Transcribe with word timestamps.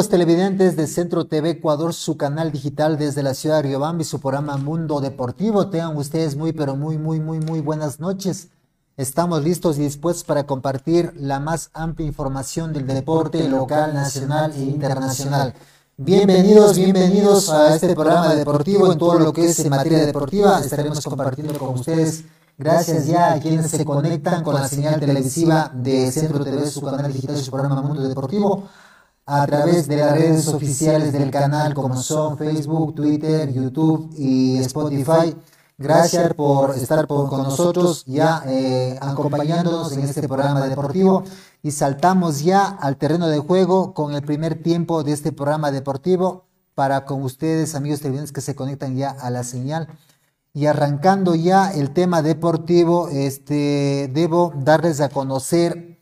Amigos 0.00 0.12
televidentes 0.12 0.76
de 0.76 0.86
Centro 0.86 1.26
TV 1.26 1.50
Ecuador, 1.50 1.92
su 1.92 2.16
canal 2.16 2.50
digital 2.52 2.96
desde 2.96 3.22
la 3.22 3.34
ciudad 3.34 3.56
de 3.56 3.64
Riobamba 3.64 4.00
y 4.00 4.06
su 4.06 4.18
programa 4.18 4.56
Mundo 4.56 4.98
Deportivo, 5.02 5.68
tengan 5.68 5.94
ustedes 5.94 6.36
muy, 6.36 6.54
pero 6.54 6.74
muy, 6.74 6.96
muy, 6.96 7.20
muy, 7.20 7.38
muy 7.38 7.60
buenas 7.60 8.00
noches. 8.00 8.48
Estamos 8.96 9.44
listos 9.44 9.76
y 9.76 9.82
dispuestos 9.82 10.24
para 10.24 10.44
compartir 10.44 11.12
la 11.18 11.38
más 11.38 11.68
amplia 11.74 12.06
información 12.06 12.72
del 12.72 12.86
deporte 12.86 13.46
local, 13.46 13.92
nacional 13.92 14.54
e 14.56 14.62
internacional. 14.62 15.52
Bienvenidos, 15.98 16.78
bienvenidos 16.78 17.50
a 17.50 17.74
este 17.74 17.94
programa 17.94 18.34
deportivo 18.34 18.90
en 18.90 18.98
todo 18.98 19.18
lo 19.18 19.34
que 19.34 19.44
es 19.44 19.58
en 19.58 19.68
materia 19.68 20.06
deportiva. 20.06 20.60
Estaremos 20.60 21.04
compartiendo 21.04 21.58
con 21.58 21.74
ustedes. 21.74 22.24
Gracias 22.56 23.06
ya 23.06 23.34
a 23.34 23.38
quienes 23.38 23.70
se 23.70 23.84
conectan 23.84 24.42
con 24.44 24.54
la 24.54 24.66
señal 24.66 24.98
televisiva 24.98 25.70
de 25.74 26.10
Centro 26.10 26.42
TV, 26.42 26.70
su 26.70 26.80
canal 26.80 27.12
digital 27.12 27.36
y 27.36 27.42
su 27.42 27.50
programa 27.50 27.82
Mundo 27.82 28.08
Deportivo 28.08 28.64
a 29.32 29.46
través 29.46 29.86
de 29.86 29.96
las 29.96 30.10
redes 30.10 30.48
oficiales 30.48 31.12
del 31.12 31.30
canal 31.30 31.72
como 31.72 31.94
son 31.96 32.36
Facebook, 32.36 32.96
Twitter, 32.96 33.52
YouTube 33.52 34.12
y 34.18 34.58
Spotify. 34.58 35.36
Gracias 35.78 36.34
por 36.34 36.76
estar 36.76 37.06
con 37.06 37.30
nosotros 37.30 38.04
ya 38.06 38.42
eh, 38.48 38.98
acompañándonos 39.00 39.92
en 39.92 40.00
este 40.00 40.26
programa 40.26 40.66
deportivo 40.66 41.22
y 41.62 41.70
saltamos 41.70 42.42
ya 42.42 42.66
al 42.66 42.96
terreno 42.96 43.28
de 43.28 43.38
juego 43.38 43.94
con 43.94 44.14
el 44.14 44.22
primer 44.22 44.60
tiempo 44.60 45.04
de 45.04 45.12
este 45.12 45.30
programa 45.30 45.70
deportivo 45.70 46.46
para 46.74 47.04
con 47.04 47.22
ustedes 47.22 47.76
amigos 47.76 48.00
televidentes 48.00 48.32
que 48.32 48.40
se 48.40 48.56
conectan 48.56 48.96
ya 48.96 49.10
a 49.10 49.30
la 49.30 49.44
señal 49.44 49.86
y 50.52 50.66
arrancando 50.66 51.36
ya 51.36 51.70
el 51.70 51.92
tema 51.92 52.20
deportivo 52.22 53.08
este 53.10 54.10
debo 54.12 54.52
darles 54.56 55.00
a 55.00 55.08
conocer 55.08 55.99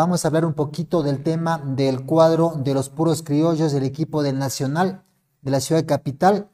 Vamos 0.00 0.24
a 0.24 0.28
hablar 0.28 0.46
un 0.46 0.54
poquito 0.54 1.02
del 1.02 1.22
tema 1.22 1.58
del 1.58 2.06
cuadro 2.06 2.54
de 2.56 2.72
los 2.72 2.88
puros 2.88 3.22
criollos 3.22 3.70
del 3.70 3.82
equipo 3.82 4.22
del 4.22 4.38
Nacional 4.38 5.02
de 5.42 5.50
la 5.50 5.60
ciudad 5.60 5.84
capital, 5.84 6.48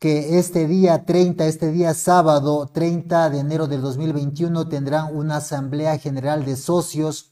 que 0.00 0.40
este 0.40 0.66
día 0.66 1.04
30, 1.04 1.46
este 1.46 1.70
día 1.70 1.94
sábado 1.94 2.66
30 2.66 3.30
de 3.30 3.38
enero 3.38 3.68
del 3.68 3.82
2021 3.82 4.66
tendrán 4.66 5.14
una 5.14 5.36
asamblea 5.36 5.96
general 5.98 6.44
de 6.44 6.56
socios 6.56 7.30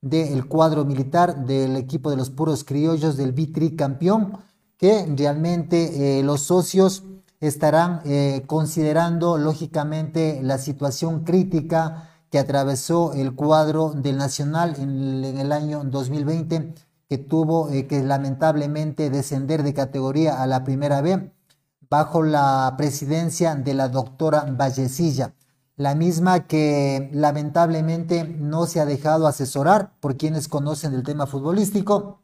del 0.00 0.46
cuadro 0.46 0.84
militar 0.84 1.44
del 1.44 1.74
equipo 1.74 2.10
de 2.10 2.16
los 2.16 2.30
puros 2.30 2.62
criollos 2.62 3.16
del 3.16 3.32
Vitri 3.32 3.74
campeón, 3.74 4.38
que 4.76 5.04
realmente 5.16 6.20
eh, 6.20 6.22
los 6.22 6.42
socios 6.42 7.02
estarán 7.40 8.02
eh, 8.04 8.44
considerando 8.46 9.36
lógicamente 9.36 10.38
la 10.44 10.58
situación 10.58 11.24
crítica 11.24 12.07
que 12.30 12.38
atravesó 12.38 13.12
el 13.14 13.34
cuadro 13.34 13.92
del 13.92 14.18
Nacional 14.18 14.74
en 14.78 15.24
el, 15.24 15.52
año 15.52 15.82
2020, 15.84 16.74
que 17.08 17.18
tuvo 17.18 17.70
eh, 17.70 17.86
que 17.86 18.02
lamentablemente 18.02 19.10
descender 19.10 19.62
de 19.62 19.74
categoría 19.74 20.42
a 20.42 20.46
la 20.46 20.64
primera 20.64 21.00
B 21.00 21.32
bajo 21.90 22.22
la 22.22 22.74
presidencia 22.76 23.54
de 23.54 23.74
la 23.74 23.88
doctora 23.88 24.44
Vallecilla, 24.50 25.34
la 25.76 25.94
misma 25.94 26.46
que 26.46 27.08
lamentablemente 27.12 28.24
no 28.24 28.66
se 28.66 28.80
ha 28.80 28.84
dejado 28.84 29.26
asesorar 29.26 29.92
por 30.00 30.16
quienes 30.16 30.48
conocen 30.48 30.92
el 30.92 31.02
tema 31.02 31.26
futbolístico, 31.26 32.20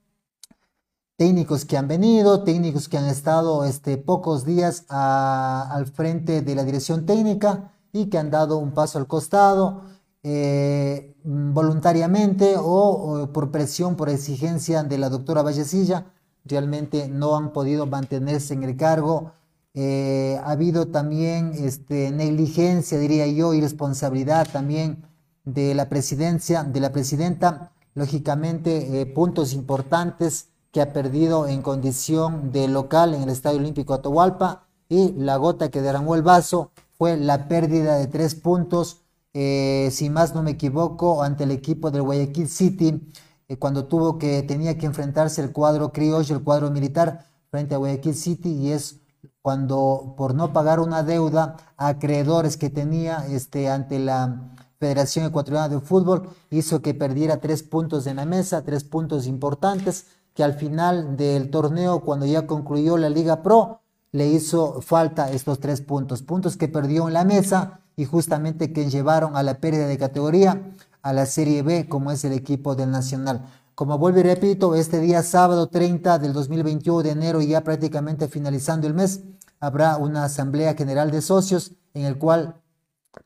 técnicos 1.17 1.65
que 1.65 1.77
han 1.77 1.89
venido, 1.89 2.43
técnicos 2.43 2.89
que 2.89 2.99
han 2.99 3.07
estado 3.07 3.65
este, 3.65 3.97
pocos 3.97 4.45
días 4.45 4.85
al 4.89 5.87
frente 5.87 6.43
de 6.43 6.55
la 6.55 6.65
dirección 6.65 7.07
técnica 7.07 7.73
y 7.93 8.07
que 8.07 8.19
han 8.19 8.31
dado 8.31 8.59
un 8.59 8.73
paso 8.73 8.99
al 8.99 9.07
costado, 9.07 9.85
eh, 10.27 11.15
voluntariamente 11.23 12.55
o, 12.59 13.31
por 13.33 13.51
presión, 13.51 13.95
por 13.95 14.09
exigencia 14.09 14.83
de 14.83 14.97
la 14.97 15.11
doctora 15.11 15.43
Vallecilla, 15.43 16.07
realmente 16.47 17.09
no 17.09 17.37
han 17.37 17.53
podido 17.53 17.87
mantenerse 17.87 18.55
en 18.55 18.63
el 18.63 18.77
cargo. 18.77 19.33
Eh, 19.75 20.41
ha 20.43 20.53
habido 20.53 20.89
también 20.89 21.53
este, 21.55 22.11
negligencia, 22.11 22.99
diría 22.99 23.27
yo, 23.27 23.53
y 23.53 23.61
responsabilidad 23.61 24.49
también 24.51 25.05
de 25.45 25.75
la 25.75 25.91
presidencia, 25.91 26.65
de 26.65 26.81
la 26.81 26.91
presidenta, 26.91 27.73
lógicamente 27.95 29.01
eh, 29.01 29.07
puntos 29.07 29.53
importantes 29.53 30.49
que 30.73 30.81
ha 30.81 30.95
perdido 30.95 31.47
en 31.47 31.61
condición 31.61 32.51
de 32.51 32.67
local 32.67 33.13
en 33.13 33.23
el 33.23 33.29
Estadio 33.29 33.59
Olímpico 33.59 33.93
Atahualpa 33.93 34.67
y 34.89 35.13
la 35.13 35.37
gota 35.37 35.71
que 35.71 35.83
derramó 35.83 36.15
el 36.15 36.23
vaso 36.23 36.73
fue 36.97 37.17
la 37.19 37.47
pérdida 37.47 37.97
de 37.97 38.07
tres 38.07 38.35
puntos 38.35 39.04
eh, 39.35 39.89
si 39.91 40.11
más 40.11 40.35
no 40.35 40.43
me 40.45 40.53
equivoco, 40.53 41.23
ante 41.23 41.43
el 41.45 41.51
equipo 41.51 41.91
del 41.91 42.03
Guayaquil 42.03 42.49
City, 42.49 43.13
eh, 43.49 43.59
cuando 43.59 43.87
tuvo 43.87 44.17
que, 44.17 44.43
tenía 44.45 44.79
que 44.79 44.87
enfrentarse 44.87 45.43
el 45.43 45.53
cuadro 45.53 45.93
criollo, 45.93 46.37
el 46.37 46.45
cuadro 46.45 46.71
militar, 46.71 47.27
frente 47.51 47.75
a 47.75 47.79
Guayaquil 47.79 48.15
City, 48.15 48.53
y 48.53 48.71
es 48.71 49.01
cuando 49.43 50.15
por 50.17 50.35
no 50.35 50.53
pagar 50.53 50.79
una 50.79 51.03
deuda 51.03 51.57
a 51.77 51.89
acreedores 51.89 52.57
que 52.57 52.71
tenía 52.71 53.27
este, 53.29 53.69
ante 53.69 53.99
la 53.99 54.53
Federación 54.79 55.27
Ecuatoriana 55.27 55.69
de 55.69 55.81
Fútbol, 55.81 56.29
hizo 56.51 56.81
que 56.81 56.95
perdiera 56.95 57.41
tres 57.41 57.63
puntos 57.63 58.07
en 58.07 58.17
la 58.17 58.27
mesa, 58.27 58.63
tres 58.63 58.85
puntos 58.85 59.27
importantes, 59.27 60.07
que 60.33 60.45
al 60.45 60.55
final 60.55 61.17
del 61.17 61.51
torneo, 61.51 62.01
cuando 62.01 62.27
ya 62.27 62.47
concluyó 62.47 62.97
la 62.97 63.09
Liga 63.09 63.43
Pro, 63.43 63.81
le 64.13 64.29
hizo 64.29 64.81
falta 64.81 65.31
estos 65.33 65.59
tres 65.59 65.81
puntos, 65.81 66.23
puntos 66.23 66.57
que 66.57 66.69
perdió 66.69 67.09
en 67.09 67.15
la 67.15 67.25
mesa 67.25 67.81
y 67.97 68.05
justamente 68.05 68.73
que 68.73 68.91
llevaron 68.91 69.37
a 69.37 69.43
la 69.43 69.61
pérdida 69.61 69.87
de 69.87 69.99
categoría 69.99 70.73
a 71.03 71.13
la 71.13 71.27
Serie 71.27 71.63
B, 71.63 71.89
como 71.89 72.11
es 72.11 72.25
el 72.25 72.33
equipo 72.33 72.75
del 72.75 72.91
Nacional. 72.91 73.47
Como 73.75 73.99
vuelvo 73.99 74.21
y 74.21 74.23
repito, 74.23 74.75
este 74.75 75.01
día 75.01 75.23
sábado 75.23 75.69
30 75.69 76.19
del 76.19 76.33
2021 76.33 77.03
de 77.03 77.11
enero, 77.11 77.43
ya 77.43 77.63
prácticamente 77.63 78.29
finalizando 78.29 78.87
el 78.87 78.95
mes, 78.95 79.21
habrá 79.61 79.97
una 79.97 80.25
asamblea 80.25 80.75
general 80.75 81.11
de 81.11 81.21
socios 81.21 81.73
en 81.93 82.05
el 82.05 82.19
cual 82.19 82.57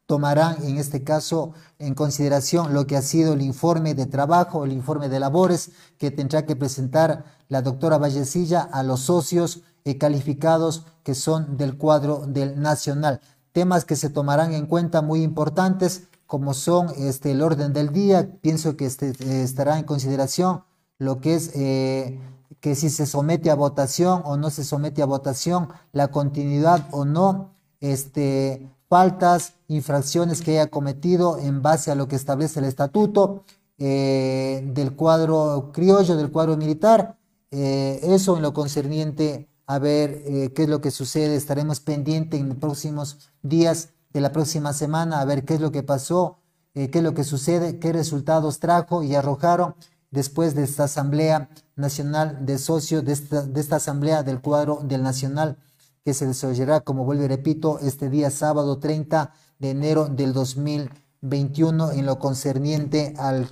tomarán 0.06 0.62
en 0.64 0.76
este 0.76 1.02
caso 1.04 1.52
en 1.78 1.94
consideración 1.94 2.74
lo 2.74 2.86
que 2.86 2.96
ha 2.96 3.02
sido 3.02 3.32
el 3.32 3.42
informe 3.42 3.94
de 3.94 4.06
trabajo, 4.06 4.64
el 4.64 4.72
informe 4.72 5.08
de 5.08 5.20
labores 5.20 5.70
que 5.98 6.10
tendrá 6.10 6.44
que 6.44 6.56
presentar 6.56 7.24
la 7.48 7.62
doctora 7.62 7.98
Vallecilla 7.98 8.60
a 8.60 8.82
los 8.82 9.00
socios 9.00 9.62
calificados 9.96 10.84
que 11.02 11.14
son 11.14 11.56
del 11.56 11.78
cuadro 11.78 12.26
del 12.26 12.60
Nacional 12.60 13.20
temas 13.58 13.84
que 13.84 13.96
se 13.96 14.08
tomarán 14.08 14.52
en 14.52 14.66
cuenta 14.66 15.02
muy 15.02 15.24
importantes, 15.24 16.04
como 16.26 16.54
son 16.54 16.90
este, 16.96 17.32
el 17.32 17.42
orden 17.42 17.72
del 17.72 17.92
día. 17.92 18.30
Pienso 18.40 18.76
que 18.76 18.86
este, 18.86 19.10
estará 19.42 19.80
en 19.80 19.84
consideración 19.84 20.62
lo 21.00 21.20
que 21.20 21.34
es 21.34 21.50
eh, 21.56 22.20
que 22.60 22.76
si 22.76 22.88
se 22.88 23.04
somete 23.04 23.50
a 23.50 23.56
votación 23.56 24.22
o 24.24 24.36
no 24.36 24.50
se 24.50 24.62
somete 24.62 25.02
a 25.02 25.06
votación, 25.06 25.70
la 25.90 26.12
continuidad 26.12 26.86
o 26.92 27.04
no, 27.04 27.50
este, 27.80 28.70
faltas, 28.88 29.54
infracciones 29.66 30.40
que 30.40 30.52
haya 30.52 30.70
cometido 30.70 31.36
en 31.38 31.60
base 31.60 31.90
a 31.90 31.96
lo 31.96 32.06
que 32.06 32.14
establece 32.14 32.60
el 32.60 32.66
estatuto 32.66 33.42
eh, 33.76 34.62
del 34.72 34.94
cuadro 34.94 35.70
criollo, 35.72 36.14
del 36.14 36.30
cuadro 36.30 36.56
militar. 36.56 37.16
Eh, 37.50 37.98
eso 38.04 38.36
en 38.36 38.42
lo 38.42 38.52
concerniente 38.52 39.47
a 39.68 39.78
ver 39.78 40.22
eh, 40.24 40.52
qué 40.54 40.64
es 40.64 40.68
lo 40.68 40.80
que 40.80 40.90
sucede. 40.90 41.36
Estaremos 41.36 41.78
pendientes 41.78 42.40
en 42.40 42.48
los 42.48 42.56
próximos 42.56 43.30
días 43.42 43.90
de 44.12 44.20
la 44.22 44.32
próxima 44.32 44.72
semana 44.72 45.20
a 45.20 45.24
ver 45.26 45.44
qué 45.44 45.54
es 45.54 45.60
lo 45.60 45.70
que 45.70 45.82
pasó, 45.82 46.38
eh, 46.74 46.90
qué 46.90 46.98
es 46.98 47.04
lo 47.04 47.12
que 47.14 47.22
sucede, 47.22 47.78
qué 47.78 47.92
resultados 47.92 48.60
trajo 48.60 49.02
y 49.02 49.14
arrojaron 49.14 49.74
después 50.10 50.54
de 50.54 50.64
esta 50.64 50.84
Asamblea 50.84 51.50
Nacional 51.76 52.46
de 52.46 52.56
Socios, 52.56 53.04
de 53.04 53.12
esta, 53.12 53.42
de 53.42 53.60
esta 53.60 53.76
Asamblea 53.76 54.22
del 54.22 54.40
cuadro 54.40 54.80
del 54.82 55.02
Nacional 55.02 55.58
que 56.02 56.14
se 56.14 56.26
desarrollará, 56.26 56.80
como 56.80 57.04
vuelvo 57.04 57.24
y 57.24 57.28
repito, 57.28 57.78
este 57.80 58.08
día 58.08 58.30
sábado 58.30 58.78
30 58.78 59.34
de 59.58 59.70
enero 59.70 60.08
del 60.08 60.32
2021 60.32 61.92
en 61.92 62.06
lo 62.06 62.18
concerniente 62.18 63.12
al, 63.18 63.50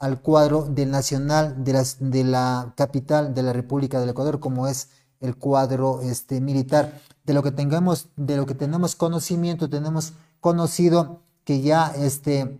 al 0.00 0.20
cuadro 0.20 0.64
del 0.64 0.90
Nacional 0.90 1.62
de, 1.62 1.74
las, 1.74 1.98
de 2.00 2.24
la 2.24 2.74
capital 2.76 3.32
de 3.32 3.44
la 3.44 3.52
República 3.52 4.00
del 4.00 4.08
Ecuador, 4.08 4.40
como 4.40 4.66
es 4.66 4.88
el 5.22 5.36
cuadro 5.36 6.02
este, 6.02 6.40
militar. 6.40 7.00
De 7.24 7.32
lo 7.32 7.42
que 7.42 7.52
tengamos, 7.52 8.08
de 8.16 8.36
lo 8.36 8.46
que 8.46 8.54
tenemos 8.54 8.96
conocimiento, 8.96 9.70
tenemos 9.70 10.12
conocido 10.40 11.20
que 11.44 11.62
ya 11.62 11.92
este, 11.96 12.58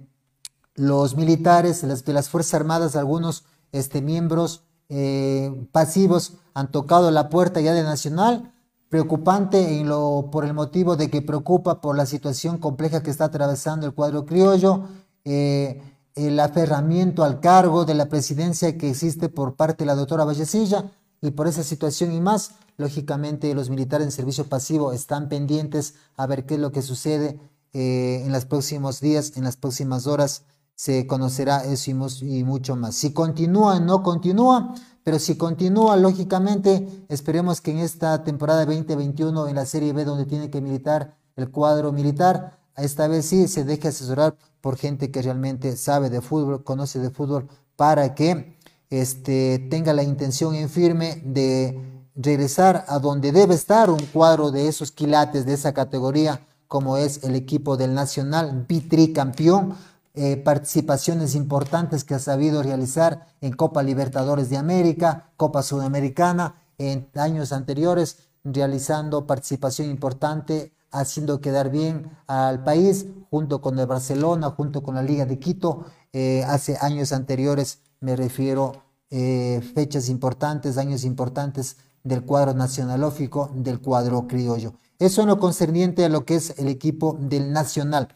los 0.74 1.16
militares 1.16 1.82
de 2.04 2.12
las 2.12 2.28
Fuerzas 2.28 2.54
Armadas, 2.54 2.96
algunos 2.96 3.44
este, 3.72 4.00
miembros 4.00 4.62
eh, 4.88 5.66
pasivos 5.72 6.34
han 6.54 6.70
tocado 6.70 7.10
la 7.10 7.28
puerta 7.28 7.60
ya 7.60 7.72
de 7.72 7.82
Nacional, 7.82 8.52
preocupante 8.88 9.80
en 9.80 9.88
lo, 9.88 10.28
por 10.30 10.44
el 10.44 10.52
motivo 10.52 10.96
de 10.96 11.08
que 11.08 11.22
preocupa 11.22 11.80
por 11.80 11.96
la 11.96 12.04
situación 12.04 12.58
compleja 12.58 13.02
que 13.02 13.10
está 13.10 13.24
atravesando 13.24 13.86
el 13.86 13.94
cuadro 13.94 14.26
criollo, 14.26 14.82
eh, 15.24 15.82
el 16.14 16.38
aferramiento 16.38 17.24
al 17.24 17.40
cargo 17.40 17.86
de 17.86 17.94
la 17.94 18.10
presidencia 18.10 18.76
que 18.76 18.90
existe 18.90 19.30
por 19.30 19.56
parte 19.56 19.84
de 19.84 19.86
la 19.86 19.94
doctora 19.94 20.24
Vallecilla, 20.24 20.90
y 21.22 21.30
por 21.30 21.46
esa 21.46 21.62
situación 21.62 22.12
y 22.12 22.20
más, 22.20 22.50
lógicamente 22.76 23.54
los 23.54 23.70
militares 23.70 24.04
en 24.04 24.12
servicio 24.12 24.48
pasivo 24.48 24.92
están 24.92 25.28
pendientes 25.28 25.94
a 26.16 26.26
ver 26.26 26.44
qué 26.44 26.54
es 26.54 26.60
lo 26.60 26.72
que 26.72 26.82
sucede 26.82 27.38
eh, 27.72 28.22
en 28.26 28.32
los 28.32 28.44
próximos 28.44 29.00
días, 29.00 29.36
en 29.36 29.44
las 29.44 29.56
próximas 29.56 30.06
horas 30.06 30.42
se 30.74 31.06
conocerá 31.06 31.64
eso 31.64 31.90
y, 32.22 32.44
mucho 32.44 32.74
más. 32.74 32.96
Si 32.96 33.12
continúa 33.12 33.78
no 33.78 34.02
continúa, 34.02 34.74
pero 35.04 35.18
si 35.18 35.36
continúa, 35.36 35.96
lógicamente, 35.96 37.04
esperemos 37.08 37.60
que 37.60 37.70
en 37.70 37.78
esta 37.78 38.24
temporada 38.24 38.64
2021 38.66 39.48
en 39.48 39.54
la 39.54 39.66
Serie 39.66 39.92
B 39.92 40.04
donde 40.04 40.26
tiene 40.26 40.50
que 40.50 40.60
militar 40.60 41.16
el 41.36 41.50
cuadro 41.50 41.92
militar, 41.92 42.58
esta 42.76 43.06
vez 43.06 43.26
sí 43.26 43.46
se 43.48 43.64
deje 43.64 43.88
asesorar 43.88 44.36
por 44.60 44.76
gente 44.76 45.10
que 45.10 45.22
realmente 45.22 45.76
sabe 45.76 46.10
de 46.10 46.20
fútbol, 46.20 46.64
conoce 46.64 46.98
de 46.98 47.10
fútbol, 47.10 47.48
para 47.76 48.14
que 48.14 48.58
este, 48.92 49.58
tenga 49.70 49.94
la 49.94 50.02
intención 50.02 50.54
en 50.54 50.68
firme 50.68 51.22
de 51.24 51.80
regresar 52.14 52.84
a 52.88 52.98
donde 52.98 53.32
debe 53.32 53.54
estar 53.54 53.88
un 53.88 54.04
cuadro 54.12 54.50
de 54.50 54.68
esos 54.68 54.92
quilates 54.92 55.46
de 55.46 55.54
esa 55.54 55.72
categoría, 55.72 56.46
como 56.68 56.98
es 56.98 57.24
el 57.24 57.34
equipo 57.34 57.78
del 57.78 57.94
Nacional, 57.94 58.66
bitricampeón, 58.68 59.76
eh, 60.12 60.36
participaciones 60.36 61.34
importantes 61.34 62.04
que 62.04 62.14
ha 62.14 62.18
sabido 62.18 62.62
realizar 62.62 63.28
en 63.40 63.54
Copa 63.54 63.82
Libertadores 63.82 64.50
de 64.50 64.58
América, 64.58 65.30
Copa 65.38 65.62
Sudamericana, 65.62 66.56
en 66.76 67.08
años 67.14 67.54
anteriores, 67.54 68.18
realizando 68.44 69.26
participación 69.26 69.88
importante, 69.88 70.74
haciendo 70.90 71.40
quedar 71.40 71.70
bien 71.70 72.10
al 72.26 72.62
país, 72.62 73.06
junto 73.30 73.62
con 73.62 73.78
el 73.78 73.86
Barcelona, 73.86 74.50
junto 74.50 74.82
con 74.82 74.96
la 74.96 75.02
Liga 75.02 75.24
de 75.24 75.38
Quito, 75.38 75.86
eh, 76.12 76.44
hace 76.46 76.76
años 76.78 77.12
anteriores, 77.12 77.78
me 78.00 78.16
refiero 78.16 78.81
eh, 79.14 79.60
fechas 79.74 80.08
importantes, 80.08 80.78
años 80.78 81.04
importantes 81.04 81.76
del 82.02 82.24
cuadro 82.24 82.54
nacionalófico, 82.54 83.50
del 83.54 83.78
cuadro 83.78 84.26
criollo. 84.26 84.72
Eso 84.98 85.20
en 85.20 85.28
lo 85.28 85.38
concerniente 85.38 86.06
a 86.06 86.08
lo 86.08 86.24
que 86.24 86.36
es 86.36 86.58
el 86.58 86.68
equipo 86.68 87.18
del 87.20 87.52
Nacional. 87.52 88.08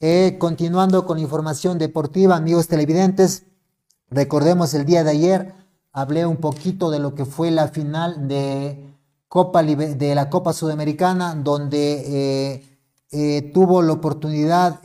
Eh, 0.00 0.36
continuando 0.38 1.04
con 1.04 1.18
información 1.18 1.76
deportiva, 1.76 2.36
amigos 2.36 2.68
televidentes, 2.68 3.44
recordemos 4.08 4.72
el 4.72 4.86
día 4.86 5.04
de 5.04 5.10
ayer, 5.10 5.54
hablé 5.92 6.24
un 6.24 6.38
poquito 6.38 6.90
de 6.90 7.00
lo 7.00 7.14
que 7.14 7.26
fue 7.26 7.50
la 7.50 7.68
final 7.68 8.26
de, 8.26 8.96
Copa, 9.28 9.62
de 9.62 10.14
la 10.14 10.30
Copa 10.30 10.54
Sudamericana, 10.54 11.34
donde 11.34 12.64
eh, 13.10 13.50
tuvo 13.52 13.82
la 13.82 13.92
oportunidad 13.92 14.80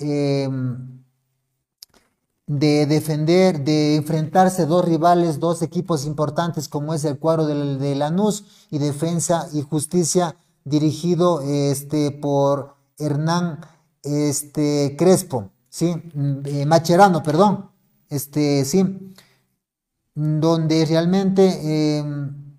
de 2.48 2.86
defender, 2.86 3.64
de 3.64 3.96
enfrentarse 3.96 4.66
dos 4.66 4.86
rivales, 4.86 5.40
dos 5.40 5.62
equipos 5.62 6.06
importantes 6.06 6.68
como 6.68 6.94
es 6.94 7.04
el 7.04 7.18
cuadro 7.18 7.48
de, 7.48 7.96
Lanús 7.96 8.46
y 8.70 8.78
Defensa 8.78 9.48
y 9.52 9.62
Justicia 9.62 10.36
dirigido 10.64 11.42
este, 11.42 12.12
por 12.12 12.76
Hernán 13.00 13.62
este, 14.04 14.96
Crespo, 14.98 15.50
¿sí? 15.70 15.96
Eh, 16.46 16.66
Macherano, 16.66 17.24
perdón, 17.24 17.72
este, 18.10 18.64
sí, 18.66 19.14
donde 20.14 20.86
realmente 20.86 21.98
em, 21.98 22.58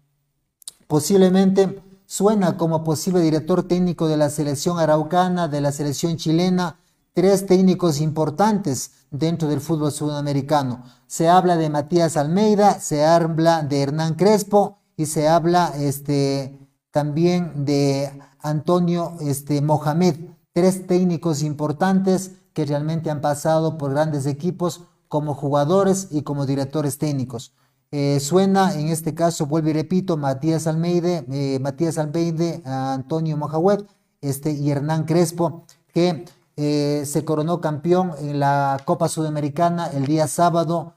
posiblemente 0.87 1.83
suena 2.06 2.56
como 2.56 2.85
posible 2.85 3.21
director 3.21 3.62
técnico 3.62 4.09
de 4.09 4.17
la 4.17 4.31
selección 4.31 4.79
araucana, 4.79 5.49
de 5.49 5.61
la 5.61 5.73
selección 5.73 6.17
chilena, 6.17 6.79
tres 7.16 7.46
técnicos 7.46 8.02
importantes 8.02 8.90
dentro 9.10 9.48
del 9.48 9.62
fútbol 9.62 9.90
sudamericano. 9.90 10.84
Se 11.06 11.30
habla 11.30 11.56
de 11.56 11.70
Matías 11.70 12.18
Almeida, 12.18 12.78
se 12.78 13.06
habla 13.06 13.62
de 13.62 13.80
Hernán 13.80 14.16
Crespo 14.16 14.76
y 14.98 15.06
se 15.06 15.26
habla 15.26 15.72
este, 15.78 16.58
también 16.90 17.64
de 17.64 18.12
Antonio 18.38 19.14
este, 19.22 19.62
Mohamed 19.62 20.16
tres 20.52 20.86
técnicos 20.86 21.42
importantes 21.42 22.32
que 22.52 22.66
realmente 22.66 23.08
han 23.08 23.22
pasado 23.22 23.78
por 23.78 23.92
grandes 23.92 24.26
equipos 24.26 24.82
como 25.08 25.32
jugadores 25.32 26.08
y 26.10 26.20
como 26.20 26.44
directores 26.44 26.98
técnicos. 26.98 27.54
Eh, 27.92 28.20
suena 28.20 28.74
en 28.74 28.88
este 28.88 29.14
caso, 29.14 29.46
vuelvo 29.46 29.70
y 29.70 29.72
repito, 29.72 30.18
Matías 30.18 30.66
Almeida, 30.66 31.24
eh, 31.30 31.58
Matías 31.62 31.96
Almeida, 31.96 32.92
Antonio 32.92 33.38
Mohamed 33.38 33.86
este, 34.20 34.52
y 34.52 34.70
Hernán 34.70 35.04
Crespo, 35.04 35.64
que 35.94 36.26
eh, 36.56 37.03
se 37.05 37.25
coronó 37.25 37.61
campeón 37.61 38.12
en 38.20 38.41
la 38.41 38.81
Copa 38.85 39.08
Sudamericana 39.08 39.88
el 39.93 40.06
día 40.06 40.26
sábado, 40.26 40.94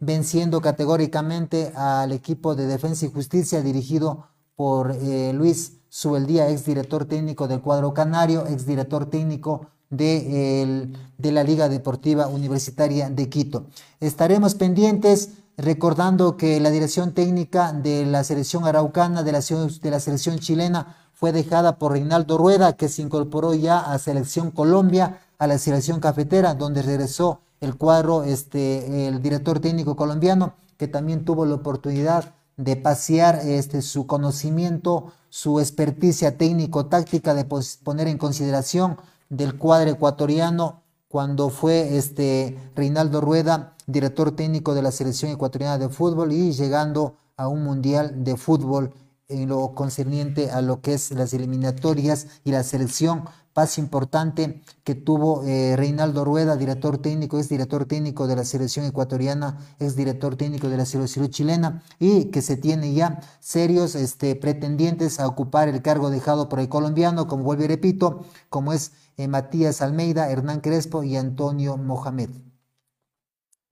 venciendo 0.00 0.60
categóricamente 0.60 1.72
al 1.74 2.12
equipo 2.12 2.54
de 2.54 2.66
Defensa 2.66 3.04
y 3.04 3.10
Justicia 3.12 3.60
dirigido 3.60 4.28
por 4.54 4.96
Luis 5.34 5.80
Subeldía, 5.90 6.48
ex 6.48 6.64
director 6.64 7.04
técnico 7.04 7.46
del 7.46 7.60
cuadro 7.60 7.92
canario, 7.92 8.46
ex 8.46 8.66
director 8.66 9.06
técnico 9.06 9.66
de, 9.90 10.90
de 11.18 11.32
la 11.32 11.44
Liga 11.44 11.68
Deportiva 11.68 12.26
Universitaria 12.26 13.10
de 13.10 13.28
Quito. 13.28 13.66
Estaremos 14.00 14.54
pendientes 14.54 15.30
recordando 15.56 16.36
que 16.36 16.60
la 16.60 16.70
dirección 16.70 17.12
técnica 17.12 17.72
de 17.72 18.04
la 18.04 18.24
selección 18.24 18.66
araucana, 18.66 19.22
de 19.22 19.32
la, 19.32 19.40
de 19.40 19.90
la 19.90 20.00
selección 20.00 20.38
chilena, 20.38 20.96
fue 21.16 21.32
dejada 21.32 21.78
por 21.78 21.92
Reinaldo 21.92 22.36
Rueda, 22.36 22.74
que 22.74 22.90
se 22.90 23.00
incorporó 23.00 23.54
ya 23.54 23.78
a 23.78 23.98
Selección 23.98 24.50
Colombia, 24.50 25.20
a 25.38 25.46
la 25.46 25.56
selección 25.56 25.98
cafetera, 25.98 26.52
donde 26.54 26.82
regresó 26.82 27.40
el 27.62 27.76
cuadro, 27.76 28.22
este, 28.22 29.08
el 29.08 29.22
director 29.22 29.58
técnico 29.58 29.96
colombiano, 29.96 30.52
que 30.76 30.88
también 30.88 31.24
tuvo 31.24 31.46
la 31.46 31.54
oportunidad 31.54 32.34
de 32.58 32.76
pasear 32.76 33.36
este, 33.36 33.80
su 33.80 34.06
conocimiento, 34.06 35.12
su 35.30 35.58
experticia 35.58 36.36
técnico-táctica, 36.36 37.32
de 37.32 37.46
poner 37.82 38.08
en 38.08 38.18
consideración 38.18 38.98
del 39.30 39.56
cuadro 39.56 39.90
ecuatoriano 39.90 40.82
cuando 41.08 41.48
fue 41.48 41.96
este 41.96 42.58
Reinaldo 42.74 43.22
Rueda, 43.22 43.74
director 43.86 44.32
técnico 44.36 44.74
de 44.74 44.82
la 44.82 44.92
selección 44.92 45.30
ecuatoriana 45.30 45.78
de 45.78 45.88
fútbol 45.88 46.32
y 46.32 46.52
llegando 46.52 47.16
a 47.38 47.48
un 47.48 47.64
mundial 47.64 48.22
de 48.22 48.36
fútbol 48.36 48.92
en 49.28 49.48
lo 49.48 49.74
concerniente 49.74 50.50
a 50.50 50.62
lo 50.62 50.80
que 50.80 50.94
es 50.94 51.10
las 51.10 51.34
eliminatorias 51.34 52.26
y 52.44 52.52
la 52.52 52.62
selección 52.62 53.24
paso 53.56 53.80
importante 53.80 54.60
que 54.84 54.94
tuvo 54.94 55.42
eh, 55.44 55.76
Reinaldo 55.76 56.26
Rueda, 56.26 56.56
director 56.56 56.98
técnico, 56.98 57.38
es 57.38 57.48
director 57.48 57.86
técnico 57.86 58.26
de 58.26 58.36
la 58.36 58.44
selección 58.44 58.84
ecuatoriana, 58.84 59.56
es 59.78 59.96
director 59.96 60.36
técnico 60.36 60.68
de 60.68 60.76
la 60.76 60.84
selección 60.84 61.30
chilena 61.30 61.82
y 61.98 62.26
que 62.26 62.42
se 62.42 62.58
tiene 62.58 62.92
ya 62.92 63.18
serios 63.40 63.94
este, 63.94 64.36
pretendientes 64.36 65.20
a 65.20 65.26
ocupar 65.26 65.70
el 65.70 65.80
cargo 65.80 66.10
dejado 66.10 66.50
por 66.50 66.60
el 66.60 66.68
colombiano, 66.68 67.28
como 67.28 67.44
vuelvo 67.44 67.64
y 67.64 67.68
repito, 67.68 68.26
como 68.50 68.74
es 68.74 68.92
eh, 69.16 69.26
Matías 69.26 69.80
Almeida, 69.80 70.30
Hernán 70.30 70.60
Crespo 70.60 71.02
y 71.02 71.16
Antonio 71.16 71.78
Mohamed. 71.78 72.45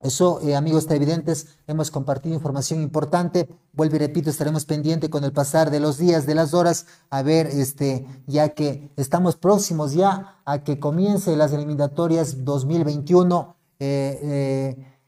Eso, 0.01 0.41
eh, 0.43 0.55
amigos 0.55 0.87
televidentes, 0.87 1.47
hemos 1.67 1.91
compartido 1.91 2.35
información 2.35 2.83
importante. 2.83 3.49
Vuelvo 3.73 3.97
y 3.97 4.01
repito, 4.01 4.29
estaremos 4.29 4.67
pendientes 4.67 5.09
con 5.09 5.25
el 5.25 5.33
pasar 5.33 5.71
de 5.71 5.81
los 5.81 5.97
días, 5.97 6.27
de 6.27 6.35
las 6.35 6.53
horas, 6.53 6.85
a 7.09 7.23
ver, 7.23 7.47
este, 7.47 8.07
ya 8.27 8.51
que 8.51 8.91
estamos 8.97 9.37
próximos 9.37 9.95
ya 9.95 10.43
a 10.45 10.63
que 10.63 10.79
comience 10.79 11.35
las 11.37 11.53
eliminatorias 11.53 12.45
2021, 12.45 13.57
eh, 13.79 14.21
eh, 14.23 14.99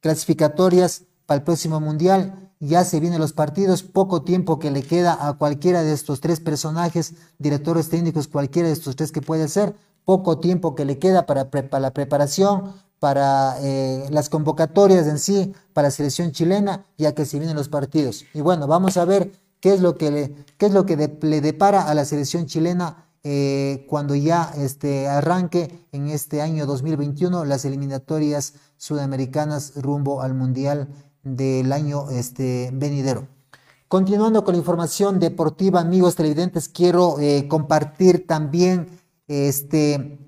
clasificatorias 0.00 1.02
para 1.26 1.38
el 1.38 1.44
próximo 1.44 1.78
mundial. 1.78 2.50
Ya 2.58 2.84
se 2.84 2.98
vienen 2.98 3.20
los 3.20 3.34
partidos, 3.34 3.82
poco 3.82 4.22
tiempo 4.22 4.58
que 4.58 4.70
le 4.70 4.82
queda 4.82 5.28
a 5.28 5.34
cualquiera 5.34 5.82
de 5.82 5.92
estos 5.92 6.22
tres 6.22 6.40
personajes, 6.40 7.12
directores 7.38 7.90
técnicos, 7.90 8.26
cualquiera 8.26 8.68
de 8.68 8.72
estos 8.72 8.96
tres 8.96 9.12
que 9.12 9.20
puede 9.20 9.48
ser, 9.48 9.76
poco 10.06 10.38
tiempo 10.38 10.74
que 10.74 10.86
le 10.86 10.98
queda 10.98 11.26
para, 11.26 11.50
para 11.50 11.80
la 11.80 11.92
preparación 11.92 12.72
para 12.98 13.56
eh, 13.60 14.06
las 14.10 14.28
convocatorias 14.28 15.06
en 15.06 15.18
sí, 15.18 15.52
para 15.72 15.88
la 15.88 15.92
selección 15.92 16.32
chilena, 16.32 16.86
ya 16.96 17.14
que 17.14 17.26
se 17.26 17.38
vienen 17.38 17.56
los 17.56 17.68
partidos. 17.68 18.24
Y 18.34 18.40
bueno, 18.40 18.66
vamos 18.66 18.96
a 18.96 19.04
ver 19.04 19.32
qué 19.60 19.74
es 19.74 19.80
lo 19.80 19.96
que 19.96 20.10
le, 20.10 20.34
qué 20.58 20.66
es 20.66 20.72
lo 20.72 20.86
que 20.86 21.18
le 21.20 21.40
depara 21.40 21.82
a 21.82 21.94
la 21.94 22.04
selección 22.04 22.46
chilena 22.46 23.06
eh, 23.28 23.84
cuando 23.88 24.14
ya 24.14 24.52
este, 24.56 25.08
arranque 25.08 25.88
en 25.90 26.08
este 26.10 26.42
año 26.42 26.64
2021 26.64 27.44
las 27.44 27.64
eliminatorias 27.64 28.54
sudamericanas 28.76 29.72
rumbo 29.74 30.22
al 30.22 30.34
Mundial 30.34 30.88
del 31.24 31.72
año 31.72 32.08
este, 32.10 32.70
venidero. 32.72 33.26
Continuando 33.88 34.44
con 34.44 34.54
la 34.54 34.58
información 34.58 35.18
deportiva, 35.18 35.80
amigos 35.80 36.14
televidentes, 36.14 36.68
quiero 36.68 37.18
eh, 37.18 37.48
compartir 37.48 38.28
también 38.28 39.00
este, 39.26 40.18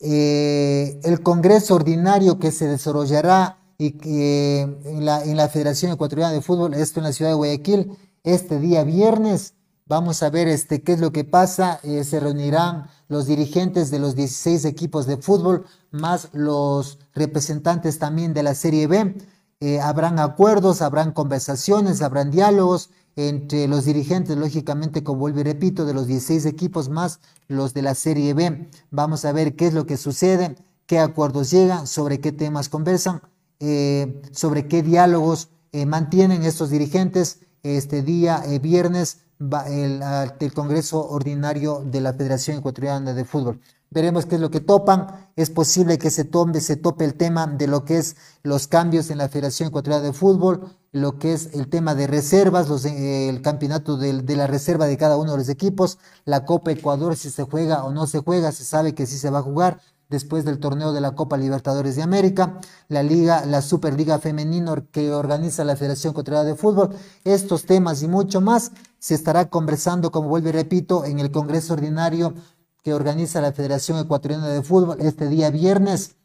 eh, 0.00 0.98
el 1.04 1.22
Congreso 1.22 1.74
Ordinario 1.74 2.38
que 2.38 2.52
se 2.52 2.66
desarrollará 2.66 3.58
y, 3.78 3.94
en, 4.04 5.04
la, 5.04 5.48
Federación 5.48 5.92
Ecuatoriana 5.92 6.32
de 6.32 6.42
Fútbol, 6.42 6.74
esto 6.74 7.00
en 7.00 7.04
la 7.04 7.12
ciudad 7.12 7.30
de 7.30 7.36
Guayaquil, 7.36 7.96
este 8.24 8.58
día 8.58 8.84
viernes. 8.84 9.54
Vamos 9.86 10.22
a 10.22 10.30
ver 10.30 10.48
este, 10.48 10.82
qué 10.82 10.92
es 10.92 11.00
lo 11.00 11.12
que 11.12 11.24
pasa. 11.24 11.80
Eh, 11.82 12.04
se 12.04 12.20
reunirán 12.20 12.88
los 13.08 13.26
dirigentes 13.26 13.90
de 13.90 13.98
los 13.98 14.14
16 14.14 14.64
equipos 14.66 15.06
de 15.06 15.16
fútbol, 15.16 15.64
más 15.90 16.28
los 16.32 16.98
representantes 17.14 17.98
también 17.98 18.32
de 18.32 18.42
la 18.42 18.54
Serie 18.54 18.86
B. 18.86 19.16
Eh, 19.60 19.80
habrán 19.80 20.18
acuerdos, 20.18 20.80
habrán 20.80 21.12
conversaciones, 21.12 22.02
habrán 22.02 22.30
diálogos 22.30 22.90
entre 23.28 23.68
los 23.68 23.84
dirigentes, 23.84 24.36
lógicamente, 24.36 25.02
como 25.02 25.20
vuelvo 25.20 25.40
y 25.40 25.44
repito, 25.44 25.84
de 25.84 25.94
los 25.94 26.06
16 26.06 26.46
equipos 26.46 26.88
más 26.88 27.20
los 27.48 27.74
de 27.74 27.82
la 27.82 27.94
Serie 27.94 28.34
B. 28.34 28.68
Vamos 28.90 29.24
a 29.24 29.32
ver 29.32 29.56
qué 29.56 29.66
es 29.66 29.74
lo 29.74 29.86
que 29.86 29.96
sucede, 29.96 30.56
qué 30.86 30.98
acuerdos 30.98 31.50
llegan, 31.50 31.86
sobre 31.86 32.20
qué 32.20 32.32
temas 32.32 32.68
conversan, 32.68 33.20
eh, 33.58 34.22
sobre 34.32 34.68
qué 34.68 34.82
diálogos 34.82 35.48
eh, 35.72 35.86
mantienen 35.86 36.42
estos 36.42 36.70
dirigentes 36.70 37.40
este 37.62 38.02
día 38.02 38.42
eh, 38.46 38.58
viernes 38.58 39.18
el, 39.66 40.02
el, 40.40 40.52
Congreso 40.52 41.08
Ordinario 41.08 41.82
de 41.84 42.00
la 42.00 42.12
Federación 42.12 42.58
Ecuatoriana 42.58 43.12
de 43.12 43.24
Fútbol. 43.24 43.60
Veremos 43.92 44.24
qué 44.24 44.36
es 44.36 44.40
lo 44.40 44.52
que 44.52 44.60
topan. 44.60 45.08
Es 45.34 45.50
posible 45.50 45.98
que 45.98 46.10
se, 46.10 46.24
tome, 46.24 46.60
se 46.60 46.76
tope 46.76 47.04
el 47.04 47.14
tema 47.14 47.48
de 47.48 47.66
lo 47.66 47.84
que 47.84 47.98
es 47.98 48.16
los 48.44 48.68
cambios 48.68 49.10
en 49.10 49.18
la 49.18 49.28
Federación 49.28 49.68
Ecuatoriana 49.68 50.04
de 50.04 50.12
Fútbol, 50.12 50.76
lo 50.92 51.18
que 51.18 51.32
es 51.32 51.50
el 51.54 51.68
tema 51.68 51.96
de 51.96 52.06
reservas, 52.06 52.68
los, 52.68 52.84
eh, 52.84 53.28
el 53.28 53.42
campeonato 53.42 53.96
de, 53.96 54.22
de, 54.22 54.36
la 54.36 54.46
reserva 54.46 54.86
de 54.86 54.96
cada 54.96 55.16
uno 55.16 55.32
de 55.32 55.38
los 55.38 55.48
equipos, 55.48 55.98
la 56.24 56.44
Copa 56.44 56.70
Ecuador, 56.70 57.16
si 57.16 57.30
se 57.30 57.42
juega 57.42 57.82
o 57.82 57.92
no 57.92 58.06
se 58.06 58.20
juega, 58.20 58.52
se 58.52 58.64
sabe 58.64 58.94
que 58.94 59.06
sí 59.06 59.18
se 59.18 59.30
va 59.30 59.40
a 59.40 59.42
jugar 59.42 59.80
después 60.08 60.44
del 60.44 60.58
torneo 60.58 60.92
de 60.92 61.00
la 61.00 61.12
Copa 61.16 61.36
Libertadores 61.36 61.96
de 61.96 62.02
América, 62.02 62.60
la 62.88 63.02
Liga, 63.02 63.46
la 63.46 63.62
Superliga 63.62 64.18
Femenina 64.18 64.84
que 64.92 65.12
organiza 65.12 65.64
la 65.64 65.76
Federación 65.76 66.10
Ecuatoriana 66.12 66.44
de 66.44 66.56
Fútbol. 66.56 66.90
Estos 67.24 67.64
temas 67.64 68.02
y 68.02 68.08
mucho 68.08 68.40
más 68.40 68.72
se 68.98 69.14
estará 69.14 69.48
conversando, 69.48 70.10
como 70.10 70.28
vuelvo 70.28 70.48
y 70.48 70.52
repito, 70.52 71.04
en 71.04 71.20
el 71.20 71.30
Congreso 71.30 71.74
Ordinario 71.74 72.34
que 72.82 72.94
organiza 72.94 73.40
la 73.40 73.52
Federación 73.52 73.98
Ecuatoriana 73.98 74.48
de 74.48 74.62
Fútbol 74.62 75.00
este 75.00 75.28
día 75.28 75.50
viernes 75.50 76.16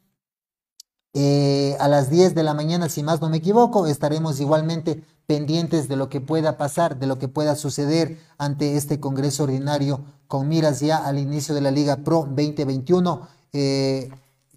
eh, 1.18 1.78
a 1.80 1.88
las 1.88 2.10
10 2.10 2.36
de 2.36 2.44
la 2.44 2.54
mañana, 2.54 2.90
si 2.90 3.02
más 3.02 3.22
no 3.22 3.30
me 3.30 3.38
equivoco, 3.38 3.88
estaremos 3.88 4.42
igualmente 4.42 5.02
pendientes 5.26 5.88
de 5.88 5.96
lo 5.96 6.10
que 6.10 6.20
pueda 6.20 6.58
pasar, 6.58 7.00
de 7.00 7.08
lo 7.08 7.18
que 7.18 7.30
pueda 7.30 7.56
suceder 7.56 8.18
ante 8.38 8.76
este 8.76 9.00
Congreso 9.00 9.44
Ordinario 9.44 10.02
con 10.28 10.50
miras 10.50 10.82
ya 10.82 10.98
al 10.98 11.18
inicio 11.18 11.56
de 11.56 11.62
la 11.62 11.72
Liga 11.72 11.98
Pro 11.98 12.28
2021 12.30 13.28
eh, 13.54 14.10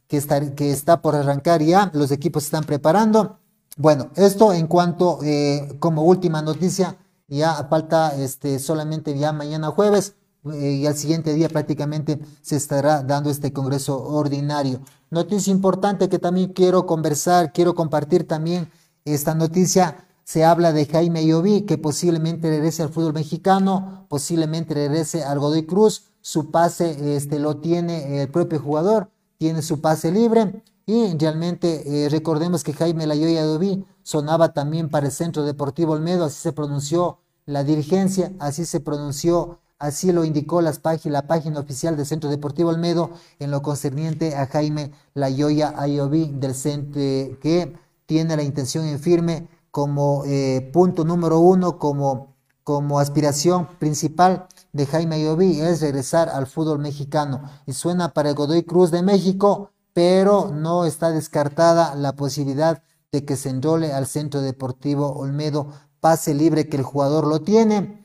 que, 0.08 0.16
está, 0.16 0.54
que 0.56 0.72
está 0.72 1.00
por 1.00 1.14
arrancar 1.14 1.62
ya, 1.62 1.92
los 1.94 2.10
equipos 2.10 2.44
están 2.44 2.64
preparando. 2.64 3.38
Bueno, 3.76 4.10
esto 4.16 4.52
en 4.52 4.66
cuanto 4.66 5.20
eh, 5.22 5.76
como 5.78 6.02
última 6.02 6.42
noticia, 6.42 6.96
ya 7.28 7.54
falta 7.70 8.16
este, 8.16 8.58
solamente 8.58 9.16
ya 9.16 9.32
mañana 9.32 9.68
jueves 9.68 10.16
y 10.44 10.86
al 10.86 10.96
siguiente 10.96 11.34
día 11.34 11.48
prácticamente 11.48 12.20
se 12.42 12.56
estará 12.56 13.02
dando 13.02 13.30
este 13.30 13.52
congreso 13.52 14.02
ordinario. 14.02 14.80
Noticia 15.10 15.50
importante 15.50 16.08
que 16.08 16.18
también 16.18 16.52
quiero 16.52 16.86
conversar, 16.86 17.52
quiero 17.52 17.74
compartir 17.74 18.26
también 18.26 18.70
esta 19.04 19.34
noticia. 19.34 20.04
Se 20.24 20.44
habla 20.44 20.72
de 20.72 20.86
Jaime 20.86 21.26
Lloví, 21.26 21.62
que 21.62 21.78
posiblemente 21.78 22.50
regrese 22.50 22.82
al 22.82 22.90
fútbol 22.90 23.14
mexicano, 23.14 24.06
posiblemente 24.08 24.74
regrese 24.74 25.24
al 25.24 25.38
Godoy 25.38 25.64
Cruz. 25.64 26.04
Su 26.20 26.50
pase 26.50 27.16
este, 27.16 27.38
lo 27.38 27.56
tiene 27.56 28.22
el 28.22 28.28
propio 28.28 28.60
jugador, 28.60 29.10
tiene 29.38 29.62
su 29.62 29.80
pase 29.80 30.12
libre. 30.12 30.62
Y 30.84 31.16
realmente 31.16 32.04
eh, 32.04 32.08
recordemos 32.08 32.64
que 32.64 32.72
Jaime 32.72 33.06
Layoya 33.06 33.42
Lloví 33.42 33.84
sonaba 34.02 34.52
también 34.52 34.90
para 34.90 35.06
el 35.06 35.12
Centro 35.12 35.42
Deportivo 35.44 35.92
Olmedo, 35.92 36.24
así 36.24 36.40
se 36.40 36.52
pronunció 36.52 37.18
la 37.44 37.64
dirigencia, 37.64 38.32
así 38.38 38.64
se 38.66 38.80
pronunció 38.80 39.58
Así 39.78 40.10
lo 40.10 40.24
indicó 40.24 40.60
la 40.60 40.72
página 40.72 41.60
oficial 41.60 41.96
del 41.96 42.04
Centro 42.04 42.28
Deportivo 42.28 42.70
Olmedo 42.70 43.10
en 43.38 43.52
lo 43.52 43.62
concerniente 43.62 44.34
a 44.34 44.46
Jaime 44.46 44.90
Layoya 45.14 45.72
Ayoví 45.76 46.32
del 46.34 46.56
centro 46.56 47.00
que 47.40 47.76
tiene 48.04 48.36
la 48.36 48.42
intención 48.42 48.86
en 48.86 48.98
firme 48.98 49.46
como 49.70 50.24
eh, 50.26 50.68
punto 50.72 51.04
número 51.04 51.38
uno, 51.38 51.78
como, 51.78 52.34
como 52.64 52.98
aspiración 52.98 53.68
principal 53.78 54.48
de 54.72 54.86
Jaime 54.86 55.14
Ayoví 55.14 55.60
es 55.60 55.80
regresar 55.80 56.28
al 56.28 56.48
fútbol 56.48 56.80
mexicano. 56.80 57.42
Y 57.64 57.72
suena 57.72 58.12
para 58.12 58.30
el 58.30 58.34
Godoy 58.34 58.64
Cruz 58.64 58.90
de 58.90 59.04
México, 59.04 59.70
pero 59.92 60.50
no 60.52 60.86
está 60.86 61.12
descartada 61.12 61.94
la 61.94 62.16
posibilidad 62.16 62.82
de 63.12 63.24
que 63.24 63.36
se 63.36 63.50
enrole 63.50 63.92
al 63.92 64.08
Centro 64.08 64.40
Deportivo 64.40 65.12
Olmedo. 65.12 65.68
Pase 66.00 66.34
libre 66.34 66.68
que 66.68 66.76
el 66.78 66.82
jugador 66.82 67.28
lo 67.28 67.42
tiene 67.42 68.02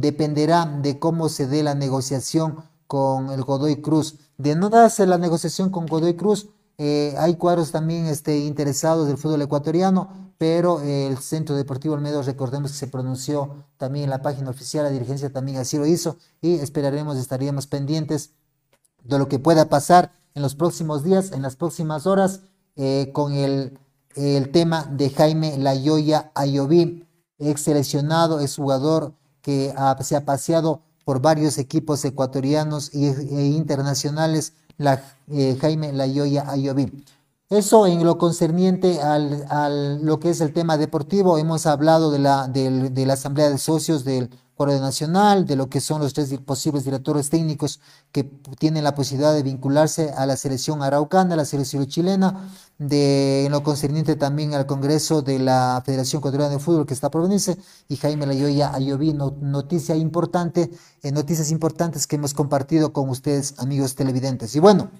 dependerá 0.00 0.66
de 0.66 0.98
cómo 0.98 1.28
se 1.28 1.46
dé 1.46 1.62
la 1.62 1.74
negociación 1.74 2.64
con 2.86 3.30
el 3.30 3.42
Godoy 3.42 3.80
Cruz. 3.80 4.16
De 4.38 4.54
no 4.54 4.70
darse 4.70 5.06
la 5.06 5.18
negociación 5.18 5.70
con 5.70 5.86
Godoy 5.86 6.14
Cruz, 6.14 6.48
eh, 6.78 7.14
hay 7.18 7.36
cuadros 7.36 7.70
también 7.70 8.06
este, 8.06 8.38
interesados 8.38 9.06
del 9.06 9.16
fútbol 9.18 9.42
ecuatoriano, 9.42 10.32
pero 10.38 10.80
el 10.80 11.16
Centro 11.18 11.54
Deportivo 11.54 11.94
Olmedo, 11.94 12.22
recordemos 12.22 12.72
que 12.72 12.78
se 12.78 12.88
pronunció 12.88 13.64
también 13.76 14.04
en 14.04 14.10
la 14.10 14.22
página 14.22 14.50
oficial, 14.50 14.84
la 14.84 14.90
dirigencia 14.90 15.32
también 15.32 15.58
así 15.58 15.78
lo 15.78 15.86
hizo, 15.86 16.16
y 16.40 16.56
esperaremos, 16.56 17.16
estaríamos 17.16 17.66
pendientes 17.66 18.30
de 19.04 19.18
lo 19.18 19.28
que 19.28 19.38
pueda 19.38 19.68
pasar 19.68 20.12
en 20.34 20.42
los 20.42 20.56
próximos 20.56 21.04
días, 21.04 21.30
en 21.32 21.42
las 21.42 21.54
próximas 21.54 22.06
horas, 22.06 22.40
eh, 22.76 23.10
con 23.12 23.32
el, 23.32 23.78
el 24.16 24.50
tema 24.50 24.84
de 24.84 25.10
Jaime 25.10 25.56
Layoya 25.58 26.32
Ayoví, 26.34 27.06
ex 27.38 27.60
seleccionado, 27.60 28.40
ex 28.40 28.56
jugador 28.56 29.14
que 29.44 29.74
se 30.00 30.16
ha 30.16 30.24
paseado 30.24 30.80
por 31.04 31.20
varios 31.20 31.58
equipos 31.58 32.02
ecuatorianos 32.04 32.90
e, 32.94 33.44
internacionales, 33.44 34.54
la, 34.78 35.04
eh, 35.30 35.56
Jaime 35.60 35.92
Layoya 35.92 36.50
Ayoví. 36.50 36.90
Eso 37.54 37.86
en 37.86 38.04
lo 38.04 38.18
concerniente 38.18 39.00
al, 39.00 40.04
lo 40.04 40.18
que 40.18 40.30
es 40.30 40.40
el 40.40 40.52
tema 40.52 40.76
deportivo, 40.76 41.38
hemos 41.38 41.66
hablado 41.66 42.10
de 42.10 42.18
la, 42.18 42.48
de 42.48 43.06
la 43.06 43.12
Asamblea 43.12 43.48
de 43.48 43.58
Socios 43.58 44.04
del 44.04 44.28
Cuadro 44.54 44.80
Nacional, 44.80 45.46
de 45.46 45.54
lo 45.54 45.68
que 45.68 45.80
son 45.80 46.00
los 46.00 46.14
tres 46.14 46.36
posibles 46.40 46.84
directores 46.84 47.30
técnicos 47.30 47.78
que 48.10 48.24
tienen 48.58 48.82
la 48.82 48.96
posibilidad 48.96 49.32
de 49.32 49.44
vincularse 49.44 50.10
a 50.16 50.26
la 50.26 50.36
selección 50.36 50.82
araucana, 50.82 51.34
a 51.34 51.36
la 51.36 51.44
selección 51.44 51.86
chilena, 51.86 52.50
de, 52.78 53.46
en 53.46 53.52
lo 53.52 53.62
concerniente 53.62 54.16
también 54.16 54.54
al 54.54 54.66
Congreso 54.66 55.22
de 55.22 55.38
la 55.38 55.80
Federación 55.86 56.18
Ecuatoriana 56.18 56.54
de 56.54 56.58
Fútbol 56.58 56.86
que 56.86 56.94
está 56.94 57.08
por 57.08 57.28
y 57.88 57.96
Jaime 57.96 58.26
Layoya 58.26 58.74
Ayoví, 58.74 59.12
noticia 59.12 59.94
importante, 59.94 60.72
noticias 61.04 61.52
importantes 61.52 62.08
que 62.08 62.16
hemos 62.16 62.34
compartido 62.34 62.92
con 62.92 63.08
ustedes, 63.10 63.54
amigos 63.58 63.94
televidentes. 63.94 64.56
Y 64.56 64.58
bueno, 64.58 64.90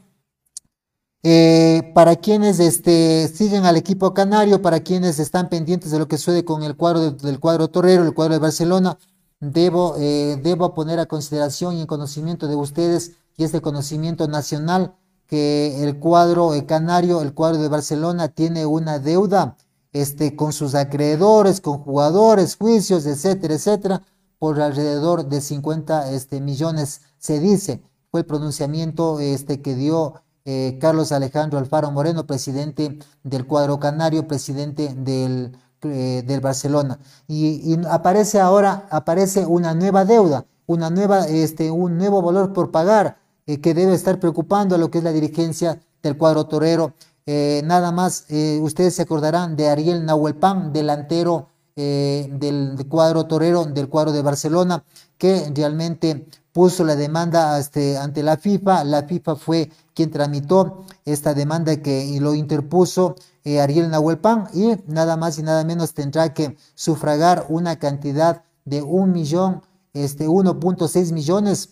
eh, 1.26 1.90
para 1.95 2.16
quienes 2.16 2.61
este, 2.61 3.28
siguen 3.28 3.64
al 3.64 3.78
equipo 3.78 4.12
canario, 4.12 4.61
para 4.61 4.81
quienes 4.81 5.19
están 5.19 5.49
pendientes 5.49 5.90
de 5.90 5.99
lo 5.99 6.07
que 6.07 6.19
sucede 6.19 6.45
con 6.45 6.62
el 6.62 6.76
cuadro 6.76 7.12
del 7.12 7.40
cuadro 7.40 7.69
torero, 7.69 8.04
el 8.04 8.12
cuadro 8.12 8.35
de 8.35 8.40
Barcelona, 8.40 8.99
debo, 9.40 9.97
eh, 9.99 10.38
debo 10.43 10.75
poner 10.75 11.00
a 11.00 11.07
consideración 11.07 11.76
y 11.76 11.81
en 11.81 11.87
conocimiento 11.87 12.47
de 12.47 12.57
ustedes 12.57 13.12
y 13.38 13.45
este 13.45 13.62
conocimiento 13.62 14.28
nacional 14.28 14.97
que 15.26 15.83
el 15.83 15.99
cuadro 15.99 16.52
canario, 16.66 17.23
el 17.23 17.33
cuadro 17.33 17.62
de 17.62 17.69
Barcelona 17.69 18.28
tiene 18.28 18.66
una 18.66 18.99
deuda 18.99 19.57
este, 19.95 20.37
con 20.37 20.52
sus 20.52 20.75
acreedores, 20.75 21.62
con 21.62 21.78
jugadores, 21.78 22.57
juicios, 22.57 23.07
etcétera, 23.07 23.54
etcétera, 23.54 24.02
por 24.38 24.61
alrededor 24.61 25.26
de 25.26 25.40
50 25.40 26.12
este, 26.12 26.43
millones, 26.43 27.00
se 27.16 27.40
dice. 27.40 27.83
Fue 28.11 28.21
el 28.21 28.26
pronunciamiento 28.26 29.21
este, 29.21 29.62
que 29.62 29.75
dio 29.75 30.24
eh, 30.45 30.79
Carlos 30.81 31.13
Alejandro 31.13 31.59
Alfaro 31.59 31.91
Moreno, 31.91 32.27
presidente 32.27 32.99
del 33.23 33.47
cuadro 33.47 33.79
canario, 33.79 34.29
presidente 34.29 34.95
del 34.95 35.57
eh, 35.85 36.23
del 36.27 36.41
Barcelona. 36.41 36.99
Y, 37.29 37.79
aparece 37.91 38.41
ahora, 38.41 38.87
aparece 38.91 39.45
una 39.45 39.75
nueva 39.75 40.05
deuda, 40.05 40.47
una 40.67 40.89
nueva, 40.89 41.27
este, 41.27 41.71
un 41.71 41.99
nuevo 41.99 42.23
valor 42.23 42.53
por 42.55 42.71
pagar 42.71 43.19
eh, 43.47 43.61
que 43.61 43.75
debe 43.75 43.93
estar 43.95 44.19
preocupando 44.19 44.75
a 44.75 44.79
lo 44.79 44.91
que 44.91 44.99
es 44.99 45.05
la 45.05 45.13
dirigencia 45.13 45.79
del 46.03 46.17
cuadro 46.17 46.47
torero. 46.47 46.95
Eh, 47.27 47.63
nada 47.65 47.93
más, 47.93 48.27
ustedes 48.61 48.95
se 48.95 49.03
acordarán 49.03 49.57
de 49.57 49.69
Ariel 49.69 50.07
Nahuelpan, 50.07 50.73
delantero 50.73 51.49
del, 51.76 52.87
cuadro 52.88 53.26
torero, 53.26 53.64
del 53.64 53.88
cuadro 53.88 54.12
de 54.12 54.23
Barcelona, 54.23 54.85
que 55.19 55.50
realmente 55.54 56.26
puso 56.52 56.85
la 56.85 56.95
demanda 56.95 57.59
este, 57.59 57.99
ante 57.99 58.23
la 58.23 58.37
FIFA. 58.37 58.85
La 58.85 59.02
FIFA 59.02 59.37
fue 59.37 59.71
quien 59.93 60.11
tramitó 60.11 60.85
esta 61.04 61.35
demanda 61.35 61.76
que 61.76 62.16
lo 62.21 62.35
interpuso 62.35 63.16
eh, 63.45 63.61
Ariel 63.61 63.90
Nahuelpan 63.90 64.49
y 64.54 64.75
nada 64.87 65.16
más 65.16 65.38
y 65.38 65.43
nada 65.43 65.64
menos 65.64 65.93
tendrá 65.93 66.33
que 66.33 66.57
sufragar 66.75 67.47
una 67.49 67.78
cantidad 67.78 68.43
de 68.64 68.81
un 68.81 69.12
millón, 69.12 69.62
este 69.93 70.26
1.6 70.26 71.12
millones 71.12 71.71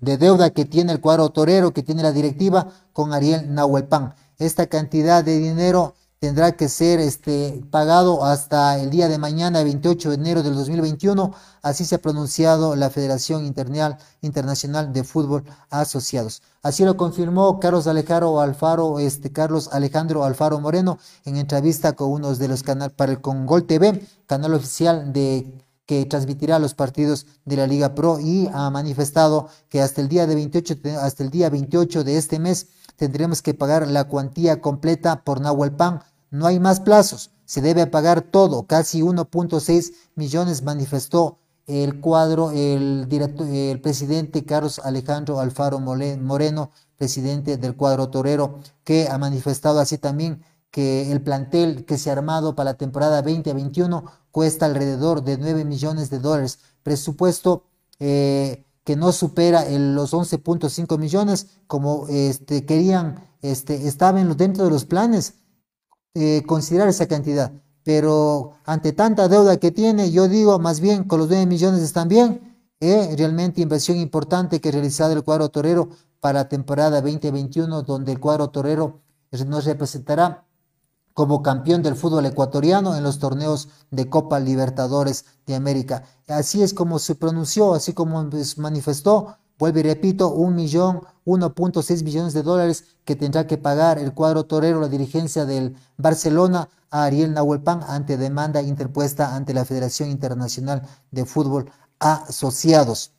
de 0.00 0.18
deuda 0.18 0.50
que 0.50 0.64
tiene 0.64 0.92
el 0.92 1.00
cuadro 1.00 1.30
torero, 1.30 1.72
que 1.72 1.82
tiene 1.82 2.02
la 2.02 2.12
directiva 2.12 2.68
con 2.92 3.12
Ariel 3.12 3.54
Nahuelpan. 3.54 4.14
Esta 4.38 4.66
cantidad 4.66 5.24
de 5.24 5.38
dinero 5.38 5.94
tendrá 6.20 6.52
que 6.52 6.68
ser 6.68 7.00
este, 7.00 7.64
pagado 7.70 8.26
hasta 8.26 8.78
el 8.78 8.90
día 8.90 9.08
de 9.08 9.16
mañana, 9.16 9.64
28 9.64 10.10
de 10.10 10.14
enero 10.16 10.42
del 10.42 10.54
2021. 10.54 11.32
Así 11.62 11.86
se 11.86 11.94
ha 11.94 12.02
pronunciado 12.02 12.76
la 12.76 12.90
Federación 12.90 13.46
Internacional 13.46 14.92
de 14.92 15.02
Fútbol 15.02 15.44
Asociados. 15.70 16.42
Así 16.62 16.84
lo 16.84 16.98
confirmó 16.98 17.58
Carlos 17.58 17.86
Alejandro 17.86 18.38
Alfaro, 18.40 18.98
este, 18.98 19.32
Carlos 19.32 19.70
Alejandro 19.72 20.22
Alfaro 20.22 20.60
Moreno, 20.60 20.98
en 21.24 21.36
entrevista 21.36 21.94
con 21.94 22.12
uno 22.12 22.34
de 22.34 22.48
los 22.48 22.62
canales 22.62 22.92
para 22.94 23.12
el 23.12 23.22
Congol 23.22 23.66
TV, 23.66 24.06
canal 24.26 24.52
oficial 24.52 25.14
de 25.14 25.50
que 25.86 26.04
transmitirá 26.04 26.58
los 26.58 26.74
partidos 26.74 27.26
de 27.46 27.56
la 27.56 27.66
Liga 27.66 27.94
Pro 27.94 28.20
y 28.20 28.48
ha 28.52 28.68
manifestado 28.70 29.48
que 29.70 29.80
hasta 29.80 30.02
el 30.02 30.08
día 30.08 30.26
de 30.26 30.34
28, 30.34 30.76
hasta 31.00 31.24
el 31.24 31.30
día 31.30 31.48
28 31.48 32.04
de 32.04 32.16
este 32.16 32.38
mes 32.38 32.68
tendremos 32.94 33.40
que 33.40 33.54
pagar 33.54 33.88
la 33.88 34.04
cuantía 34.04 34.60
completa 34.60 35.24
por 35.24 35.40
Nahuel 35.40 35.72
Pan 35.72 36.00
no 36.30 36.46
hay 36.46 36.60
más 36.60 36.80
plazos. 36.80 37.30
se 37.44 37.60
debe 37.60 37.86
pagar 37.88 38.22
todo, 38.22 38.66
casi 38.66 39.00
1.6 39.02 39.92
millones, 40.14 40.62
manifestó 40.62 41.38
el 41.66 42.00
cuadro, 42.00 42.52
el, 42.52 43.08
director, 43.08 43.46
el 43.46 43.80
presidente 43.80 44.44
Carlos 44.44 44.80
Alejandro 44.80 45.40
Alfaro 45.40 45.80
Moreno, 45.80 46.70
presidente 46.96 47.56
del 47.56 47.76
cuadro 47.76 48.08
torero, 48.08 48.60
que 48.84 49.08
ha 49.08 49.18
manifestado 49.18 49.80
así 49.80 49.98
también 49.98 50.42
que 50.70 51.10
el 51.10 51.22
plantel 51.22 51.84
que 51.84 51.98
se 51.98 52.10
ha 52.10 52.12
armado 52.12 52.54
para 52.54 52.70
la 52.70 52.76
temporada 52.76 53.22
2021 53.22 54.04
cuesta 54.30 54.66
alrededor 54.66 55.24
de 55.24 55.36
9 55.36 55.64
millones 55.64 56.10
de 56.10 56.20
dólares, 56.20 56.60
presupuesto 56.82 57.64
eh, 57.98 58.64
que 58.84 58.96
no 58.96 59.12
supera 59.12 59.68
los 59.70 60.12
11.5 60.12 60.98
millones 60.98 61.48
como 61.66 62.06
este, 62.08 62.64
querían, 62.64 63.24
este, 63.42 63.88
estaban 63.88 64.36
dentro 64.36 64.64
de 64.64 64.70
los 64.70 64.84
planes 64.84 65.34
eh, 66.14 66.42
considerar 66.46 66.88
esa 66.88 67.06
cantidad 67.06 67.52
pero 67.82 68.52
ante 68.66 68.92
tanta 68.92 69.28
deuda 69.28 69.56
que 69.56 69.70
tiene, 69.70 70.10
yo 70.10 70.28
digo 70.28 70.58
más 70.58 70.80
bien 70.80 71.04
con 71.04 71.18
los 71.20 71.28
9 71.28 71.46
millones 71.46 71.82
están 71.82 72.08
bien, 72.08 72.56
eh, 72.80 73.14
realmente 73.16 73.60
inversión 73.60 73.98
importante 73.98 74.60
que 74.60 74.68
ha 74.68 74.72
realizado 74.72 75.12
el 75.12 75.22
cuadro 75.22 75.48
torero 75.48 75.88
para 76.20 76.40
la 76.40 76.48
temporada 76.48 77.00
2021, 77.00 77.82
donde 77.82 78.12
el 78.12 78.20
cuadro 78.20 78.48
torero 78.50 79.00
nos 79.46 79.64
representará 79.64 80.46
como 81.14 81.42
campeón 81.42 81.82
del 81.82 81.96
fútbol 81.96 82.26
ecuatoriano 82.26 82.96
en 82.96 83.02
los 83.02 83.18
torneos 83.18 83.68
de 83.90 84.08
Copa 84.08 84.38
Libertadores 84.40 85.24
de 85.46 85.54
América. 85.54 86.04
Así 86.28 86.62
es 86.62 86.72
como 86.72 86.98
se 86.98 87.14
pronunció, 87.14 87.74
así 87.74 87.92
como 87.92 88.30
manifestó, 88.56 89.36
vuelvo 89.58 89.78
y 89.80 89.82
repito, 89.82 90.30
un 90.30 90.54
millón, 90.54 91.00
1.6 91.30 92.02
millones 92.02 92.32
de 92.34 92.42
dólares 92.42 92.84
que 93.04 93.16
tendrá 93.16 93.46
que 93.46 93.58
pagar 93.58 93.98
el 93.98 94.12
cuadro 94.12 94.44
torero, 94.44 94.80
la 94.80 94.88
dirigencia 94.88 95.44
del 95.44 95.76
Barcelona 95.96 96.68
a 96.90 97.04
Ariel 97.04 97.32
Nahuelpan 97.34 97.82
ante 97.86 98.16
demanda 98.16 98.62
interpuesta 98.62 99.34
ante 99.36 99.54
la 99.54 99.64
Federación 99.64 100.10
Internacional 100.10 100.82
de 101.10 101.24
Fútbol 101.24 101.70
Asociados. 101.98 103.12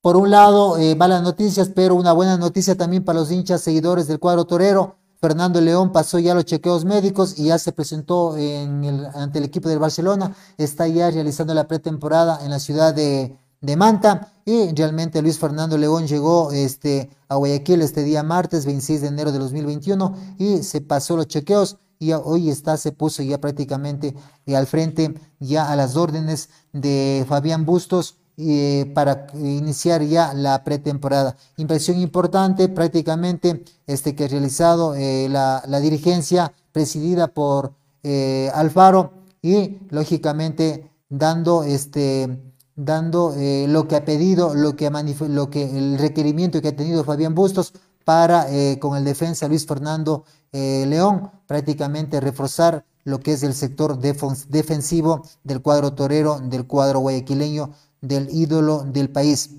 Por 0.00 0.16
un 0.16 0.30
lado, 0.30 0.76
eh, 0.76 0.96
malas 0.96 1.22
noticias, 1.22 1.70
pero 1.74 1.94
una 1.94 2.12
buena 2.12 2.36
noticia 2.36 2.76
también 2.76 3.04
para 3.04 3.20
los 3.20 3.30
hinchas 3.30 3.62
seguidores 3.62 4.06
del 4.06 4.18
cuadro 4.18 4.44
torero. 4.44 4.96
Fernando 5.20 5.60
León 5.60 5.92
pasó 5.92 6.18
ya 6.18 6.34
los 6.34 6.44
chequeos 6.44 6.84
médicos 6.84 7.38
y 7.38 7.44
ya 7.44 7.58
se 7.58 7.72
presentó 7.72 8.34
ante 9.14 9.38
el 9.38 9.44
equipo 9.44 9.70
del 9.70 9.78
Barcelona. 9.78 10.34
Está 10.58 10.86
ya 10.88 11.10
realizando 11.10 11.54
la 11.54 11.66
pretemporada 11.66 12.44
en 12.44 12.50
la 12.50 12.58
ciudad 12.58 12.92
de, 12.92 13.38
de 13.62 13.76
Manta 13.76 14.33
y 14.44 14.72
realmente 14.74 15.22
Luis 15.22 15.38
Fernando 15.38 15.78
León 15.78 16.06
llegó 16.06 16.52
este, 16.52 17.10
a 17.28 17.36
Guayaquil 17.36 17.82
este 17.82 18.02
día 18.02 18.22
martes 18.22 18.66
26 18.66 19.00
de 19.00 19.08
enero 19.08 19.32
de 19.32 19.38
2021 19.38 20.14
y 20.38 20.62
se 20.62 20.80
pasó 20.80 21.16
los 21.16 21.28
chequeos 21.28 21.78
y 21.98 22.12
hoy 22.12 22.50
está, 22.50 22.76
se 22.76 22.92
puso 22.92 23.22
ya 23.22 23.40
prácticamente 23.40 24.14
eh, 24.46 24.56
al 24.56 24.66
frente, 24.66 25.14
ya 25.38 25.70
a 25.70 25.76
las 25.76 25.96
órdenes 25.96 26.50
de 26.72 27.24
Fabián 27.26 27.64
Bustos 27.64 28.16
eh, 28.36 28.90
para 28.94 29.28
iniciar 29.34 30.02
ya 30.02 30.34
la 30.34 30.64
pretemporada. 30.64 31.36
Impresión 31.56 31.98
importante 31.98 32.68
prácticamente 32.68 33.64
este 33.86 34.14
que 34.14 34.24
ha 34.24 34.28
realizado 34.28 34.94
eh, 34.94 35.28
la, 35.30 35.62
dirigencia 35.80 36.52
presidida 36.72 37.28
por 37.28 37.72
Alfaro 38.52 39.12
y 39.40 39.78
lógicamente 39.88 40.90
dando 41.08 41.62
este 41.62 42.53
dando 42.76 43.34
lo 43.68 43.88
que 43.88 43.96
ha 43.96 44.04
pedido, 44.04 44.54
lo 44.54 44.76
que, 44.76 44.90
lo 45.28 45.50
que 45.50 45.78
el 45.78 45.98
requerimiento 45.98 46.60
que 46.60 46.68
ha 46.68 46.76
tenido 46.76 47.04
Fabián 47.04 47.34
Bustos 47.34 47.72
para 48.04 48.46
con 48.80 48.96
el 48.96 49.04
defensa 49.04 49.48
Luis 49.48 49.66
Fernando 49.66 50.24
eh, 50.56 50.86
León, 50.86 51.32
prácticamente 51.48 52.20
reforzar 52.20 52.84
lo 53.02 53.18
que 53.18 53.32
es 53.32 53.42
el 53.42 53.54
sector 53.54 53.98
defensivo 53.98 55.26
del 55.42 55.60
cuadro 55.60 55.94
torero, 55.94 56.38
del 56.38 56.64
cuadro 56.64 57.00
guayaquileño, 57.00 57.72
del 58.00 58.28
ídolo 58.30 58.84
del 58.84 59.10
país. 59.10 59.50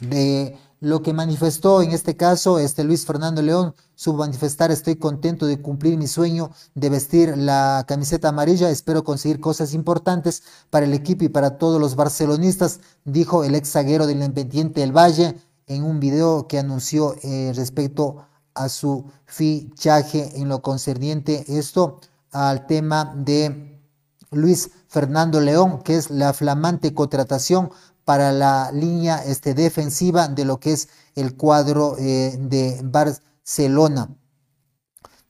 De 0.00 0.56
lo 0.84 1.00
que 1.02 1.14
manifestó 1.14 1.80
en 1.80 1.92
este 1.92 2.14
caso 2.14 2.58
este 2.58 2.84
Luis 2.84 3.06
Fernando 3.06 3.40
León, 3.40 3.74
su 3.94 4.12
manifestar 4.12 4.70
estoy 4.70 4.96
contento 4.96 5.46
de 5.46 5.62
cumplir 5.62 5.96
mi 5.96 6.06
sueño 6.06 6.50
de 6.74 6.90
vestir 6.90 7.38
la 7.38 7.86
camiseta 7.88 8.28
amarilla, 8.28 8.68
espero 8.68 9.02
conseguir 9.02 9.40
cosas 9.40 9.72
importantes 9.72 10.42
para 10.68 10.84
el 10.84 10.92
equipo 10.92 11.24
y 11.24 11.30
para 11.30 11.56
todos 11.56 11.80
los 11.80 11.96
barcelonistas, 11.96 12.80
dijo 13.04 13.44
el 13.44 13.54
ex 13.54 13.70
zaguero 13.70 14.06
del 14.06 14.22
Independiente 14.22 14.80
del 14.80 14.92
Valle 14.92 15.36
en 15.66 15.84
un 15.84 16.00
video 16.00 16.46
que 16.46 16.58
anunció 16.58 17.16
eh, 17.22 17.52
respecto 17.56 18.26
a 18.52 18.68
su 18.68 19.06
fichaje. 19.24 20.38
En 20.38 20.50
lo 20.50 20.60
concerniente 20.60 21.46
esto 21.48 21.98
al 22.30 22.66
tema 22.66 23.14
de 23.16 23.80
Luis 24.30 24.70
Fernando 24.88 25.40
León, 25.40 25.80
que 25.82 25.96
es 25.96 26.10
la 26.10 26.34
flamante 26.34 26.92
contratación 26.92 27.70
para 28.04 28.32
la 28.32 28.70
línea 28.72 29.24
este, 29.24 29.54
defensiva 29.54 30.28
de 30.28 30.44
lo 30.44 30.60
que 30.60 30.72
es 30.72 30.88
el 31.14 31.36
cuadro 31.36 31.96
eh, 31.98 32.36
de 32.38 32.80
Barcelona. 32.84 34.14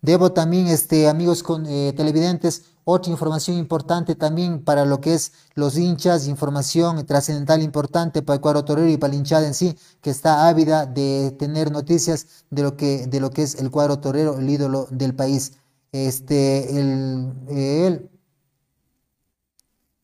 Debo 0.02 0.32
también, 0.32 0.66
este, 0.66 1.08
amigos 1.08 1.42
eh, 1.66 1.94
televidentes, 1.96 2.64
otra 2.84 3.10
información 3.10 3.56
importante 3.56 4.14
también 4.14 4.62
para 4.62 4.84
lo 4.84 5.00
que 5.00 5.14
es 5.14 5.32
los 5.54 5.78
hinchas, 5.78 6.28
información 6.28 7.06
trascendental 7.06 7.62
importante 7.62 8.20
para 8.20 8.34
el 8.34 8.40
cuadro 8.42 8.64
torero 8.66 8.90
y 8.90 8.98
para 8.98 9.14
el 9.14 9.20
hinchada 9.20 9.46
en 9.46 9.54
sí, 9.54 9.78
que 10.02 10.10
está 10.10 10.48
ávida 10.48 10.84
de 10.84 11.34
tener 11.38 11.72
noticias 11.72 12.44
de 12.50 12.62
lo 12.62 12.76
que, 12.76 13.06
de 13.06 13.20
lo 13.20 13.30
que 13.30 13.42
es 13.44 13.54
el 13.54 13.70
cuadro 13.70 14.00
torero, 14.00 14.38
el 14.38 14.50
ídolo 14.50 14.87
del 14.90 15.14
país. 15.14 15.52
Este, 15.92 16.78
el, 16.78 18.10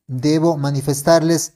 debo 0.07 0.57
manifestarles, 0.57 1.53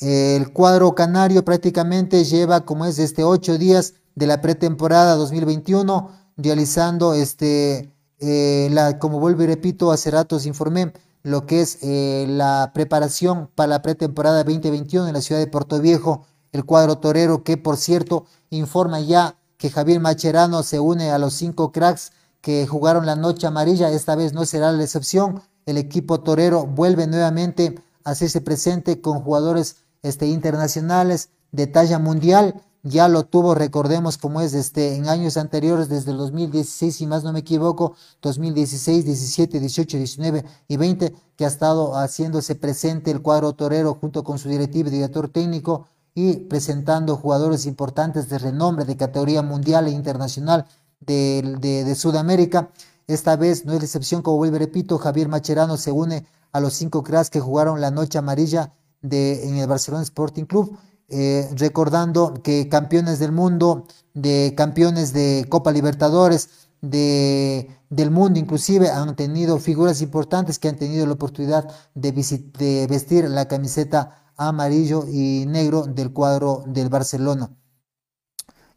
el 0.00 0.52
cuadro 0.52 0.94
canario 0.94 1.44
prácticamente 1.44 2.24
lleva, 2.24 2.64
como 2.64 2.84
es, 2.84 2.98
este 2.98 3.24
ocho 3.24 3.58
días 3.58 3.94
de 4.14 4.26
la 4.26 4.40
pretemporada 4.40 5.14
2021, 5.16 6.10
realizando 6.36 7.14
este 7.14 7.92
eh, 8.20 8.68
la, 8.72 8.98
como 8.98 9.20
vuelvo 9.20 9.44
y 9.44 9.46
repito, 9.46 9.92
hace 9.92 10.10
ratos 10.10 10.46
informé 10.46 10.92
lo 11.22 11.46
que 11.46 11.60
es 11.60 11.78
eh, 11.82 12.26
la 12.28 12.72
preparación 12.74 13.48
para 13.54 13.68
la 13.68 13.82
pretemporada 13.82 14.44
2021 14.44 15.08
en 15.08 15.14
la 15.14 15.20
ciudad 15.20 15.40
de 15.40 15.46
Puerto 15.46 15.80
Viejo, 15.80 16.26
el 16.52 16.64
cuadro 16.64 16.98
torero 16.98 17.44
que 17.44 17.56
por 17.56 17.76
cierto 17.76 18.24
informa 18.50 19.00
ya 19.00 19.36
que 19.56 19.70
Javier 19.70 20.00
Macherano 20.00 20.62
se 20.62 20.80
une 20.80 21.10
a 21.10 21.18
los 21.18 21.34
cinco 21.34 21.70
cracks 21.72 22.12
que 22.40 22.66
jugaron 22.66 23.04
la 23.06 23.16
noche 23.16 23.46
amarilla, 23.46 23.90
esta 23.90 24.16
vez 24.16 24.32
no 24.32 24.44
será 24.46 24.72
la 24.72 24.82
excepción, 24.82 25.42
el 25.66 25.76
equipo 25.76 26.20
torero 26.20 26.66
vuelve 26.66 27.06
nuevamente 27.06 27.74
a 28.04 28.10
hacerse 28.10 28.40
presente 28.40 29.00
con 29.00 29.20
jugadores 29.20 29.76
este, 30.02 30.26
internacionales 30.26 31.30
de 31.52 31.66
talla 31.66 31.98
mundial 31.98 32.62
ya 32.82 33.08
lo 33.08 33.24
tuvo, 33.24 33.54
recordemos 33.54 34.18
cómo 34.18 34.40
es 34.40 34.54
este, 34.54 34.96
en 34.96 35.08
años 35.08 35.36
anteriores, 35.36 35.88
desde 35.88 36.12
el 36.12 36.16
2016, 36.16 36.94
si 36.94 37.06
más 37.06 37.24
no 37.24 37.32
me 37.32 37.40
equivoco, 37.40 37.94
2016, 38.22 39.04
17, 39.04 39.60
18, 39.60 39.96
19 39.98 40.44
y 40.68 40.76
20, 40.76 41.14
que 41.36 41.44
ha 41.44 41.48
estado 41.48 41.96
haciéndose 41.96 42.54
presente 42.54 43.10
el 43.10 43.20
cuadro 43.20 43.52
torero 43.54 43.94
junto 44.00 44.22
con 44.22 44.38
su 44.38 44.48
directivo 44.48 44.88
y 44.88 44.92
director 44.92 45.28
técnico 45.28 45.86
y 46.14 46.36
presentando 46.36 47.16
jugadores 47.16 47.66
importantes 47.66 48.28
de 48.28 48.38
renombre, 48.38 48.84
de 48.84 48.96
categoría 48.96 49.42
mundial 49.42 49.88
e 49.88 49.90
internacional 49.90 50.66
de, 51.00 51.56
de, 51.60 51.94
Sudamérica. 51.94 52.70
Esta 53.06 53.36
vez 53.36 53.64
no 53.64 53.72
es 53.72 53.80
la 53.80 53.84
excepción, 53.84 54.22
como 54.22 54.36
vuelvo 54.36 54.58
repito, 54.58 54.98
Javier 54.98 55.28
Macherano 55.28 55.76
se 55.76 55.90
une 55.90 56.26
a 56.52 56.60
los 56.60 56.74
cinco 56.74 57.02
cracks 57.02 57.30
que 57.30 57.40
jugaron 57.40 57.80
la 57.80 57.90
noche 57.90 58.18
amarilla 58.18 58.72
de, 59.02 59.48
en 59.48 59.56
el 59.56 59.66
Barcelona 59.66 60.02
Sporting 60.02 60.44
Club 60.44 60.78
eh, 61.10 61.48
recordando 61.56 62.34
que 62.42 62.68
campeones 62.68 63.18
del 63.18 63.32
mundo, 63.32 63.86
de 64.12 64.52
campeones 64.54 65.14
de 65.14 65.46
Copa 65.48 65.72
Libertadores, 65.72 66.68
de, 66.82 67.70
del 67.88 68.10
mundo 68.10 68.38
inclusive 68.38 68.90
han 68.90 69.16
tenido 69.16 69.58
figuras 69.58 70.02
importantes 70.02 70.58
que 70.58 70.68
han 70.68 70.76
tenido 70.76 71.06
la 71.06 71.14
oportunidad 71.14 71.66
de, 71.94 72.12
de 72.12 72.86
vestir 72.88 73.28
la 73.28 73.48
camiseta 73.48 74.32
amarillo 74.36 75.06
y 75.08 75.46
negro 75.46 75.84
del 75.86 76.12
cuadro 76.12 76.62
del 76.66 76.90
Barcelona. 76.90 77.50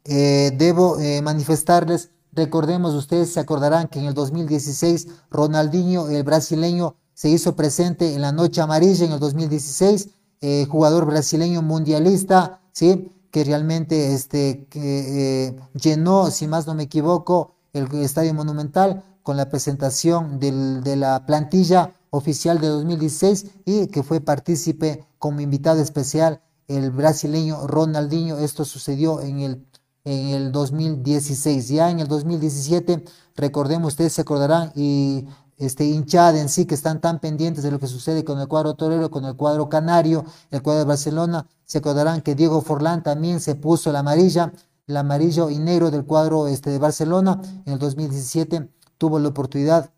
Eh, 0.06 0.52
debo 0.58 1.00
eh, 1.00 1.22
manifestarles, 1.22 2.12
recordemos, 2.32 2.94
ustedes 2.94 3.34
se 3.34 3.42
acordarán 3.42 3.90
que 3.90 4.00
en 4.00 4.06
el 4.06 4.14
2016 4.14 5.08
Ronaldinho, 5.30 6.08
el 6.08 6.24
brasileño, 6.24 6.96
se 7.22 7.30
hizo 7.30 7.56
presente 7.56 8.16
en 8.16 8.22
la 8.22 8.32
noche 8.32 8.62
amarilla 8.62 9.06
en 9.06 9.12
el 9.12 9.20
2016 9.20 10.10
eh, 10.42 10.66
jugador 10.68 11.06
brasileño 11.06 11.62
mundialista, 11.62 12.62
¿sí? 12.72 13.12
que 13.30 13.44
realmente 13.44 14.16
este, 14.16 14.66
que, 14.72 15.50
eh, 15.50 15.56
llenó, 15.76 16.32
si 16.32 16.48
más 16.48 16.66
no 16.66 16.74
me 16.74 16.82
equivoco, 16.82 17.54
el 17.74 17.88
Estadio 18.02 18.34
Monumental 18.34 19.04
con 19.22 19.38
la 19.38 19.50
presentación 19.50 20.40
de 20.40 20.96
la 20.96 21.28
plantilla 21.28 21.94
oficial 22.10 22.60
de 22.60 22.70
2016 22.70 23.46
y 23.66 23.86
que 23.86 24.02
fue 24.02 24.20
partícipe 24.20 25.06
como 25.20 25.42
invitado 25.42 25.80
especial 25.80 26.42
el 26.68 26.90
brasileño 26.90 27.68
Ronaldinho. 27.68 28.40
Esto 28.40 28.66
sucedió 28.66 29.22
en 29.22 29.42
el, 29.42 29.66
en 30.06 30.30
el 30.30 30.52
2016. 30.52 31.68
Ya 31.68 31.92
en 31.92 32.00
el 32.00 32.08
2017, 32.08 33.04
recordemos, 33.36 33.94
ustedes 33.94 34.14
se 34.14 34.22
acordarán, 34.22 34.72
y 34.76 35.28
este, 35.62 35.86
hinchada 35.86 36.42
en 36.42 36.50
sí, 36.50 36.66
que 36.66 36.76
están 36.76 37.00
tan 37.00 37.20
pendientes 37.20 37.64
de 37.64 37.72
lo 37.72 37.80
que 37.80 37.88
sucede 37.88 38.26
con 38.26 38.40
el 38.40 38.48
cuadro 38.48 38.74
torero, 38.74 39.12
con 39.12 39.26
el 39.26 39.36
cuadro 39.36 39.70
canario, 39.70 40.26
el 40.50 40.62
cuadro 40.64 40.80
de 40.80 40.86
Barcelona, 40.86 41.48
se 41.66 41.78
acordarán 41.78 42.22
que 42.22 42.36
Diego 42.36 42.62
Forlán 42.62 43.04
también 43.04 43.40
se 43.40 43.56
puso 43.56 43.92
la 43.92 44.00
amarilla, 44.00 44.52
el 44.88 44.98
amarillo 44.98 45.50
y 45.52 45.60
negro 45.60 45.92
del 45.92 46.04
cuadro 46.04 46.48
este, 46.48 46.72
de 46.72 46.80
Barcelona. 46.80 47.40
En 47.66 47.74
el 47.74 47.80
2017 47.80 48.68
tuvo 48.98 49.20
la 49.20 49.30
oportunidad 49.30 49.92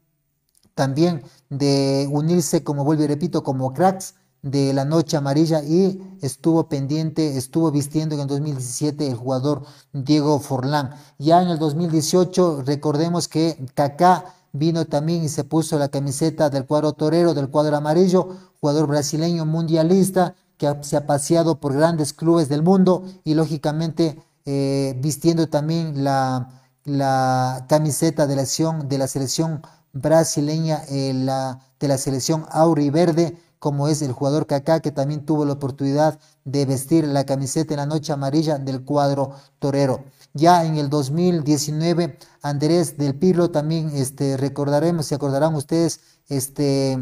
también 0.75 1.23
de 1.49 2.07
unirse, 2.11 2.63
como 2.63 2.83
vuelvo 2.83 3.03
y 3.03 3.07
repito, 3.07 3.41
como 3.41 3.73
cracks 3.73 4.15
de 4.43 4.73
la 4.73 4.83
noche 4.83 5.15
amarilla 5.15 5.63
y 5.63 5.99
estuvo 6.21 6.67
pendiente, 6.67 7.37
estuvo 7.37 7.71
vistiendo 7.71 8.15
en 8.15 8.21
el 8.21 8.27
2017 8.27 9.07
el 9.07 9.15
jugador 9.15 9.63
Diego 9.93 10.39
Forlán. 10.39 10.91
Ya 11.17 11.41
en 11.41 11.47
el 11.47 11.57
2018 11.57 12.63
recordemos 12.65 13.29
que 13.29 13.57
Kaká 13.73 14.25
vino 14.53 14.85
también 14.85 15.23
y 15.23 15.29
se 15.29 15.43
puso 15.43 15.77
la 15.77 15.89
camiseta 15.89 16.49
del 16.49 16.65
cuadro 16.65 16.93
torero, 16.93 17.33
del 17.33 17.49
cuadro 17.49 17.75
amarillo, 17.75 18.29
jugador 18.61 18.87
brasileño 18.87 19.45
mundialista 19.45 20.35
que 20.57 20.73
se 20.81 20.95
ha 20.95 21.05
paseado 21.05 21.59
por 21.59 21.73
grandes 21.73 22.13
clubes 22.13 22.47
del 22.47 22.63
mundo 22.63 23.03
y 23.23 23.33
lógicamente 23.33 24.23
eh, 24.45 24.95
vistiendo 24.99 25.49
también 25.49 26.03
la, 26.03 26.63
la 26.85 27.65
camiseta 27.67 28.27
de 28.27 28.35
la, 28.35 28.45
selección, 28.45 28.87
de 28.87 28.97
la 28.99 29.07
selección 29.07 29.61
brasileña, 29.91 30.83
eh, 30.89 31.13
de 31.13 31.87
la 31.87 31.97
selección 31.97 32.45
verde 32.91 33.37
como 33.63 33.87
es 33.87 34.01
el 34.01 34.11
jugador 34.11 34.45
Kaká, 34.45 34.81
que 34.81 34.91
también 34.91 35.25
tuvo 35.25 35.45
la 35.45 35.53
oportunidad 35.53 36.19
de 36.43 36.65
vestir 36.65 37.07
la 37.07 37.25
camiseta 37.25 37.73
en 37.73 37.79
la 37.79 37.85
noche 37.85 38.11
amarilla 38.11 38.57
del 38.57 38.83
cuadro 38.83 39.31
torero. 39.59 40.03
Ya 40.33 40.65
en 40.65 40.77
el 40.77 40.89
2019, 40.89 42.17
Andrés 42.41 42.97
del 42.97 43.13
Pirlo 43.13 43.51
también 43.51 43.91
este, 43.93 44.35
recordaremos, 44.35 45.05
se 45.05 45.15
acordarán 45.15 45.53
ustedes, 45.53 45.99
este, 46.27 46.97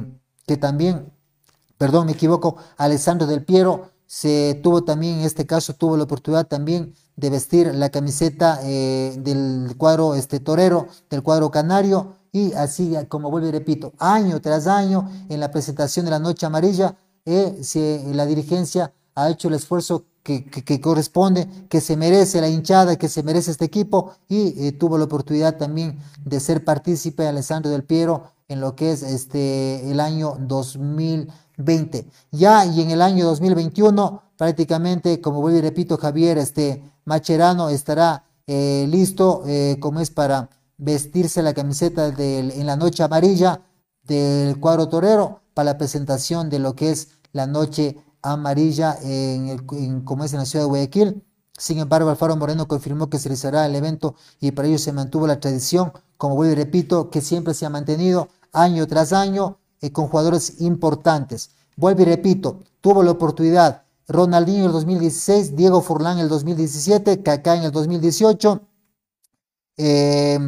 que 0.45 0.57
también, 0.57 1.13
perdón, 1.77 2.07
me 2.07 2.11
equivoco, 2.11 2.57
Alessandro 2.75 3.27
del 3.27 3.45
Piero 3.45 3.91
se 4.05 4.59
tuvo 4.61 4.83
también, 4.83 5.19
en 5.19 5.25
este 5.25 5.45
caso, 5.45 5.73
tuvo 5.73 5.95
la 5.95 6.03
oportunidad 6.03 6.45
también 6.45 6.93
de 7.15 7.29
vestir 7.29 7.73
la 7.73 7.89
camiseta 7.89 8.59
eh, 8.63 9.15
del 9.19 9.75
cuadro 9.77 10.15
este, 10.15 10.41
torero, 10.41 10.87
del 11.09 11.23
cuadro 11.23 11.49
canario, 11.49 12.17
y 12.33 12.51
así, 12.53 12.93
como 13.07 13.31
vuelvo 13.31 13.47
y 13.47 13.51
repito, 13.51 13.93
año 13.97 14.41
tras 14.41 14.67
año, 14.67 15.09
en 15.29 15.39
la 15.39 15.51
presentación 15.51 16.03
de 16.03 16.11
la 16.11 16.19
Noche 16.19 16.45
Amarilla, 16.45 16.97
eh, 17.25 17.61
la 18.13 18.25
dirigencia 18.25 18.93
ha 19.15 19.29
hecho 19.29 19.47
el 19.47 19.53
esfuerzo 19.53 20.05
que, 20.23 20.81
corresponde, 20.81 21.47
que 21.69 21.81
se 21.81 21.97
merece 21.97 22.41
la 22.41 22.49
hinchada, 22.49 22.97
que 22.97 23.09
se 23.09 23.23
merece 23.23 23.51
este 23.51 23.65
equipo, 23.65 24.13
y 24.27 24.67
eh, 24.67 24.71
tuvo 24.71 24.97
la 24.97 25.05
oportunidad 25.05 25.57
también 25.57 25.99
de 26.23 26.39
ser 26.39 26.63
partícipe 26.63 27.27
Alessandro 27.27 27.71
del 27.71 27.83
Piero 27.83 28.31
en 28.47 28.61
lo 28.61 28.75
que 28.75 28.91
es 28.91 29.01
este, 29.03 29.89
el 29.89 29.99
año 29.99 30.37
2020. 30.39 32.07
Ya 32.31 32.65
y 32.65 32.81
en 32.81 32.91
el 32.91 33.01
año 33.01 33.25
2021, 33.25 34.21
prácticamente, 34.37 35.21
como 35.21 35.41
vuelvo 35.41 35.59
y 35.59 35.61
repito, 35.61 35.97
Javier 35.97 36.37
este, 36.37 36.83
Macherano 37.05 37.69
estará 37.69 38.25
eh, 38.47 38.85
listo, 38.89 39.43
como 39.79 40.01
es 40.01 40.11
para 40.11 40.49
vestirse 40.77 41.41
la 41.41 41.53
camiseta 41.53 42.07
en 42.17 42.65
la 42.65 42.75
noche 42.75 43.03
amarilla 43.03 43.61
del 44.03 44.59
cuadro 44.59 44.89
torero 44.89 45.41
para 45.53 45.71
la 45.71 45.77
presentación 45.77 46.49
de 46.49 46.59
lo 46.59 46.75
que 46.75 46.91
es 46.91 47.09
la 47.33 47.47
noche 47.47 47.97
amarilla 48.21 48.97
en, 49.01 49.47
el, 49.49 50.03
como 50.03 50.23
es 50.23 50.33
en 50.33 50.39
la 50.39 50.45
ciudad 50.45 50.65
de 50.65 50.69
Guayaquil. 50.69 51.23
Sin 51.57 51.79
embargo, 51.79 52.09
Alfaro 52.09 52.35
Moreno 52.35 52.67
confirmó 52.67 53.09
que 53.09 53.19
se 53.19 53.29
realizará 53.29 53.65
el 53.65 53.75
evento 53.75 54.15
y 54.39 54.51
para 54.51 54.67
ello 54.67 54.79
se 54.79 54.93
mantuvo 54.93 55.27
la 55.27 55.39
tradición, 55.39 55.91
como 56.17 56.35
vuelvo 56.35 56.53
y 56.53 56.55
repito, 56.55 57.09
que 57.09 57.21
siempre 57.21 57.53
se 57.53 57.65
ha 57.65 57.69
mantenido 57.69 58.29
año 58.51 58.87
tras 58.87 59.13
año 59.13 59.59
eh, 59.81 59.91
con 59.91 60.07
jugadores 60.07 60.61
importantes. 60.61 61.51
Vuelvo 61.75 62.01
y 62.01 62.05
repito, 62.05 62.59
tuvo 62.81 63.03
la 63.03 63.11
oportunidad 63.11 63.83
Ronaldinho 64.07 64.59
en 64.59 64.65
el 64.65 64.71
2016, 64.71 65.55
Diego 65.55 65.81
Forlán 65.81 66.17
en 66.17 66.23
el 66.23 66.29
2017, 66.29 67.23
Kaká 67.23 67.55
en 67.55 67.63
el 67.63 67.71
2018, 67.71 68.61
eh, 69.77 70.39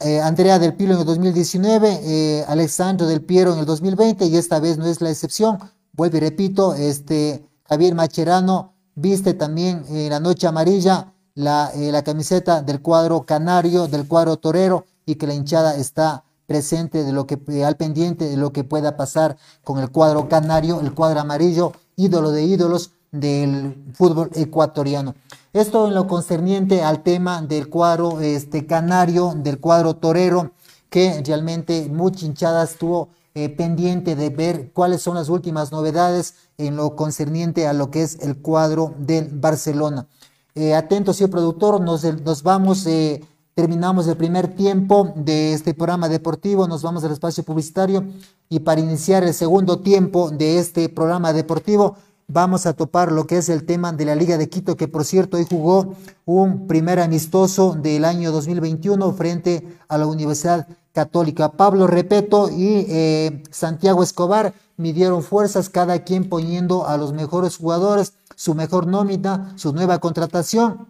eh, 0.00 0.20
Andrea 0.20 0.58
del 0.58 0.74
Pilo 0.74 0.94
en 0.94 1.00
el 1.00 1.06
2019, 1.06 2.00
eh, 2.02 2.44
Alexandro 2.48 3.06
del 3.06 3.22
Piero 3.22 3.52
en 3.52 3.60
el 3.60 3.66
2020 3.66 4.26
y 4.26 4.36
esta 4.36 4.60
vez 4.60 4.78
no 4.78 4.86
es 4.86 5.00
la 5.00 5.10
excepción. 5.10 5.58
Vuelvo 5.96 6.18
y 6.18 6.20
repito, 6.20 6.74
este, 6.74 7.42
Javier 7.64 7.94
Macherano 7.94 8.74
viste 8.94 9.32
también 9.32 9.84
en 9.88 10.10
la 10.10 10.20
noche 10.20 10.46
amarilla 10.46 11.14
la, 11.34 11.72
la 11.74 12.04
camiseta 12.04 12.60
del 12.60 12.82
cuadro 12.82 13.24
canario, 13.24 13.86
del 13.86 14.06
cuadro 14.06 14.36
torero 14.36 14.84
y 15.06 15.14
que 15.14 15.26
la 15.26 15.34
hinchada 15.34 15.74
está 15.76 16.24
presente 16.46 17.02
de 17.02 17.12
lo 17.12 17.26
que 17.26 17.38
al 17.64 17.76
pendiente 17.76 18.28
de 18.28 18.36
lo 18.36 18.52
que 18.52 18.62
pueda 18.62 18.96
pasar 18.96 19.38
con 19.64 19.78
el 19.78 19.90
cuadro 19.90 20.28
canario, 20.28 20.80
el 20.80 20.92
cuadro 20.92 21.20
amarillo, 21.20 21.72
ídolo 21.96 22.30
de 22.30 22.44
ídolos 22.44 22.92
del 23.10 23.92
fútbol 23.94 24.30
ecuatoriano. 24.34 25.14
Esto 25.54 25.88
en 25.88 25.94
lo 25.94 26.06
concerniente 26.06 26.82
al 26.82 27.02
tema 27.02 27.40
del 27.40 27.70
cuadro 27.70 28.20
este, 28.20 28.66
canario, 28.66 29.32
del 29.34 29.58
cuadro 29.58 29.94
torero, 29.96 30.52
que 30.90 31.22
realmente 31.24 31.88
mucha 31.90 32.26
hinchada 32.26 32.64
estuvo 32.64 33.08
eh, 33.36 33.50
pendiente 33.50 34.16
de 34.16 34.30
ver 34.30 34.70
cuáles 34.72 35.02
son 35.02 35.14
las 35.14 35.28
últimas 35.28 35.70
novedades 35.70 36.36
en 36.56 36.74
lo 36.74 36.96
concerniente 36.96 37.66
a 37.66 37.74
lo 37.74 37.90
que 37.90 38.02
es 38.02 38.18
el 38.20 38.38
cuadro 38.38 38.94
del 38.98 39.28
Barcelona. 39.28 40.06
Eh, 40.54 40.74
atentos, 40.74 41.16
señor 41.16 41.32
productor, 41.32 41.78
nos, 41.82 42.02
nos 42.22 42.42
vamos, 42.42 42.86
eh, 42.86 43.22
terminamos 43.52 44.08
el 44.08 44.16
primer 44.16 44.54
tiempo 44.54 45.12
de 45.16 45.52
este 45.52 45.74
programa 45.74 46.08
deportivo, 46.08 46.66
nos 46.66 46.80
vamos 46.80 47.04
al 47.04 47.12
espacio 47.12 47.44
publicitario 47.44 48.06
y 48.48 48.60
para 48.60 48.80
iniciar 48.80 49.22
el 49.22 49.34
segundo 49.34 49.80
tiempo 49.80 50.30
de 50.30 50.58
este 50.58 50.88
programa 50.88 51.34
deportivo, 51.34 51.96
vamos 52.28 52.64
a 52.64 52.72
topar 52.72 53.12
lo 53.12 53.26
que 53.26 53.36
es 53.36 53.50
el 53.50 53.66
tema 53.66 53.92
de 53.92 54.06
la 54.06 54.14
Liga 54.14 54.38
de 54.38 54.48
Quito, 54.48 54.78
que 54.78 54.88
por 54.88 55.04
cierto 55.04 55.36
hoy 55.36 55.46
jugó 55.46 55.94
un 56.24 56.66
primer 56.66 57.00
amistoso 57.00 57.74
del 57.74 58.06
año 58.06 58.32
2021 58.32 59.12
frente 59.12 59.78
a 59.88 59.98
la 59.98 60.06
Universidad 60.06 60.66
Católica. 60.96 61.52
Pablo 61.52 61.86
Repeto 61.86 62.48
y 62.48 62.86
eh, 62.88 63.42
Santiago 63.50 64.02
Escobar 64.02 64.54
midieron 64.78 65.22
fuerzas, 65.22 65.68
cada 65.68 66.04
quien 66.04 66.30
poniendo 66.30 66.88
a 66.88 66.96
los 66.96 67.12
mejores 67.12 67.58
jugadores, 67.58 68.14
su 68.34 68.54
mejor 68.54 68.86
nómina, 68.86 69.52
su 69.56 69.74
nueva 69.74 69.98
contratación. 69.98 70.88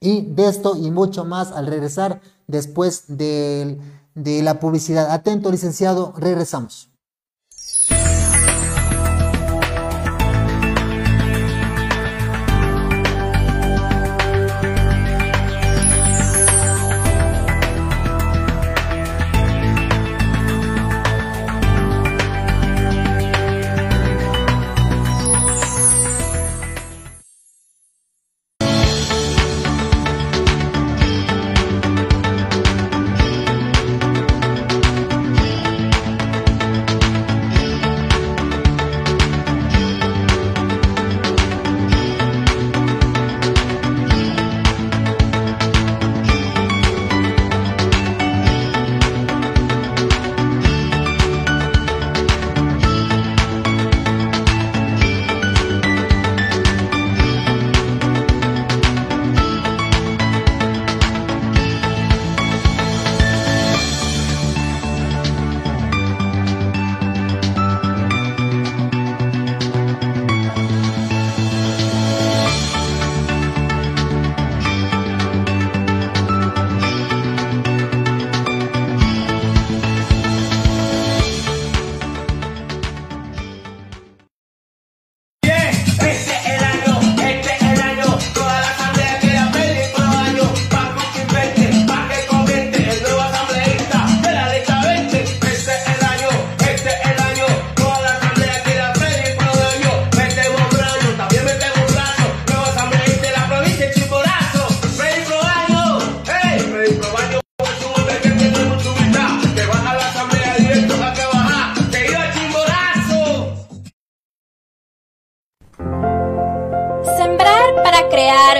Y 0.00 0.22
de 0.22 0.48
esto 0.48 0.74
y 0.74 0.90
mucho 0.90 1.26
más 1.26 1.52
al 1.52 1.66
regresar 1.66 2.22
después 2.46 3.04
de, 3.08 3.78
de 4.14 4.42
la 4.42 4.58
publicidad. 4.58 5.10
Atento, 5.10 5.50
licenciado, 5.50 6.14
regresamos. 6.16 6.88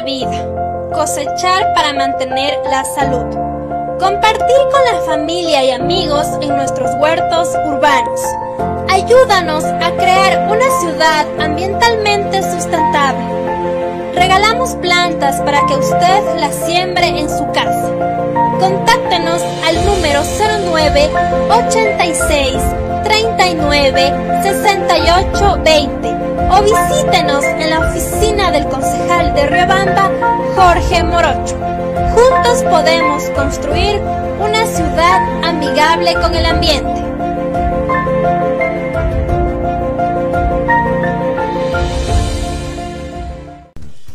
Vida, 0.02 0.90
cosechar 0.92 1.72
para 1.74 1.92
mantener 1.92 2.58
la 2.68 2.84
salud, 2.84 3.26
compartir 3.98 4.58
con 4.70 4.84
la 4.92 5.00
familia 5.06 5.64
y 5.64 5.70
amigos 5.70 6.26
en 6.40 6.56
nuestros 6.56 6.90
huertos 7.00 7.48
urbanos. 7.66 8.20
Ayúdanos 8.90 9.64
a 9.64 9.90
crear 9.96 10.48
una 10.50 10.70
ciudad 10.80 11.26
ambientalmente 11.40 12.42
sustentable. 12.42 13.24
Regalamos 14.14 14.74
plantas 14.76 15.40
para 15.40 15.64
que 15.66 15.74
usted 15.74 16.40
las 16.40 16.54
siembre 16.66 17.06
en 17.06 17.30
su 17.30 17.46
casa. 17.52 17.90
Contáctenos 18.60 19.42
al 19.64 19.86
número 19.86 20.22
09 20.70 21.10
86 21.50 22.56
39 23.04 24.12
68 24.42 25.58
20 25.64 26.31
o 26.50 26.62
visítenos 26.62 27.44
en 27.44 27.70
la 27.70 27.80
oficina 27.80 28.50
del 28.50 28.66
concejal 28.68 29.34
de 29.34 29.46
Riobamba, 29.46 30.10
Jorge 30.54 31.02
Morocho. 31.02 31.56
Juntos 32.14 32.62
podemos 32.64 33.22
construir 33.30 34.00
una 34.40 34.66
ciudad 34.66 35.44
amigable 35.44 36.14
con 36.14 36.34
el 36.34 36.46
ambiente. 36.46 37.02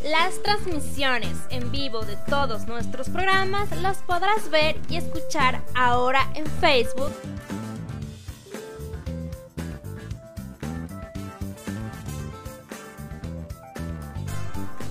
Las 0.03 0.41
transmisiones 0.43 1.37
en 1.49 1.71
vivo 1.71 2.01
de 2.03 2.15
todos 2.29 2.67
nuestros 2.67 3.09
programas 3.09 3.69
las 3.81 3.97
podrás 3.97 4.49
ver 4.49 4.77
y 4.89 4.97
escuchar 4.97 5.61
ahora 5.75 6.27
en 6.35 6.45
Facebook 6.45 7.11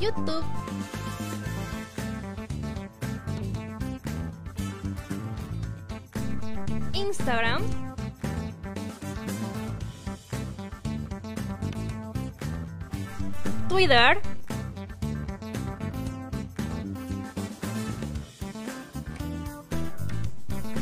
YouTube, 0.07 0.45
Instagram, 6.93 7.63
Twitter, 13.69 14.21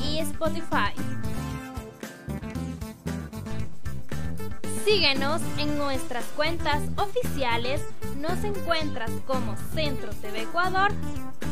y 0.02 0.18
Spotify. 0.18 0.92
Síguenos 4.84 5.40
en 5.56 5.78
nuestras 5.78 6.24
cuentas 6.36 6.82
oficiales 6.98 7.80
nos 8.24 8.42
encuentras 8.42 9.10
como 9.26 9.54
Centro 9.74 10.10
TV 10.22 10.42
Ecuador 10.42 10.90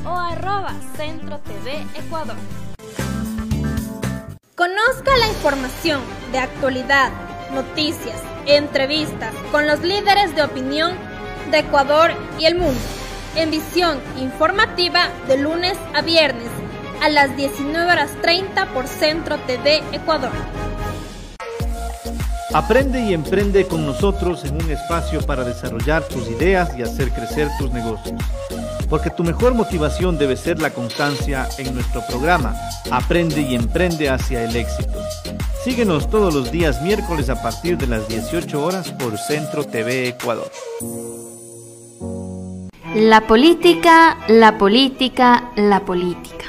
o 0.07 0.09
arroba 0.09 0.73
Centro 0.97 1.39
TV 1.41 1.85
Ecuador. 1.95 2.37
Conozca 4.57 5.17
la 5.19 5.29
información 5.29 6.01
de 6.33 6.39
actualidad, 6.39 7.11
noticias, 7.53 8.23
entrevistas 8.47 9.35
con 9.51 9.67
los 9.67 9.83
líderes 9.83 10.35
de 10.35 10.43
opinión 10.43 10.95
de 11.51 11.59
Ecuador 11.59 12.13
y 12.39 12.47
el 12.47 12.55
mundo 12.55 12.81
en 13.37 13.51
visión 13.51 13.99
informativa 14.19 15.09
de 15.29 15.37
lunes 15.37 15.77
a 15.95 16.01
viernes 16.01 16.49
a 17.03 17.11
las 17.11 17.37
19 17.37 17.91
horas 17.91 18.11
30 18.23 18.73
por 18.73 18.87
Centro 18.87 19.39
TV 19.41 19.83
Ecuador. 19.93 20.33
Aprende 22.55 23.01
y 23.01 23.15
emprende 23.15 23.67
con 23.67 23.87
nosotros 23.87 24.45
en 24.45 24.63
un 24.63 24.71
espacio 24.71 25.23
para 25.23 25.43
desarrollar 25.43 26.03
tus 26.03 26.29
ideas 26.29 26.77
y 26.77 26.83
hacer 26.83 27.11
crecer 27.11 27.49
tus 27.59 27.73
negocios. 27.73 28.21
Porque 28.91 29.09
tu 29.09 29.25
mejor 29.25 29.55
motivación 29.55 30.19
debe 30.19 30.37
ser 30.37 30.61
la 30.61 30.69
constancia 30.69 31.49
en 31.57 31.75
nuestro 31.75 32.03
programa 32.07 32.55
Aprende 32.91 33.41
y 33.41 33.55
emprende 33.55 34.11
hacia 34.11 34.45
el 34.45 34.55
éxito. 34.55 34.99
Síguenos 35.65 36.11
todos 36.11 36.35
los 36.35 36.53
días 36.53 36.83
miércoles 36.83 37.31
a 37.31 37.41
partir 37.41 37.79
de 37.79 37.87
las 37.87 38.07
18 38.07 38.63
horas 38.63 38.91
por 38.91 39.17
Centro 39.17 39.65
TV 39.65 40.09
Ecuador. 40.09 40.51
La 42.95 43.27
política, 43.27 44.19
la 44.29 44.59
política, 44.59 45.53
la 45.57 45.81
política. 45.87 46.45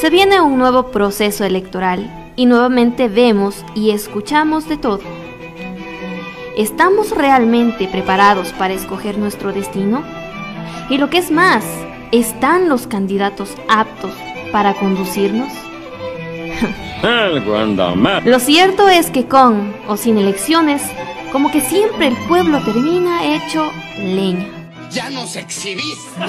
Se 0.00 0.10
viene 0.10 0.40
un 0.40 0.58
nuevo 0.58 0.90
proceso 0.90 1.44
electoral 1.44 2.21
y 2.36 2.46
nuevamente 2.46 3.08
vemos 3.08 3.64
y 3.74 3.90
escuchamos 3.90 4.68
de 4.68 4.76
todo. 4.76 5.00
¿Estamos 6.56 7.10
realmente 7.10 7.88
preparados 7.88 8.52
para 8.52 8.74
escoger 8.74 9.18
nuestro 9.18 9.52
destino? 9.52 10.02
Y 10.90 10.98
lo 10.98 11.08
que 11.08 11.18
es 11.18 11.30
más, 11.30 11.64
¿están 12.10 12.68
los 12.68 12.86
candidatos 12.86 13.54
aptos 13.68 14.12
para 14.50 14.74
conducirnos? 14.74 15.52
lo 18.24 18.38
cierto 18.38 18.88
es 18.88 19.10
que 19.10 19.26
con 19.26 19.74
o 19.88 19.96
sin 19.96 20.18
elecciones, 20.18 20.82
como 21.32 21.50
que 21.50 21.60
siempre 21.60 22.08
el 22.08 22.16
pueblo 22.28 22.62
termina 22.62 23.34
hecho 23.34 23.70
leña. 23.98 24.46
Ya 24.90 25.08
nos 25.08 25.36
exhibiste. 25.36 26.20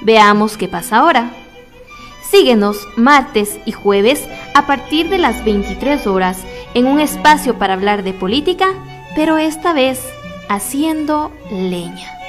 Veamos 0.00 0.56
qué 0.56 0.66
pasa 0.66 0.98
ahora. 0.98 1.41
Síguenos 2.32 2.88
martes 2.96 3.58
y 3.66 3.72
jueves 3.72 4.26
a 4.54 4.66
partir 4.66 5.10
de 5.10 5.18
las 5.18 5.44
23 5.44 6.06
horas 6.06 6.38
en 6.72 6.86
un 6.86 6.98
espacio 6.98 7.58
para 7.58 7.74
hablar 7.74 8.04
de 8.04 8.14
política, 8.14 8.72
pero 9.14 9.36
esta 9.36 9.74
vez 9.74 10.00
haciendo 10.48 11.30
leña. 11.50 12.21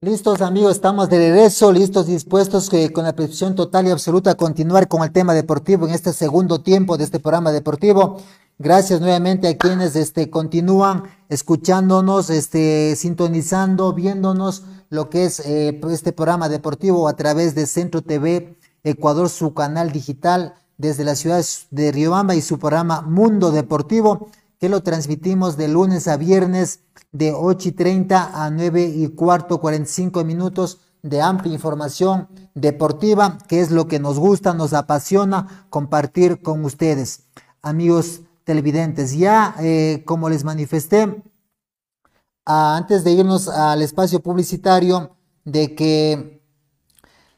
Listos 0.00 0.42
amigos, 0.42 0.76
estamos 0.76 1.10
de 1.10 1.18
regreso, 1.18 1.72
listos, 1.72 2.06
dispuestos 2.06 2.70
que 2.70 2.92
con 2.92 3.02
la 3.02 3.16
percepción 3.16 3.56
total 3.56 3.88
y 3.88 3.90
absoluta 3.90 4.30
a 4.30 4.34
continuar 4.36 4.86
con 4.86 5.02
el 5.02 5.10
tema 5.10 5.34
deportivo 5.34 5.88
en 5.88 5.92
este 5.92 6.12
segundo 6.12 6.60
tiempo 6.60 6.96
de 6.96 7.02
este 7.02 7.18
programa 7.18 7.50
deportivo. 7.50 8.18
Gracias 8.60 9.00
nuevamente 9.00 9.48
a 9.48 9.58
quienes 9.58 9.96
este, 9.96 10.30
continúan 10.30 11.02
escuchándonos, 11.28 12.30
este, 12.30 12.94
sintonizando, 12.94 13.92
viéndonos 13.92 14.62
lo 14.88 15.10
que 15.10 15.24
es 15.24 15.40
eh, 15.40 15.80
este 15.90 16.12
programa 16.12 16.48
deportivo 16.48 17.08
a 17.08 17.16
través 17.16 17.56
de 17.56 17.66
Centro 17.66 18.00
TV 18.00 18.56
Ecuador, 18.84 19.28
su 19.28 19.52
canal 19.52 19.90
digital 19.90 20.54
desde 20.76 21.02
la 21.02 21.16
ciudad 21.16 21.44
de 21.72 21.90
Riobamba 21.90 22.36
y 22.36 22.40
su 22.40 22.60
programa 22.60 23.02
Mundo 23.02 23.50
Deportivo 23.50 24.28
que 24.58 24.68
lo 24.68 24.82
transmitimos 24.82 25.56
de 25.56 25.68
lunes 25.68 26.08
a 26.08 26.16
viernes 26.16 26.80
de 27.12 27.32
8 27.32 27.68
y 27.68 27.72
30 27.72 28.44
a 28.44 28.50
9 28.50 28.84
y 28.84 29.08
cuarto, 29.08 29.60
45 29.60 30.24
minutos 30.24 30.80
de 31.02 31.20
amplia 31.20 31.54
información 31.54 32.28
deportiva, 32.54 33.38
que 33.48 33.60
es 33.60 33.70
lo 33.70 33.86
que 33.86 34.00
nos 34.00 34.18
gusta, 34.18 34.54
nos 34.54 34.72
apasiona 34.72 35.66
compartir 35.70 36.42
con 36.42 36.64
ustedes, 36.64 37.24
amigos 37.62 38.22
televidentes. 38.44 39.16
Ya, 39.16 39.54
eh, 39.60 40.02
como 40.04 40.28
les 40.28 40.44
manifesté, 40.44 41.22
antes 42.44 43.04
de 43.04 43.12
irnos 43.12 43.48
al 43.48 43.82
espacio 43.82 44.20
publicitario, 44.20 45.16
de 45.44 45.74
que 45.74 46.42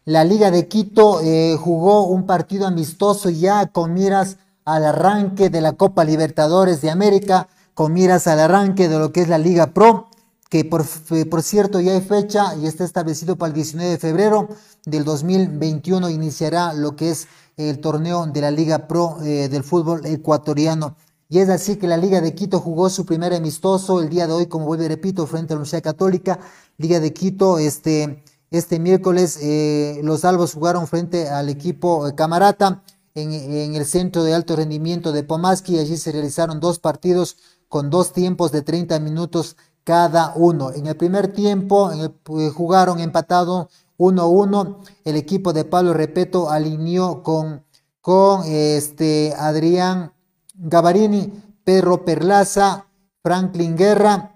la 0.05 0.25
Liga 0.25 0.51
de 0.51 0.67
Quito 0.67 1.21
eh, 1.21 1.57
jugó 1.61 2.07
un 2.07 2.27
partido 2.27 2.67
amistoso 2.67 3.29
ya 3.29 3.67
con 3.67 3.93
miras 3.93 4.39
al 4.65 4.85
arranque 4.85 5.51
de 5.51 5.61
la 5.61 5.73
Copa 5.73 6.05
Libertadores 6.05 6.81
de 6.81 6.91
América 6.91 7.49
con 7.75 7.93
miras 7.93 8.27
al 8.27 8.41
arranque 8.41 8.89
de 8.89 8.99
lo 8.99 9.13
que 9.13 9.23
es 9.23 9.29
la 9.29 9.39
Liga 9.39 9.73
Pro, 9.73 10.09
que 10.51 10.65
por, 10.65 10.85
por 11.31 11.43
cierto 11.43 11.81
ya 11.81 11.93
hay 11.93 12.01
fecha 12.01 12.55
y 12.57 12.67
está 12.67 12.85
establecido 12.85 13.37
para 13.37 13.49
el 13.49 13.55
19 13.55 13.93
de 13.93 13.99
febrero 13.99 14.49
del 14.85 15.05
2021 15.05 16.11
iniciará 16.11 16.73
lo 16.73 16.97
que 16.97 17.11
es 17.11 17.29
el 17.57 17.81
torneo 17.81 18.27
de 18.27 18.41
la 18.41 18.51
Liga 18.51 18.89
Pro 18.89 19.19
eh, 19.23 19.49
del 19.49 19.65
fútbol 19.65 20.05
ecuatoriano. 20.07 20.97
Y 21.29 21.39
es 21.39 21.49
así 21.49 21.77
que 21.77 21.87
la 21.87 21.97
Liga 21.97 22.21
de 22.21 22.35
Quito 22.35 22.59
jugó 22.59 22.91
su 22.91 23.07
primer 23.07 23.33
amistoso 23.33 24.01
el 24.01 24.09
día 24.09 24.27
de 24.27 24.33
hoy, 24.33 24.47
como 24.47 24.67
vuelvo 24.67 24.85
y 24.85 24.89
repito, 24.89 25.27
frente 25.27 25.53
a 25.53 25.55
la 25.55 25.61
Universidad 25.61 25.83
Católica. 25.83 26.41
Liga 26.77 26.99
de 26.99 27.13
Quito, 27.13 27.59
este, 27.59 28.25
este 28.51 28.81
miércoles 28.81 29.39
eh, 29.41 30.01
los 30.03 30.25
Albos 30.25 30.55
jugaron 30.55 30.89
frente 30.89 31.29
al 31.29 31.49
equipo 31.49 32.09
eh, 32.09 32.15
Camarata 32.15 32.83
en, 33.23 33.75
el 33.75 33.85
centro 33.87 34.23
de 34.25 34.35
alto 34.35 34.57
rendimiento 34.57 35.13
de 35.13 35.23
Pomaski. 35.23 35.79
Allí 35.79 35.97
se 35.97 36.13
realizaron 36.13 36.61
dos 36.61 36.79
partidos 36.79 37.37
con 37.69 37.91
dos 37.91 38.13
tiempos 38.13 38.53
de 38.53 38.63
30 38.63 38.99
minutos 39.01 39.57
cada 39.85 40.33
uno. 40.37 40.73
En 40.73 40.87
el 40.87 40.97
primer 40.97 41.33
tiempo 41.33 41.91
eh, 41.93 42.51
jugaron 42.51 43.01
empatado 43.01 43.69
1-1. 43.99 44.77
El 45.05 45.17
equipo 45.17 45.53
de 45.53 45.65
Pablo 45.65 45.93
Repeto 45.95 46.51
alineó 46.51 47.23
con 47.23 47.65
con 48.01 48.45
este 48.47 49.35
Adrián 49.37 50.13
Gavarini, 50.55 51.33
Pedro 51.65 52.05
Perlaza, 52.05 52.87
Franklin 53.23 53.77
Guerra. 53.77 54.35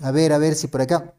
A 0.00 0.10
ver, 0.10 0.32
a 0.32 0.38
ver 0.38 0.54
si 0.54 0.66
por 0.68 0.80
acá. 0.80 1.14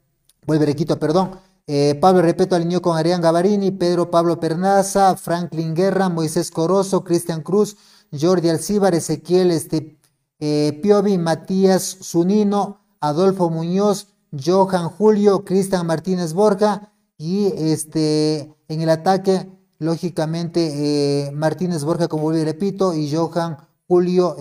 Vuelve 0.46 0.66
Requito, 0.66 1.00
perdón. 1.00 1.40
Eh, 1.68 1.98
Pablo 2.02 2.22
Repeto 2.22 2.56
alineó 2.56 2.82
con 2.82 2.98
Adrián 2.98 3.22
Gavarini, 3.22 3.72
Pedro 3.72 4.10
Pablo 4.10 4.40
Pernaza, 4.40 5.16
Franklin 5.16 5.76
Guerra, 5.76 6.10
Moisés 6.10 6.52
Corozo, 6.52 7.04
Cristian 7.04 7.42
Cruz, 7.42 7.78
Jordi 8.12 8.50
Alcíbar, 8.50 8.96
Ezequiel 8.96 9.52
este, 9.52 9.98
eh, 10.40 10.80
Piovi, 10.82 11.18
Matías 11.18 11.98
Zunino, 12.02 12.82
Adolfo 13.00 13.50
Muñoz, 13.50 14.08
Johan 14.32 14.90
Julio, 14.90 15.46
Cristian 15.46 15.86
Martínez 15.86 16.34
Borja 16.34 16.94
y 17.18 17.54
este, 17.56 18.54
en 18.68 18.82
el 18.82 18.90
ataque, 18.90 19.50
lógicamente, 19.78 21.28
eh, 21.28 21.32
Martínez 21.32 21.84
Borja, 21.84 22.08
como 22.08 22.24
vuelvo 22.24 22.42
y 22.42 22.46
repito, 22.46 22.94
y 22.94 23.14
Johan 23.14 23.58
Julio 23.88 24.38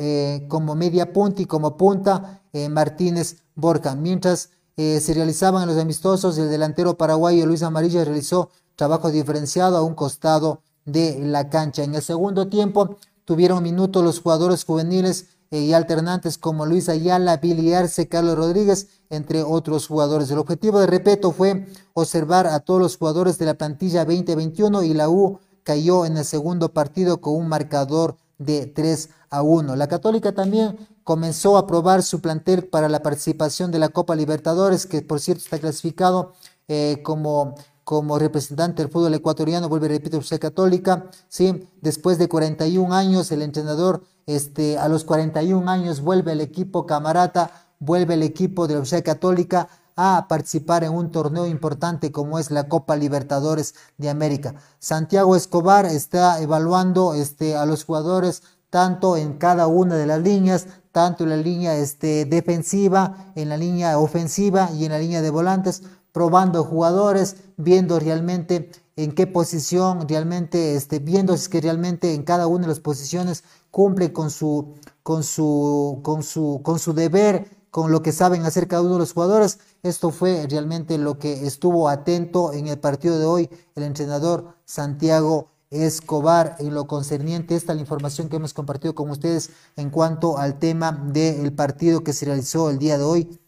como 0.46 0.76
media 0.76 1.12
punta 1.12 1.42
y 1.42 1.46
como 1.46 1.76
punta, 1.76 2.40
Martínez 2.70 3.42
Borja. 3.56 3.96
Mientras 3.96 4.50
eh, 4.82 4.98
se 4.98 5.12
realizaban 5.12 5.68
los 5.68 5.76
amistosos, 5.76 6.38
el 6.38 6.48
delantero 6.48 6.96
paraguayo 6.96 7.44
Luis 7.44 7.62
Amarilla 7.62 8.02
realizó 8.02 8.48
trabajo 8.76 9.10
diferenciado 9.10 9.76
a 9.76 9.82
un 9.82 9.94
costado 9.94 10.62
de 10.86 11.18
la 11.20 11.50
cancha. 11.50 11.84
En 11.84 11.94
el 11.94 12.00
segundo 12.00 12.48
tiempo 12.48 12.96
tuvieron 13.26 13.62
minutos 13.62 14.02
los 14.02 14.22
jugadores 14.22 14.64
juveniles 14.64 15.26
eh, 15.50 15.60
y 15.60 15.74
alternantes 15.74 16.38
como 16.38 16.64
Luis 16.64 16.88
Ayala, 16.88 17.36
Billy 17.36 17.74
Arce, 17.74 18.08
Carlos 18.08 18.38
Rodríguez, 18.38 18.88
entre 19.10 19.42
otros 19.42 19.86
jugadores. 19.86 20.30
El 20.30 20.38
objetivo 20.38 20.80
de 20.80 20.86
Repeto 20.86 21.30
fue 21.32 21.66
observar 21.92 22.46
a 22.46 22.60
todos 22.60 22.80
los 22.80 22.96
jugadores 22.96 23.36
de 23.36 23.44
la 23.44 23.54
plantilla 23.58 24.06
2021 24.06 24.82
y 24.84 24.94
la 24.94 25.10
U 25.10 25.40
cayó 25.62 26.06
en 26.06 26.16
el 26.16 26.24
segundo 26.24 26.70
partido 26.70 27.20
con 27.20 27.34
un 27.34 27.48
marcador 27.48 28.16
de 28.38 28.64
3 28.64 29.10
a 29.28 29.42
1. 29.42 29.76
La 29.76 29.88
Católica 29.88 30.32
también 30.32 30.78
comenzó 31.10 31.56
a 31.56 31.66
probar 31.66 32.04
su 32.04 32.20
plantel 32.20 32.68
para 32.68 32.88
la 32.88 33.02
participación 33.02 33.72
de 33.72 33.80
la 33.80 33.88
Copa 33.88 34.14
Libertadores, 34.14 34.86
que 34.86 35.02
por 35.02 35.18
cierto 35.18 35.42
está 35.42 35.58
clasificado 35.58 36.34
eh, 36.68 37.00
como, 37.02 37.56
como 37.82 38.16
representante 38.16 38.80
del 38.80 38.92
fútbol 38.92 39.14
ecuatoriano, 39.14 39.68
vuelve, 39.68 39.88
repito, 39.88 40.18
Universidad 40.18 40.38
Católica, 40.38 41.10
¿sí? 41.28 41.68
después 41.80 42.16
de 42.18 42.28
41 42.28 42.94
años, 42.94 43.32
el 43.32 43.42
entrenador 43.42 44.04
este, 44.26 44.78
a 44.78 44.86
los 44.88 45.02
41 45.02 45.68
años 45.68 46.00
vuelve 46.00 46.30
el 46.30 46.40
equipo 46.40 46.86
camarata, 46.86 47.50
vuelve 47.80 48.14
el 48.14 48.22
equipo 48.22 48.68
de 48.68 48.74
la 48.74 48.78
Universidad 48.78 49.02
Católica 49.02 49.68
a 49.96 50.26
participar 50.28 50.84
en 50.84 50.92
un 50.92 51.10
torneo 51.10 51.44
importante 51.44 52.12
como 52.12 52.38
es 52.38 52.52
la 52.52 52.68
Copa 52.68 52.94
Libertadores 52.94 53.74
de 53.98 54.10
América. 54.10 54.54
Santiago 54.78 55.34
Escobar 55.34 55.86
está 55.86 56.40
evaluando 56.40 57.14
este, 57.14 57.56
a 57.56 57.66
los 57.66 57.82
jugadores 57.82 58.44
tanto 58.70 59.16
en 59.16 59.34
cada 59.34 59.66
una 59.66 59.96
de 59.96 60.06
las 60.06 60.22
líneas, 60.22 60.66
tanto 60.92 61.24
en 61.24 61.30
la 61.30 61.36
línea 61.36 61.76
este, 61.76 62.24
defensiva, 62.24 63.32
en 63.34 63.48
la 63.48 63.56
línea 63.56 63.98
ofensiva 63.98 64.70
y 64.72 64.84
en 64.84 64.92
la 64.92 64.98
línea 64.98 65.22
de 65.22 65.30
volantes, 65.30 65.82
probando 66.12 66.64
jugadores, 66.64 67.36
viendo 67.56 67.98
realmente 67.98 68.70
en 68.96 69.12
qué 69.12 69.26
posición 69.26 70.08
realmente, 70.08 70.74
este, 70.76 70.98
viendo 70.98 71.36
si 71.36 71.48
que 71.50 71.60
realmente 71.60 72.14
en 72.14 72.22
cada 72.22 72.46
una 72.46 72.62
de 72.62 72.68
las 72.68 72.80
posiciones 72.80 73.44
cumple 73.70 74.12
con 74.12 74.30
su, 74.30 74.74
con 75.02 75.22
su, 75.22 76.00
con 76.02 76.22
su, 76.22 76.60
con 76.62 76.78
su 76.78 76.92
deber, 76.92 77.48
con 77.70 77.92
lo 77.92 78.02
que 78.02 78.12
saben 78.12 78.44
hacer 78.44 78.66
cada 78.66 78.82
uno 78.82 78.94
de 78.94 78.98
los 78.98 79.12
jugadores. 79.12 79.58
Esto 79.82 80.10
fue 80.10 80.46
realmente 80.50 80.98
lo 80.98 81.18
que 81.18 81.46
estuvo 81.46 81.88
atento 81.88 82.52
en 82.52 82.66
el 82.66 82.78
partido 82.78 83.18
de 83.18 83.24
hoy 83.24 83.50
el 83.74 83.84
entrenador 83.84 84.54
Santiago 84.64 85.48
Escobar 85.70 86.56
en 86.58 86.74
lo 86.74 86.88
concerniente. 86.88 87.54
Esta 87.54 87.72
es 87.72 87.76
la 87.76 87.82
información 87.82 88.28
que 88.28 88.36
hemos 88.36 88.52
compartido 88.52 88.94
con 88.96 89.08
ustedes 89.08 89.50
en 89.76 89.90
cuanto 89.90 90.36
al 90.36 90.58
tema 90.58 90.90
del 90.90 91.52
partido 91.52 92.02
que 92.02 92.12
se 92.12 92.26
realizó 92.26 92.70
el 92.70 92.78
día 92.78 92.98
de 92.98 93.04
hoy. 93.04 93.40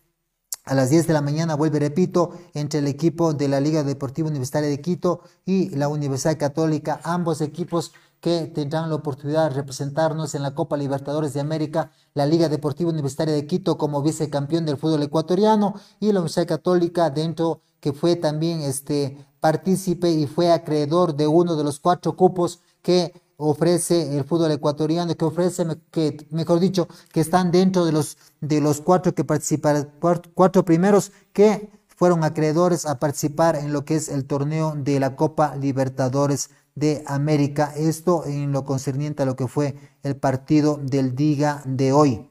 A 0.65 0.75
las 0.75 0.91
10 0.91 1.09
de 1.09 1.13
la 1.15 1.21
mañana, 1.21 1.57
vuelve, 1.57 1.81
repito, 1.81 2.39
entre 2.55 2.79
el 2.79 2.87
equipo 2.87 3.35
de 3.35 3.49
la 3.49 3.59
Liga 3.59 3.83
Deportiva 3.83 4.29
Universitaria 4.29 4.71
de 4.71 4.81
Quito 4.81 5.23
y 5.45 5.71
la 5.71 5.89
Universidad 5.89 6.39
Católica, 6.39 7.01
ambos 7.03 7.41
equipos 7.41 7.91
que 8.21 8.47
tendrán 8.47 8.89
la 8.89 8.95
oportunidad 8.95 9.49
de 9.49 9.57
representarnos 9.57 10.37
en 10.37 10.43
la 10.45 10.55
Copa 10.55 10.77
Libertadores 10.77 11.35
de 11.35 11.41
América, 11.41 11.91
la 12.15 12.25
Liga 12.25 12.49
Deportiva 12.49 12.91
Universitaria 12.91 13.35
de 13.35 13.49
Quito 13.49 13.77
como 13.77 14.01
vicecampeón 14.01 14.65
del 14.65 14.77
fútbol 14.77 15.03
ecuatoriano 15.03 15.75
y 15.99 16.13
la 16.13 16.21
Universidad 16.21 16.47
Católica 16.47 17.11
dentro 17.11 17.63
que 17.83 17.93
fue 17.93 18.15
también 18.15 18.61
este 18.61 19.17
partícipe 19.41 20.09
y 20.09 20.29
fue 20.29 20.53
acreedor 20.53 21.17
de 21.17 21.27
uno 21.27 21.57
de 21.57 21.65
los 21.65 21.81
cuatro 21.81 22.15
cupos 22.15 22.61
que 22.81 23.13
ofrece 23.37 24.17
el 24.17 24.23
fútbol 24.23 24.53
ecuatoriano, 24.53 25.17
que 25.17 25.25
ofrece, 25.25 25.67
que 25.91 26.25
mejor 26.31 26.61
dicho, 26.61 26.87
que 27.13 27.21
están 27.21 27.51
dentro 27.51 27.85
de 27.85 27.91
los, 27.91 28.19
de 28.41 28.61
los 28.61 28.81
cuatro 28.81 29.17
que 29.17 29.25
participaron, 29.25 29.91
cuatro 30.33 30.65
primeros 30.65 31.11
que 31.33 31.71
fueron 31.89 32.23
acreedores 32.23 32.87
a 32.87 33.01
participar 33.01 33.57
en 33.57 33.73
lo 33.73 33.85
que 33.85 33.97
es 33.97 34.09
el 34.09 34.27
torneo 34.27 34.75
de 34.77 35.01
la 35.01 35.17
Copa 35.17 35.57
Libertadores 35.57 36.51
de 36.77 37.03
América. 37.09 37.73
Esto 37.77 38.25
en 38.27 38.53
lo 38.53 38.65
concerniente 38.65 39.25
a 39.25 39.27
lo 39.27 39.35
que 39.35 39.49
fue 39.49 39.75
el 40.05 40.15
partido 40.15 40.79
del 40.81 41.17
Diga 41.17 41.63
de 41.65 41.93
hoy. 41.93 42.31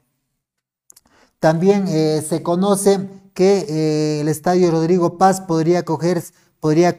También 1.40 1.88
eh, 1.88 2.24
se 2.26 2.42
conoce 2.42 3.21
que 3.34 3.66
eh, 3.68 4.20
el 4.20 4.28
Estadio 4.28 4.70
Rodrigo 4.70 5.18
Paz 5.18 5.40
podría 5.40 5.80
acoger, 5.80 6.22
podría 6.60 6.96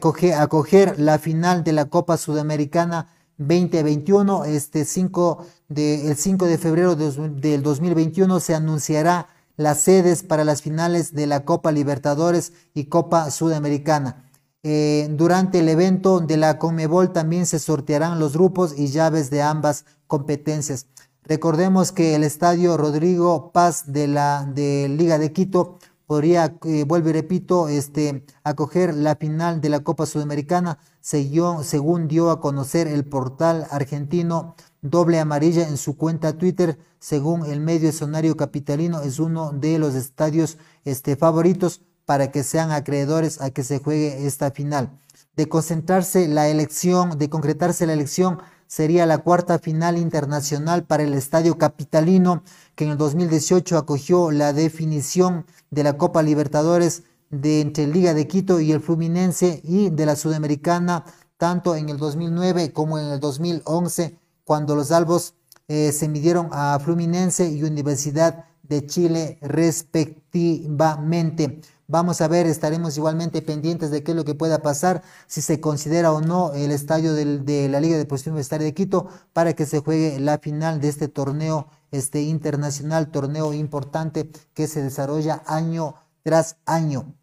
la 0.98 1.18
final 1.18 1.64
de 1.64 1.72
la 1.72 1.86
Copa 1.86 2.16
Sudamericana 2.16 3.08
2021. 3.38 4.44
Este 4.44 4.84
5 4.84 5.46
de, 5.68 6.08
el 6.08 6.16
5 6.16 6.46
de 6.46 6.58
febrero 6.58 6.96
del 6.96 7.62
2021 7.62 8.40
se 8.40 8.54
anunciará 8.54 9.28
las 9.56 9.80
sedes 9.80 10.22
para 10.22 10.44
las 10.44 10.62
finales 10.62 11.14
de 11.14 11.26
la 11.26 11.44
Copa 11.44 11.72
Libertadores 11.72 12.52
y 12.74 12.84
Copa 12.86 13.30
Sudamericana. 13.30 14.30
Eh, 14.66 15.08
durante 15.10 15.60
el 15.60 15.68
evento 15.68 16.20
de 16.20 16.38
la 16.38 16.58
Conmebol 16.58 17.12
también 17.12 17.44
se 17.44 17.58
sortearán 17.58 18.18
los 18.18 18.32
grupos 18.32 18.76
y 18.76 18.88
llaves 18.88 19.30
de 19.30 19.42
ambas 19.42 19.84
competencias. 20.06 20.86
Recordemos 21.22 21.92
que 21.92 22.14
el 22.14 22.24
estadio 22.24 22.76
Rodrigo 22.76 23.52
Paz 23.52 23.92
de 23.92 24.08
la 24.08 24.44
de 24.44 24.88
Liga 24.88 25.18
de 25.18 25.32
Quito 25.32 25.78
podría, 26.06 26.56
eh, 26.64 26.84
vuelvo 26.84 27.10
y 27.10 27.12
repito, 27.12 27.68
este, 27.68 28.24
acoger 28.42 28.94
la 28.94 29.16
final 29.16 29.60
de 29.60 29.68
la 29.68 29.80
Copa 29.80 30.06
Sudamericana, 30.06 30.78
según 31.00 32.08
dio 32.08 32.30
a 32.30 32.40
conocer 32.40 32.88
el 32.88 33.04
portal 33.04 33.66
argentino 33.70 34.54
Doble 34.82 35.18
Amarilla 35.18 35.68
en 35.68 35.76
su 35.76 35.96
cuenta 35.96 36.36
Twitter, 36.36 36.78
según 36.98 37.44
el 37.46 37.60
medio 37.60 37.88
escenario 37.88 38.36
capitalino, 38.36 39.00
es 39.02 39.18
uno 39.18 39.52
de 39.52 39.78
los 39.78 39.94
estadios 39.94 40.58
este, 40.84 41.16
favoritos 41.16 41.82
para 42.04 42.30
que 42.30 42.42
sean 42.42 42.70
acreedores 42.70 43.40
a 43.40 43.50
que 43.50 43.62
se 43.62 43.78
juegue 43.78 44.26
esta 44.26 44.50
final. 44.50 44.98
De 45.36 45.48
concentrarse 45.48 46.28
la 46.28 46.48
elección, 46.48 47.18
de 47.18 47.28
concretarse 47.28 47.86
la 47.86 47.94
elección, 47.94 48.38
sería 48.74 49.06
la 49.06 49.18
cuarta 49.18 49.60
final 49.60 49.96
internacional 49.96 50.82
para 50.82 51.04
el 51.04 51.14
Estadio 51.14 51.56
Capitalino, 51.58 52.42
que 52.74 52.82
en 52.82 52.90
el 52.90 52.98
2018 52.98 53.78
acogió 53.78 54.32
la 54.32 54.52
definición 54.52 55.46
de 55.70 55.84
la 55.84 55.96
Copa 55.96 56.24
Libertadores 56.24 57.04
de 57.30 57.60
entre 57.60 57.86
Liga 57.86 58.14
de 58.14 58.26
Quito 58.26 58.58
y 58.58 58.72
el 58.72 58.80
Fluminense 58.80 59.60
y 59.62 59.90
de 59.90 60.06
la 60.06 60.16
Sudamericana, 60.16 61.04
tanto 61.36 61.76
en 61.76 61.88
el 61.88 61.98
2009 61.98 62.72
como 62.72 62.98
en 62.98 63.12
el 63.12 63.20
2011, 63.20 64.18
cuando 64.42 64.74
los 64.74 64.90
albos 64.90 65.34
eh, 65.68 65.92
se 65.92 66.08
midieron 66.08 66.48
a 66.50 66.76
Fluminense 66.80 67.48
y 67.48 67.62
Universidad 67.62 68.46
de 68.64 68.86
Chile 68.86 69.38
respectivamente. 69.40 71.60
Vamos 71.86 72.22
a 72.22 72.28
ver, 72.28 72.46
estaremos 72.46 72.96
igualmente 72.96 73.42
pendientes 73.42 73.90
de 73.90 74.02
qué 74.02 74.12
es 74.12 74.16
lo 74.16 74.24
que 74.24 74.34
pueda 74.34 74.62
pasar, 74.62 75.02
si 75.26 75.42
se 75.42 75.60
considera 75.60 76.12
o 76.12 76.22
no 76.22 76.52
el 76.54 76.70
estadio 76.70 77.12
de 77.12 77.68
la 77.68 77.80
Liga 77.80 77.94
de 77.94 78.04
Deportiva 78.04 78.32
Universitaria 78.32 78.64
de 78.64 78.72
Quito 78.74 79.08
para 79.34 79.52
que 79.52 79.66
se 79.66 79.80
juegue 79.80 80.18
la 80.18 80.38
final 80.38 80.80
de 80.80 80.88
este 80.88 81.08
torneo 81.08 81.68
este 81.90 82.22
internacional, 82.22 83.10
torneo 83.10 83.52
importante 83.52 84.30
que 84.52 84.66
se 84.66 84.82
desarrolla 84.82 85.42
año 85.46 85.94
tras 86.22 86.56
año. 86.66 87.14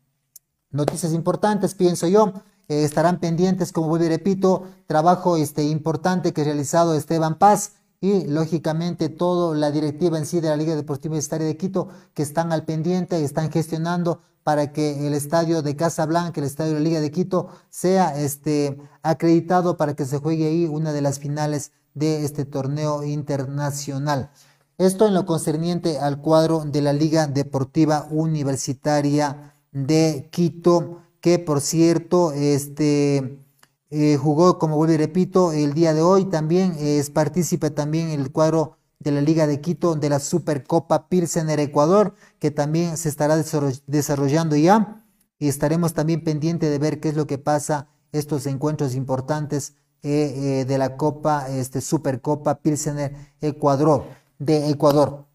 Noticias 0.69 1.11
importantes, 1.13 1.75
pienso 1.75 2.07
yo. 2.07 2.33
Eh, 2.69 2.85
estarán 2.85 3.19
pendientes, 3.19 3.73
como 3.73 3.89
vuelvo 3.89 4.05
y 4.05 4.09
repito, 4.09 4.63
trabajo 4.87 5.35
este, 5.35 5.63
importante 5.63 6.31
que 6.31 6.41
ha 6.41 6.45
realizado 6.45 6.93
Esteban 6.93 7.37
Paz 7.37 7.73
y 8.01 8.25
lógicamente 8.25 9.09
toda 9.09 9.55
la 9.55 9.71
directiva 9.71 10.17
en 10.17 10.25
sí 10.25 10.41
de 10.41 10.49
la 10.49 10.57
Liga 10.57 10.75
Deportiva 10.75 11.13
Universitaria 11.13 11.45
de 11.45 11.55
Quito 11.55 11.87
que 12.15 12.23
están 12.23 12.51
al 12.51 12.65
pendiente 12.65 13.19
y 13.21 13.23
están 13.23 13.51
gestionando 13.51 14.21
para 14.43 14.71
que 14.71 15.05
el 15.05 15.13
estadio 15.13 15.61
de 15.61 15.75
Casablanca, 15.75 16.41
el 16.41 16.47
estadio 16.47 16.73
de 16.73 16.79
la 16.79 16.83
Liga 16.83 16.99
de 16.99 17.11
Quito, 17.11 17.49
sea 17.69 18.19
este, 18.19 18.79
acreditado 19.03 19.77
para 19.77 19.95
que 19.95 20.05
se 20.05 20.17
juegue 20.17 20.47
ahí 20.47 20.65
una 20.65 20.93
de 20.93 21.01
las 21.01 21.19
finales 21.19 21.73
de 21.93 22.25
este 22.25 22.43
torneo 22.43 23.03
internacional. 23.03 24.31
Esto 24.79 25.07
en 25.07 25.13
lo 25.13 25.27
concerniente 25.27 25.99
al 25.99 26.21
cuadro 26.21 26.65
de 26.65 26.81
la 26.81 26.93
Liga 26.93 27.27
Deportiva 27.27 28.07
Universitaria 28.09 29.53
de 29.71 30.27
Quito, 30.31 31.03
que 31.19 31.37
por 31.37 31.61
cierto, 31.61 32.31
este, 32.31 33.37
eh, 33.91 34.17
jugó, 34.17 34.57
como 34.57 34.77
vuelvo 34.77 34.93
y 34.93 34.97
repito, 34.97 35.51
el 35.51 35.73
día 35.73 35.93
de 35.93 36.01
hoy 36.01 36.25
también, 36.25 36.75
es 36.79 37.09
partícipe 37.09 37.69
también 37.71 38.09
el 38.09 38.31
cuadro 38.31 38.77
de 38.99 39.11
la 39.11 39.21
Liga 39.21 39.47
de 39.47 39.59
Quito 39.59 39.95
de 39.95 40.09
la 40.09 40.19
Supercopa 40.19 41.09
Pilsener 41.09 41.59
Ecuador, 41.59 42.15
que 42.39 42.51
también 42.51 42.95
se 42.97 43.09
estará 43.09 43.35
desarrollando 43.87 44.55
ya. 44.55 45.03
Y 45.39 45.49
estaremos 45.49 45.93
también 45.93 46.23
pendientes 46.23 46.69
de 46.69 46.77
ver 46.79 46.99
qué 46.99 47.09
es 47.09 47.15
lo 47.15 47.27
que 47.27 47.37
pasa 47.37 47.87
estos 48.11 48.45
encuentros 48.45 48.95
importantes 48.95 49.73
eh, 50.03 50.61
eh, 50.61 50.65
de 50.65 50.77
la 50.77 50.95
Copa, 50.97 51.49
este 51.49 51.81
Supercopa 51.81 52.59
Pilsener 52.59 53.13
Ecuador, 53.41 54.05
de 54.39 54.69
Ecuador. 54.69 55.25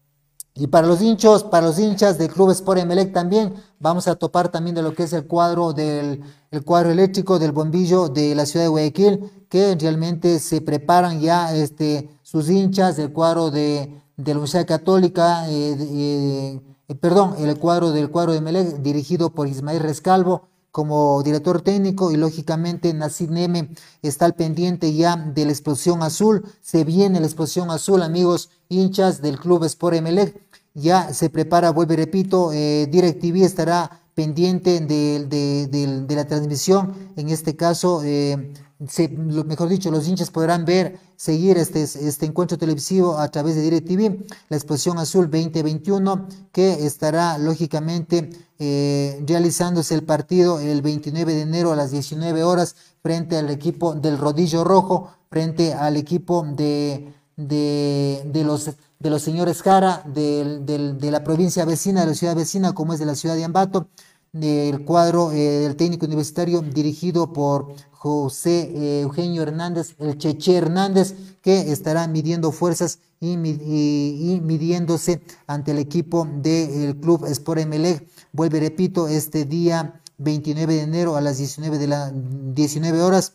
Y 0.59 0.67
para 0.67 0.87
los 0.87 1.01
hinchos, 1.01 1.43
para 1.43 1.67
los 1.67 1.77
hinchas 1.77 2.17
del 2.17 2.29
Club 2.29 2.49
Sport 2.49 2.79
Emelec 2.79 3.13
también 3.13 3.53
vamos 3.79 4.07
a 4.07 4.15
topar 4.15 4.49
también 4.49 4.75
de 4.75 4.81
lo 4.81 4.93
que 4.93 5.03
es 5.03 5.13
el 5.13 5.27
cuadro 5.27 5.71
del 5.73 6.23
el 6.49 6.63
cuadro 6.63 6.89
eléctrico 6.89 7.39
del 7.39 7.51
bombillo 7.51 8.07
de 8.09 8.33
la 8.33 8.45
ciudad 8.45 8.65
de 8.65 8.69
Guayaquil, 8.69 9.31
que 9.49 9.75
realmente 9.75 10.39
se 10.39 10.61
preparan 10.61 11.19
ya 11.19 11.53
este, 11.55 12.09
sus 12.23 12.49
hinchas 12.49 12.95
del 12.97 13.11
cuadro 13.11 13.51
de, 13.51 14.01
de 14.15 14.33
la 14.33 14.39
Universidad 14.39 14.65
Católica, 14.65 15.49
eh, 15.49 15.75
eh, 16.87 16.95
perdón, 16.95 17.35
el 17.39 17.57
cuadro 17.59 17.91
del 17.91 18.09
cuadro 18.09 18.31
de 18.31 18.37
Emelec, 18.39 18.77
dirigido 18.77 19.31
por 19.31 19.47
Ismael 19.47 19.81
Rescalvo 19.81 20.47
como 20.71 21.23
director 21.23 21.61
técnico 21.61 22.11
y 22.11 22.17
lógicamente 22.17 22.93
Nacid 22.93 23.29
Neme 23.29 23.71
está 24.03 24.25
al 24.25 24.35
pendiente 24.35 24.93
ya 24.93 25.15
de 25.15 25.45
la 25.45 25.51
explosión 25.51 26.03
azul. 26.03 26.45
Se 26.61 26.83
viene 26.83 27.19
la 27.19 27.25
explosión 27.25 27.71
azul, 27.71 28.03
amigos 28.03 28.51
hinchas 28.69 29.21
del 29.21 29.39
Club 29.39 29.63
Sport 29.63 29.95
Emelec 29.95 30.39
ya 30.77 31.11
se 31.11 31.29
prepara, 31.31 31.71
vuelvo 31.71 31.93
y 31.93 31.95
repito, 31.95 32.51
eh, 32.53 32.87
DirecTV 32.91 33.43
estará 33.43 33.99
pendiente 34.13 34.79
de, 34.79 36.05
la 36.07 36.27
transmisión. 36.27 36.93
En 37.15 37.29
este 37.29 37.55
caso, 37.55 38.03
eh, 38.03 38.53
mejor 39.17 39.69
dicho, 39.69 39.89
los 39.89 40.07
hinchas 40.07 40.29
podrán 40.29 40.65
ver, 40.65 40.99
seguir 41.15 41.57
este, 41.57 41.81
este 41.81 42.27
encuentro 42.27 42.59
televisivo 42.59 43.17
a 43.17 43.27
través 43.29 43.55
de 43.55 43.63
DirecTV, 43.63 44.25
la 44.49 44.57
exposición 44.57 44.99
azul 44.99 45.31
2021, 45.31 46.27
que 46.51 46.85
estará 46.85 47.39
lógicamente 47.39 48.29
eh, 48.59 49.23
realizándose 49.25 49.95
el 49.95 50.03
partido 50.03 50.59
el 50.59 50.83
29 50.83 51.33
de 51.33 51.41
enero 51.41 51.71
a 51.71 51.75
las 51.75 51.89
19 51.89 52.43
horas 52.43 52.75
frente 53.01 53.35
al 53.37 53.49
equipo 53.49 53.95
del 53.95 54.19
Rodillo 54.19 54.63
Rojo, 54.63 55.09
frente 55.31 55.73
al 55.73 55.97
equipo 55.97 56.45
de, 56.55 57.13
de 57.35 58.43
los 58.45 58.69
de 58.99 59.09
los 59.09 59.21
señores 59.21 59.61
Jara, 59.61 60.03
de 60.05 61.09
la 61.11 61.23
provincia 61.23 61.65
vecina, 61.65 62.01
de 62.01 62.07
la 62.07 62.15
ciudad 62.15 62.35
vecina, 62.35 62.73
como 62.73 62.93
es 62.93 62.99
de 62.99 63.05
la 63.05 63.15
ciudad 63.15 63.35
de 63.35 63.43
Ambato, 63.43 63.89
del 64.31 64.83
cuadro 64.85 65.31
eh, 65.31 65.37
del 65.61 65.75
técnico 65.75 66.05
universitario 66.05 66.61
dirigido 66.61 67.33
por 67.33 67.73
José 67.91 68.71
eh, 68.73 69.01
Eugenio 69.01 69.41
Hernández, 69.43 69.95
el 69.99 70.17
Cheche 70.17 70.55
Hernández, 70.55 71.15
que 71.41 71.71
estará 71.71 72.07
midiendo 72.07 72.51
fuerzas 72.51 72.99
y, 73.19 73.37
midiéndose 73.37 75.21
ante 75.47 75.71
el 75.71 75.79
equipo 75.79 76.27
del 76.31 76.99
Club 76.99 77.25
Sport 77.25 77.61
Emelec. 77.61 78.07
Vuelve, 78.31 78.59
repito, 78.59 79.07
este 79.07 79.45
día 79.45 80.01
29 80.19 80.75
de 80.75 80.81
enero 80.81 81.15
a 81.15 81.21
las 81.21 81.37
19, 81.37 81.77
de 81.79 81.87
la, 81.87 82.11
19 82.13 83.01
horas 83.01 83.33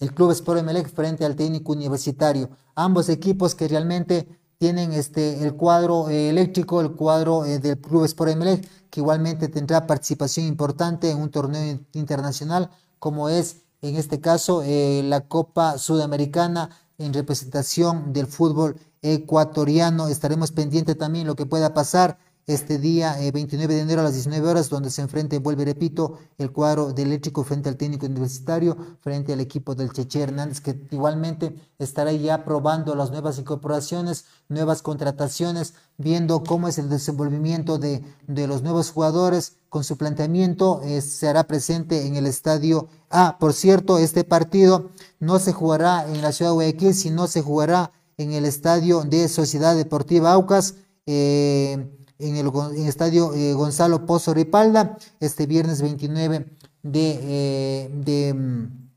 el 0.00 0.12
Club 0.12 0.32
Sport 0.32 0.58
Emelec 0.58 0.92
frente 0.92 1.24
al 1.24 1.36
técnico 1.36 1.70
universitario. 1.70 2.50
Ambos 2.74 3.08
equipos 3.08 3.54
que 3.54 3.68
realmente 3.68 4.26
tienen 4.62 4.92
este, 4.92 5.42
el 5.42 5.56
cuadro 5.56 6.08
eh, 6.08 6.30
eléctrico, 6.30 6.80
el 6.80 6.92
cuadro 6.92 7.44
eh, 7.44 7.58
del 7.58 7.80
Club 7.80 8.04
Sport 8.04 8.30
Emelec, 8.30 8.64
que 8.90 9.00
igualmente 9.00 9.48
tendrá 9.48 9.88
participación 9.88 10.46
importante 10.46 11.10
en 11.10 11.18
un 11.18 11.32
torneo 11.32 11.80
internacional, 11.94 12.70
como 13.00 13.28
es 13.28 13.56
en 13.80 13.96
este 13.96 14.20
caso 14.20 14.62
eh, 14.64 15.02
la 15.04 15.22
Copa 15.22 15.78
Sudamericana 15.78 16.70
en 16.98 17.12
representación 17.12 18.12
del 18.12 18.28
fútbol 18.28 18.76
ecuatoriano. 19.02 20.06
Estaremos 20.06 20.52
pendientes 20.52 20.96
también 20.96 21.26
lo 21.26 21.34
que 21.34 21.44
pueda 21.44 21.74
pasar 21.74 22.18
este 22.46 22.78
día 22.78 23.16
29 23.32 23.72
eh, 23.72 23.76
de 23.76 23.82
enero 23.82 24.00
a 24.00 24.04
las 24.04 24.14
19 24.14 24.48
horas, 24.48 24.68
donde 24.68 24.90
se 24.90 25.02
enfrente, 25.02 25.38
vuelve, 25.38 25.64
repito, 25.64 26.18
el 26.38 26.52
cuadro 26.52 26.92
de 26.92 27.02
eléctrico 27.02 27.44
frente 27.44 27.68
al 27.68 27.76
técnico 27.76 28.06
universitario, 28.06 28.76
frente 29.00 29.32
al 29.32 29.40
equipo 29.40 29.74
del 29.74 29.92
Cheche 29.92 30.20
Hernández, 30.20 30.60
que 30.60 30.80
igualmente 30.90 31.54
estará 31.78 32.12
ya 32.12 32.44
probando 32.44 32.94
las 32.94 33.10
nuevas 33.10 33.38
incorporaciones, 33.38 34.24
nuevas 34.48 34.82
contrataciones, 34.82 35.74
viendo 35.98 36.42
cómo 36.42 36.68
es 36.68 36.78
el 36.78 36.88
desenvolvimiento 36.88 37.78
de, 37.78 38.02
de 38.26 38.46
los 38.46 38.62
nuevos 38.62 38.90
jugadores 38.90 39.56
con 39.68 39.84
su 39.84 39.96
planteamiento, 39.96 40.82
eh, 40.84 41.00
se 41.00 41.28
hará 41.28 41.44
presente 41.44 42.06
en 42.06 42.16
el 42.16 42.26
estadio 42.26 42.88
Ah, 43.14 43.36
por 43.38 43.52
cierto, 43.52 43.98
este 43.98 44.24
partido 44.24 44.88
no 45.20 45.38
se 45.38 45.52
jugará 45.52 46.08
en 46.08 46.22
la 46.22 46.32
ciudad 46.32 46.52
de 46.52 46.54
Guayaquil, 46.54 46.94
sino 46.94 47.26
se 47.26 47.42
jugará 47.42 47.92
en 48.16 48.32
el 48.32 48.46
estadio 48.46 49.02
de 49.02 49.28
Sociedad 49.28 49.76
Deportiva 49.76 50.32
Aucas. 50.32 50.76
Eh, 51.04 51.90
en 52.22 52.36
el, 52.36 52.86
estadio 52.86 53.34
eh, 53.34 53.52
Gonzalo 53.54 54.06
Pozo 54.06 54.32
Ripalda 54.32 54.96
este 55.20 55.46
viernes 55.46 55.82
29 55.82 56.46
de, 56.82 57.18
eh, 57.22 57.90
de, 57.92 58.34
mm, 58.34 58.90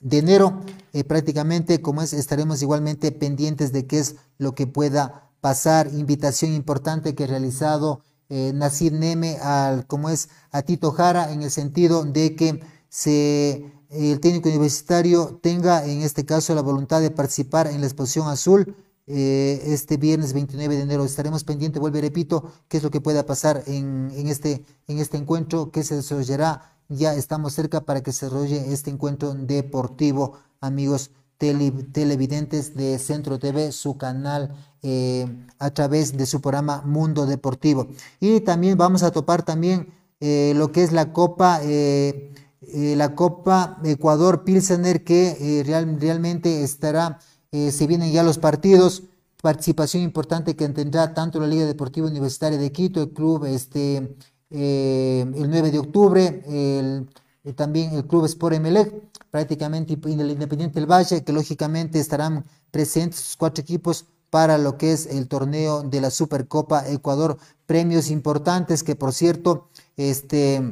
de, 0.00 0.18
enero. 0.18 0.60
Eh, 0.92 1.04
prácticamente, 1.04 1.82
como 1.82 2.02
es, 2.02 2.12
estaremos 2.12 2.62
igualmente 2.62 3.12
pendientes 3.12 3.72
de 3.72 3.86
qué 3.86 3.98
es 3.98 4.16
lo 4.38 4.54
que 4.54 4.66
pueda 4.66 5.30
pasar. 5.40 5.88
Invitación 5.92 6.52
importante 6.52 7.14
que 7.14 7.24
ha 7.24 7.28
realizado 7.28 8.02
Nacir 8.28 8.92
Neme 8.92 9.38
al, 9.38 9.86
como 9.86 10.10
es, 10.10 10.30
a 10.50 10.62
Tito 10.62 10.90
Jara, 10.90 11.32
en 11.32 11.42
el 11.42 11.50
sentido 11.52 12.04
de 12.04 12.34
que 12.34 12.60
se, 12.88 13.70
el 13.90 14.18
técnico 14.18 14.48
universitario 14.48 15.38
tenga, 15.40 15.84
en 15.84 16.02
este 16.02 16.24
caso, 16.26 16.52
la 16.54 16.62
voluntad 16.62 17.00
de 17.00 17.12
participar 17.12 17.68
en 17.68 17.80
la 17.80 17.86
exposición 17.86 18.26
azul 18.26 18.74
eh, 19.08 19.62
este 19.66 19.98
viernes 19.98 20.32
29 20.32 20.74
de 20.74 20.82
enero. 20.82 21.04
Estaremos 21.04 21.44
pendientes, 21.44 21.80
vuelvo 21.80 21.98
y 21.98 22.00
repito, 22.00 22.50
qué 22.68 22.78
es 22.78 22.82
lo 22.82 22.90
que 22.90 23.00
pueda 23.00 23.24
pasar 23.24 23.62
en, 23.66 24.10
este, 24.26 24.64
en 24.88 24.98
este 24.98 25.16
encuentro 25.16 25.70
que 25.70 25.84
se 25.84 25.94
desarrollará. 25.94 26.72
Ya 26.88 27.14
estamos 27.14 27.52
cerca 27.52 27.82
para 27.82 28.02
que 28.02 28.12
se 28.12 28.26
desarrolle 28.26 28.72
este 28.72 28.90
encuentro 28.90 29.34
deportivo, 29.34 30.38
amigos 30.60 31.12
televidentes 31.38 32.74
de 32.74 32.98
Centro 32.98 33.38
TV, 33.38 33.70
su 33.70 33.96
canal 33.96 34.56
eh, 34.82 35.26
a 35.58 35.70
través 35.70 36.16
de 36.16 36.26
su 36.26 36.40
programa 36.40 36.82
Mundo 36.84 37.26
Deportivo. 37.26 37.88
Y 38.18 38.40
también 38.40 38.76
vamos 38.76 39.04
a 39.04 39.12
topar 39.12 39.44
también 39.44 39.92
eh, 40.18 40.52
lo 40.56 40.72
que 40.72 40.82
es 40.82 40.90
la 40.90 41.12
Copa, 41.12 41.60
la 41.62 43.14
Copa 43.14 43.78
Ecuador 43.84 44.42
Pilsener, 44.42 45.04
que 45.04 45.62
realmente 45.64 46.64
estará 46.64 47.20
eh, 47.52 47.70
se 47.70 47.86
vienen 47.86 48.12
ya 48.12 48.22
los 48.22 48.38
partidos, 48.38 49.04
participación 49.42 50.02
importante 50.02 50.56
que 50.56 50.68
tendrá 50.68 51.14
tanto 51.14 51.38
la 51.40 51.46
Liga 51.46 51.66
Deportiva 51.66 52.06
Universitaria 52.06 52.58
de 52.58 52.72
Quito, 52.72 53.02
el 53.02 53.10
club 53.10 53.44
este, 53.44 54.16
eh, 54.50 55.20
el 55.20 55.50
9 55.50 55.70
de 55.70 55.78
octubre, 55.78 56.42
el, 56.46 57.08
eh, 57.44 57.52
también 57.52 57.94
el 57.94 58.06
club 58.06 58.24
Sport 58.24 58.56
Emelec, 58.56 58.92
prácticamente 59.30 59.92
Independiente 59.92 60.80
del 60.80 60.90
Valle, 60.90 61.22
que 61.22 61.32
lógicamente 61.32 62.00
estarán 62.00 62.44
presentes 62.70 63.20
sus 63.20 63.36
cuatro 63.36 63.62
equipos 63.62 64.06
para 64.30 64.58
lo 64.58 64.76
que 64.76 64.92
es 64.92 65.06
el 65.06 65.28
torneo 65.28 65.82
de 65.82 66.00
la 66.00 66.10
Supercopa 66.10 66.88
Ecuador, 66.88 67.38
premios 67.66 68.10
importantes 68.10 68.82
que 68.82 68.96
por 68.96 69.12
cierto 69.12 69.68
este, 69.96 70.62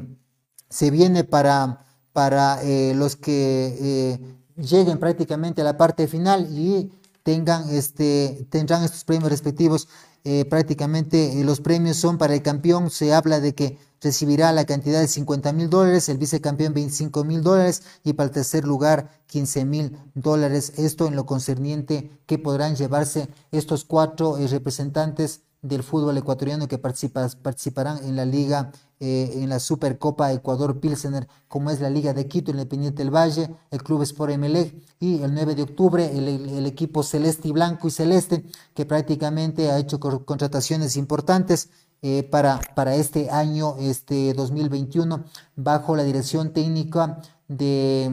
se 0.69 0.91
viene 0.91 1.23
para, 1.23 1.85
para 2.13 2.61
los 2.95 3.17
que 3.17 4.19
lleguen 4.57 4.99
prácticamente 4.99 5.61
a 5.61 5.65
la 5.65 5.77
parte 5.77 6.07
final 6.07 6.49
y 6.51 6.91
tengan 7.23 7.69
este, 7.71 8.47
tendrán 8.51 8.85
estos 8.85 9.05
premios 9.05 9.31
respectivos. 9.31 9.89
Eh, 10.27 10.47
prácticamente 10.47 11.39
eh, 11.39 11.45
los 11.45 11.61
premios 11.61 11.99
son 11.99 12.17
para 12.17 12.35
el 12.35 12.43
campeón, 12.43 12.91
se 12.91 13.13
habla 13.13 13.41
de 13.41 13.55
que 13.55 13.79
recibirá 14.01 14.53
la 14.53 14.65
cantidad 14.65 15.01
de 15.01 15.09
50 15.09 15.53
mil 15.53 15.69
dólares, 15.69 16.09
el 16.09 16.19
vicecampeón 16.19 16.73
25 16.73 17.25
mil 17.25 17.43
dólares 17.43 17.83
y 18.05 18.13
para 18.13 18.29
el 18.29 18.33
tercer 18.33 18.65
lugar 18.65 19.11
15 19.27 19.65
mil 19.65 19.99
dólares. 20.15 20.75
Esto 20.77 21.07
en 21.09 21.17
lo 21.17 21.27
concerniente 21.27 22.11
que 22.27 22.39
podrán 22.39 22.77
llevarse 22.77 23.29
estos 23.51 23.85
cuatro 23.85 24.39
eh, 24.39 24.47
representantes 24.47 25.43
del 25.65 25.83
fútbol 25.83 26.19
ecuatoriano 26.19 26.69
que 26.69 26.77
participarán 26.77 28.05
en 28.05 28.17
la 28.17 28.27
liga, 28.27 28.71
eh, 29.01 29.33
en 29.37 29.49
la 29.49 29.59
Supercopa 29.59 30.31
Ecuador 30.31 30.79
Pilsener, 30.79 31.27
como 31.49 31.71
es 31.71 31.81
la 31.81 31.89
Liga 31.89 32.13
de 32.13 32.29
Quito, 32.29 32.51
Independiente 32.51 33.03
del 33.03 33.13
Valle, 33.13 33.49
el 33.71 33.83
Club 33.83 34.03
Sport 34.03 34.33
Emelec 34.33 34.75
y 35.01 35.23
el 35.23 35.33
9 35.33 35.55
de 35.55 35.63
octubre 35.63 36.17
el, 36.17 36.67
equipo 36.67 37.03
Celeste 37.03 37.49
y 37.49 37.53
Blanco 37.53 37.89
y 37.89 37.93
Celeste, 37.93 38.45
que 38.75 38.85
prácticamente 38.85 39.71
ha 39.71 39.79
hecho 39.79 39.99
contrataciones 39.99 40.97
importantes 40.97 41.71
eh, 42.03 42.25
para, 42.25 42.61
para 42.75 42.95
este 42.95 43.31
año 43.31 43.77
este 43.79 44.35
2021 44.35 45.25
bajo 45.57 45.97
la 45.97 46.05
dirección 46.05 46.53
técnica 46.53 47.23
de 47.49 48.11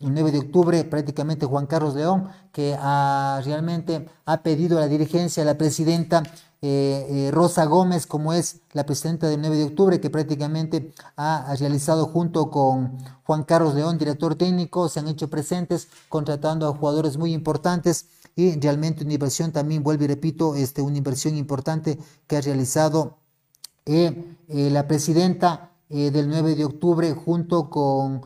el 0.00 0.14
9 0.14 0.30
de 0.30 0.38
octubre, 0.38 0.84
prácticamente 0.84 1.46
Juan 1.46 1.66
Carlos 1.66 1.94
León, 1.94 2.28
que 2.52 2.76
ha, 2.78 3.40
realmente 3.44 4.08
ha 4.26 4.42
pedido 4.42 4.78
a 4.78 4.82
la 4.82 4.88
dirigencia, 4.88 5.42
a 5.42 5.46
la 5.46 5.58
presidenta 5.58 6.22
eh, 6.60 7.06
eh, 7.08 7.30
Rosa 7.32 7.64
Gómez, 7.66 8.06
como 8.06 8.32
es 8.32 8.60
la 8.72 8.84
presidenta 8.84 9.28
del 9.28 9.40
9 9.40 9.56
de 9.56 9.64
octubre, 9.64 10.00
que 10.00 10.10
prácticamente 10.10 10.92
ha, 11.16 11.54
realizado 11.58 12.06
junto 12.06 12.50
con 12.50 12.98
Juan 13.24 13.44
Carlos 13.44 13.74
León, 13.74 13.98
director 13.98 14.34
técnico, 14.36 14.88
se 14.88 15.00
han 15.00 15.08
hecho 15.08 15.28
presentes 15.28 15.88
contratando 16.08 16.68
a 16.68 16.76
jugadores 16.76 17.16
muy 17.16 17.32
importantes. 17.32 18.06
Y 18.36 18.58
realmente 18.60 19.02
una 19.02 19.14
inversión 19.14 19.50
también, 19.50 19.82
vuelvo 19.82 20.04
y 20.04 20.06
repito, 20.06 20.54
este, 20.54 20.80
una 20.80 20.96
inversión 20.96 21.36
importante 21.36 21.98
que 22.28 22.36
ha 22.36 22.40
realizado 22.40 23.18
eh, 23.84 24.36
la 24.46 24.86
presidenta 24.86 25.67
del 25.88 26.28
9 26.28 26.54
de 26.54 26.64
octubre 26.64 27.12
junto 27.12 27.70
con 27.70 28.22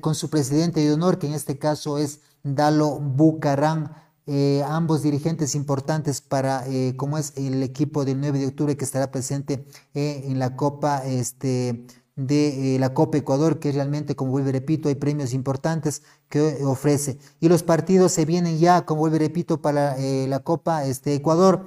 con 0.00 0.14
su 0.14 0.30
presidente 0.30 0.80
de 0.80 0.92
honor, 0.92 1.18
que 1.18 1.26
en 1.26 1.34
este 1.34 1.58
caso 1.58 1.98
es 1.98 2.20
Dalo 2.42 2.98
Bucarán, 2.98 3.94
eh, 4.26 4.62
ambos 4.66 5.02
dirigentes 5.02 5.54
importantes 5.54 6.20
para, 6.20 6.64
eh, 6.68 6.94
como 6.96 7.18
es 7.18 7.32
el 7.36 7.62
equipo 7.62 8.04
del 8.04 8.20
9 8.20 8.38
de 8.38 8.46
octubre 8.46 8.76
que 8.76 8.84
estará 8.84 9.10
presente 9.10 9.66
eh, 9.94 10.24
en 10.26 10.38
la 10.38 10.54
Copa 10.54 11.02
este, 11.04 11.86
de 12.14 12.76
la 12.78 12.94
Copa 12.94 13.18
Ecuador, 13.18 13.58
que 13.58 13.72
realmente, 13.72 14.14
como 14.14 14.30
vuelvo 14.30 14.50
y 14.50 14.52
repito, 14.52 14.88
hay 14.88 14.94
premios 14.94 15.32
importantes 15.32 16.02
que 16.28 16.64
ofrece. 16.64 17.18
Y 17.40 17.48
los 17.48 17.62
partidos 17.62 18.12
se 18.12 18.24
vienen 18.24 18.58
ya, 18.58 18.84
como 18.84 19.00
vuelvo 19.00 19.16
y 19.16 19.20
repito, 19.20 19.60
para 19.60 19.96
la 19.98 20.40
Copa 20.40 20.84
este, 20.84 21.14
Ecuador, 21.14 21.66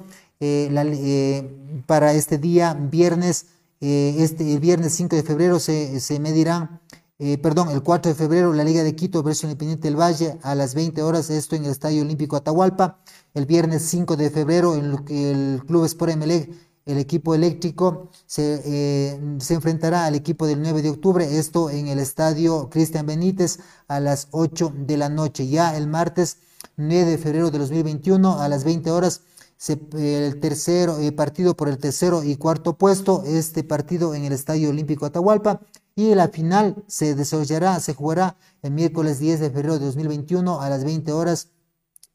para 1.87 2.13
este 2.13 2.37
día, 2.37 2.73
viernes, 2.73 3.47
este, 3.86 4.53
el 4.53 4.59
viernes 4.59 4.93
5 4.93 5.15
de 5.15 5.23
febrero 5.23 5.59
se, 5.59 5.99
se 5.99 6.19
medirán 6.19 6.81
eh, 7.17 7.38
perdón, 7.38 7.69
el 7.69 7.81
4 7.81 8.11
de 8.11 8.15
febrero, 8.15 8.51
la 8.51 8.65
Liga 8.65 8.83
de 8.83 8.93
Quito 8.93 9.23
versus 9.23 9.45
Independiente 9.45 9.88
del 9.88 9.97
Valle 9.97 10.38
a 10.41 10.53
las 10.53 10.75
20 10.75 11.01
horas, 11.01 11.29
esto 11.29 11.55
en 11.55 11.63
el 11.63 11.71
Estadio 11.71 12.01
Olímpico 12.01 12.36
Atahualpa. 12.36 12.99
El 13.33 13.45
viernes 13.45 13.83
5 13.83 14.17
de 14.17 14.29
febrero, 14.29 14.75
en 14.75 14.97
el 15.07 15.63
Club 15.65 15.86
Sport 15.86 16.11
Emelec, 16.11 16.51
el 16.86 16.97
equipo 16.97 17.33
eléctrico 17.33 18.09
se, 18.25 18.61
eh, 18.65 19.38
se, 19.39 19.53
enfrentará 19.53 20.05
al 20.05 20.15
equipo 20.15 20.45
del 20.45 20.61
9 20.61 20.81
de 20.81 20.89
octubre, 20.89 21.38
esto 21.38 21.69
en 21.69 21.88
el 21.88 21.99
Estadio 21.99 22.69
Cristian 22.69 23.05
Benítez 23.05 23.59
a 23.88 24.01
las 24.01 24.27
8 24.31 24.73
de 24.75 24.97
la 24.97 25.07
noche. 25.07 25.47
Ya 25.47 25.77
el 25.77 25.88
martes 25.88 26.39
9 26.75 27.11
de 27.11 27.17
febrero 27.17 27.49
de 27.49 27.59
2021 27.59 28.41
a 28.41 28.49
las 28.49 28.65
20 28.65 28.91
horas 28.91 29.21
el 29.67 30.39
tercero 30.39 30.99
eh, 30.99 31.11
partido 31.11 31.55
por 31.55 31.69
el 31.69 31.77
tercero 31.77 32.23
y 32.23 32.35
cuarto 32.35 32.77
puesto, 32.77 33.23
este 33.25 33.63
partido 33.63 34.13
en 34.13 34.25
el 34.25 34.33
Estadio 34.33 34.69
Olímpico 34.69 35.05
Atahualpa. 35.05 35.61
Y 35.95 36.13
la 36.13 36.27
final 36.27 36.83
se 36.87 37.15
desarrollará, 37.15 37.79
se 37.79 37.93
jugará 37.93 38.37
el 38.61 38.71
miércoles 38.71 39.19
10 39.19 39.39
de 39.39 39.49
febrero 39.49 39.79
de 39.79 39.85
2021 39.85 40.61
a 40.61 40.69
las 40.69 40.83
20 40.83 41.11
horas 41.13 41.49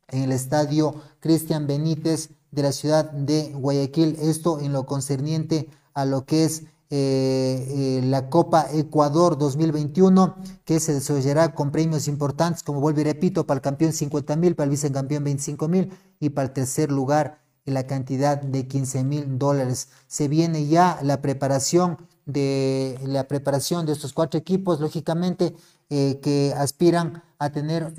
en 0.09 0.25
el 0.25 0.33
Estadio 0.33 0.95
Cristian 1.21 1.67
Benítez 1.67 2.31
de 2.51 2.63
la 2.63 2.73
ciudad 2.73 3.11
de 3.11 3.53
Guayaquil, 3.55 4.17
esto 4.21 4.61
en 4.61 4.73
lo 4.73 4.85
concerniente 4.85 5.69
a 5.95 6.05
lo 6.05 6.25
que 6.27 6.45
es 6.45 6.65
eh, 6.93 8.01
eh, 8.03 8.03
la 8.05 8.29
Copa 8.29 8.67
Ecuador 8.73 9.39
2021, 9.39 10.35
que 10.65 10.81
se 10.81 10.93
desarrollará 10.93 11.55
con 11.55 11.71
premios 11.71 12.09
importantes, 12.09 12.65
como 12.65 12.81
vuelvo 12.81 13.01
y 13.01 13.05
repito, 13.05 13.47
para 13.47 13.59
el 13.59 13.63
campeón 13.63 13.93
50 13.93 14.35
mil, 14.35 14.57
para 14.57 14.65
el 14.65 14.71
vicecampeón 14.71 15.23
25 15.23 15.69
mil 15.69 15.93
y 16.19 16.31
para 16.31 16.49
el 16.49 16.53
tercer 16.53 16.91
lugar 16.91 17.43
la 17.65 17.87
cantidad 17.87 18.43
de 18.43 18.67
15 18.67 19.05
mil 19.05 19.39
dólares. 19.39 19.91
Se 20.09 20.27
viene 20.27 20.67
ya 20.67 20.99
la 21.05 21.23
preparación 21.23 21.97
de 22.27 22.99
la 23.05 23.29
preparación 23.29 23.87
de 23.87 23.93
estos 23.93 24.13
cuatro 24.13 24.41
equipos, 24.41 24.81
lógicamente 24.81 25.55
eh, 25.91 26.19
que 26.21 26.53
aspiran 26.57 27.23
a 27.39 27.51
tener 27.51 27.95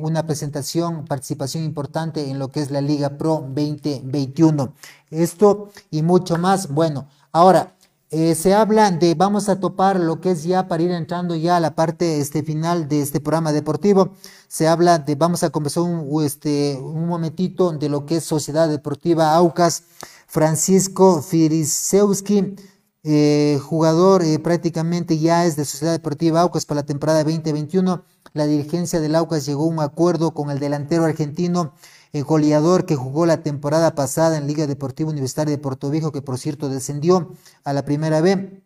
una 0.00 0.24
presentación, 0.24 1.06
participación 1.06 1.64
importante 1.64 2.30
en 2.30 2.38
lo 2.38 2.48
que 2.48 2.60
es 2.60 2.70
la 2.70 2.80
Liga 2.80 3.16
Pro 3.16 3.40
2021. 3.40 4.74
Esto 5.10 5.70
y 5.90 6.02
mucho 6.02 6.36
más. 6.36 6.68
Bueno, 6.68 7.08
ahora 7.32 7.73
eh, 8.16 8.36
se 8.36 8.54
habla 8.54 8.92
de, 8.92 9.16
vamos 9.16 9.48
a 9.48 9.58
topar 9.58 9.98
lo 9.98 10.20
que 10.20 10.30
es 10.30 10.44
ya 10.44 10.68
para 10.68 10.84
ir 10.84 10.92
entrando 10.92 11.34
ya 11.34 11.56
a 11.56 11.60
la 11.60 11.74
parte 11.74 12.20
este, 12.20 12.44
final 12.44 12.88
de 12.88 13.02
este 13.02 13.18
programa 13.18 13.50
deportivo. 13.50 14.12
Se 14.46 14.68
habla 14.68 15.00
de, 15.00 15.16
vamos 15.16 15.42
a 15.42 15.50
conversar 15.50 15.82
un, 15.82 16.24
este, 16.24 16.78
un 16.80 17.08
momentito 17.08 17.72
de 17.72 17.88
lo 17.88 18.06
que 18.06 18.18
es 18.18 18.24
Sociedad 18.24 18.68
Deportiva 18.68 19.34
Aucas. 19.34 19.82
Francisco 20.28 21.22
Firisewski, 21.22 22.54
eh, 23.02 23.58
jugador 23.60 24.22
eh, 24.22 24.38
prácticamente 24.38 25.18
ya 25.18 25.44
es 25.44 25.56
de 25.56 25.64
Sociedad 25.64 25.92
Deportiva 25.92 26.40
Aucas 26.40 26.66
para 26.66 26.82
la 26.82 26.86
temporada 26.86 27.24
2021. 27.24 28.04
La 28.32 28.46
dirigencia 28.46 29.00
del 29.00 29.16
Aucas 29.16 29.44
llegó 29.44 29.64
a 29.64 29.66
un 29.66 29.80
acuerdo 29.80 30.34
con 30.34 30.52
el 30.52 30.60
delantero 30.60 31.04
argentino 31.04 31.74
el 32.14 32.22
goleador 32.22 32.86
que 32.86 32.94
jugó 32.94 33.26
la 33.26 33.42
temporada 33.42 33.96
pasada 33.96 34.38
en 34.38 34.46
Liga 34.46 34.68
Deportiva 34.68 35.10
Universitaria 35.10 35.50
de 35.50 35.58
Puerto 35.58 35.90
Viejo, 35.90 36.12
que 36.12 36.22
por 36.22 36.38
cierto 36.38 36.68
descendió 36.68 37.32
a 37.64 37.72
la 37.72 37.84
primera 37.84 38.20
B. 38.20 38.62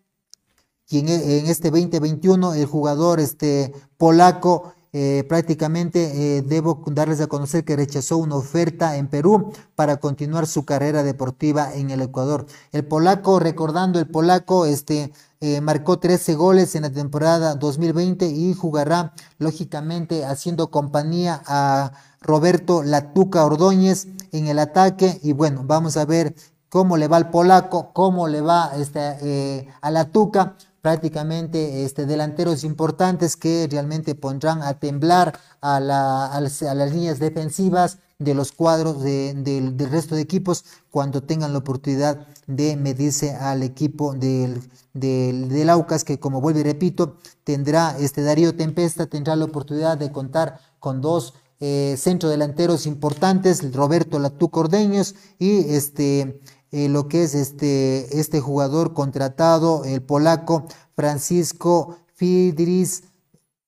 Y 0.90 0.99
en, 0.99 1.09
e, 1.09 1.51
este 1.51 1.70
2021 1.70 2.53
el 2.55 2.66
jugador 2.66 3.20
este, 3.20 3.72
polaco 3.96 4.74
eh, 4.92 5.24
prácticamente 5.28 6.38
eh, 6.38 6.42
debo 6.42 6.82
darles 6.88 7.20
a 7.22 7.26
conocer 7.26 7.64
que 7.64 7.76
rechazó 7.76 8.18
una 8.18 8.36
oferta 8.36 8.96
en 8.96 9.09
Perú 9.09 9.53
para 9.74 9.96
continuar 9.96 10.46
su 10.46 10.66
carrera 10.66 11.03
deportiva 11.03 11.74
en 11.74 11.90
el 11.90 12.03
Ecuador. 12.03 12.46
El 12.72 12.86
polaco, 12.86 13.38
recordando, 13.38 13.99
el 13.99 14.09
polaco 14.09 14.66
este, 14.66 15.12
eh, 15.40 15.62
marcó 15.62 15.99
13 15.99 16.34
goles 16.34 16.74
en 16.74 16.82
la 16.82 16.90
temporada 16.90 17.55
2020 17.55 18.28
y 18.28 18.53
jugará 18.53 19.14
lógicamente 19.38 20.26
haciendo 20.26 20.70
compañía 20.70 21.42
a 21.46 21.92
Roberto 22.20 22.82
Latuca 22.82 23.44
Ordóñez 23.44 24.06
en 24.32 24.46
el 24.46 24.58
ataque. 24.58 25.20
Y 25.22 25.32
bueno, 25.32 25.62
vamos 25.64 25.96
a 25.96 26.04
ver 26.04 26.34
cómo 26.68 26.96
le 26.96 27.08
va 27.08 27.16
al 27.16 27.30
polaco, 27.30 27.92
cómo 27.92 28.28
le 28.28 28.40
va 28.40 28.72
este, 28.76 29.16
eh, 29.22 29.68
a 29.80 29.90
Latuca, 29.90 30.56
prácticamente 30.82 31.84
este, 31.84 32.06
delanteros 32.06 32.64
importantes 32.64 33.36
que 33.36 33.68
realmente 33.70 34.14
pondrán 34.14 34.62
a 34.62 34.74
temblar 34.74 35.38
a, 35.60 35.80
las, 35.80 36.62
líneas 36.92 37.18
defensivas 37.18 37.98
de 38.18 38.34
los 38.34 38.52
cuadros 38.52 39.02
del 39.02 39.76
resto 39.90 40.14
de 40.14 40.22
equipos 40.22 40.64
cuando 40.90 41.22
tengan 41.22 41.52
la 41.52 41.58
oportunidad 41.58 42.26
de 42.46 42.76
medirse 42.76 43.34
al 43.34 43.62
equipo 43.62 44.14
del, 44.14 44.60
del, 44.92 45.68
Aucas 45.70 46.04
que 46.04 46.18
como 46.18 46.40
vuelvo 46.40 46.60
y 46.60 46.64
repito 46.64 47.16
tendrá 47.44 47.96
este 47.98 48.22
Darío 48.22 48.56
Tempesta 48.56 49.06
tendrá 49.06 49.36
la 49.36 49.44
oportunidad 49.44 49.98
de 49.98 50.10
contar 50.10 50.58
con 50.80 51.00
dos 51.00 51.34
eh, 51.61 51.96
centro 51.98 52.28
delanteros 52.28 52.86
importantes, 52.86 53.72
Roberto 53.74 54.18
Latú 54.18 54.50
Cordeños 54.50 55.14
y 55.38 55.74
este, 55.74 56.40
eh, 56.70 56.88
lo 56.88 57.09
que 57.09 57.24
es 57.24 57.34
este, 57.34 58.20
este 58.20 58.40
jugador 58.40 58.94
contratado, 58.94 59.84
el 59.84 60.02
polaco 60.02 60.66
Francisco 60.94 61.96
Fidris 62.14 63.04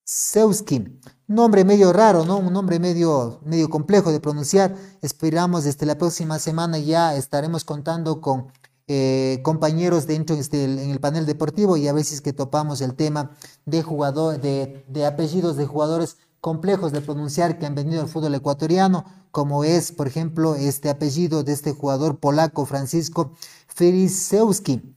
Seuski. 0.04 1.00
Nombre 1.26 1.64
medio 1.64 1.92
raro, 1.92 2.24
¿no? 2.24 2.38
Un 2.38 2.52
nombre 2.52 2.80
medio, 2.80 3.40
medio 3.44 3.70
complejo 3.70 4.10
de 4.10 4.18
pronunciar. 4.18 4.74
Esperamos 5.02 5.64
desde 5.64 5.86
la 5.86 5.96
próxima 5.96 6.40
semana 6.40 6.78
ya 6.78 7.14
estaremos 7.14 7.64
contando 7.64 8.20
con 8.20 8.48
eh, 8.88 9.38
compañeros 9.44 10.08
dentro 10.08 10.34
este, 10.34 10.64
en 10.64 10.90
el 10.90 10.98
panel 10.98 11.26
deportivo 11.26 11.76
y 11.76 11.86
a 11.86 11.92
veces 11.92 12.20
que 12.20 12.32
topamos 12.32 12.80
el 12.80 12.94
tema 12.94 13.30
de 13.64 13.84
jugador, 13.84 14.40
de, 14.40 14.84
de 14.88 15.06
apellidos 15.06 15.56
de 15.56 15.66
jugadores 15.66 16.16
complejos 16.40 16.92
de 16.92 17.00
pronunciar 17.00 17.58
que 17.58 17.66
han 17.66 17.74
venido 17.74 18.02
al 18.02 18.08
fútbol 18.08 18.34
ecuatoriano, 18.34 19.04
como 19.30 19.64
es, 19.64 19.92
por 19.92 20.06
ejemplo, 20.06 20.54
este 20.54 20.88
apellido 20.88 21.44
de 21.44 21.52
este 21.52 21.72
jugador 21.72 22.18
polaco, 22.18 22.66
Francisco 22.66 23.32
Ferisewski. 23.68 24.96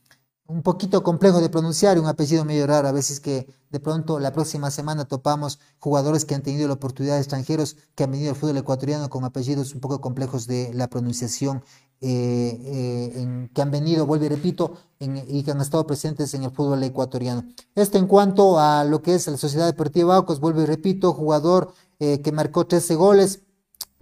Un 0.53 0.61
poquito 0.61 1.01
complejo 1.01 1.41
de 1.41 1.49
pronunciar, 1.49 1.97
un 1.97 2.05
apellido 2.05 2.45
medio 2.45 2.67
raro, 2.67 2.87
a 2.87 2.91
veces 2.91 3.19
que 3.19 3.47
de 3.71 3.79
pronto 3.79 4.19
la 4.19 4.31
próxima 4.31 4.69
semana 4.69 5.05
topamos 5.05 5.57
jugadores 5.79 6.25
que 6.25 6.35
han 6.35 6.43
tenido 6.43 6.67
la 6.67 6.75
oportunidad 6.75 7.17
extranjeros 7.17 7.75
que 7.95 8.03
han 8.03 8.11
venido 8.11 8.29
al 8.29 8.35
fútbol 8.35 8.57
ecuatoriano 8.57 9.09
con 9.09 9.23
apellidos 9.23 9.73
un 9.73 9.81
poco 9.81 9.99
complejos 9.99 10.45
de 10.45 10.71
la 10.75 10.87
pronunciación 10.89 11.63
eh, 12.01 12.61
eh, 12.65 13.49
que 13.51 13.61
han 13.63 13.71
venido, 13.71 14.05
vuelvo 14.05 14.25
y 14.25 14.29
repito, 14.29 14.77
y 14.99 15.41
que 15.41 15.49
han 15.49 15.59
estado 15.59 15.87
presentes 15.87 16.35
en 16.35 16.43
el 16.43 16.51
fútbol 16.51 16.83
ecuatoriano. 16.83 17.45
Esto 17.73 17.97
en 17.97 18.05
cuanto 18.05 18.59
a 18.59 18.83
lo 18.83 19.01
que 19.01 19.15
es 19.15 19.27
la 19.27 19.37
Sociedad 19.37 19.65
Deportiva 19.65 20.15
Aucas, 20.15 20.39
vuelvo 20.39 20.61
y 20.61 20.65
repito, 20.65 21.13
jugador 21.13 21.73
eh, 21.99 22.21
que 22.21 22.31
marcó 22.31 22.67
13 22.67 22.93
goles 22.93 23.41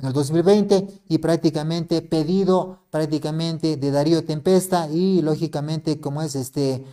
en 0.01 0.07
el 0.07 0.13
2020 0.13 0.87
y 1.09 1.17
prácticamente 1.19 2.01
pedido 2.01 2.79
prácticamente 2.89 3.77
de 3.77 3.91
Darío 3.91 4.25
Tempesta 4.25 4.89
y 4.89 5.21
lógicamente 5.21 5.99
como 5.99 6.21
es 6.21 6.35
este 6.35 6.85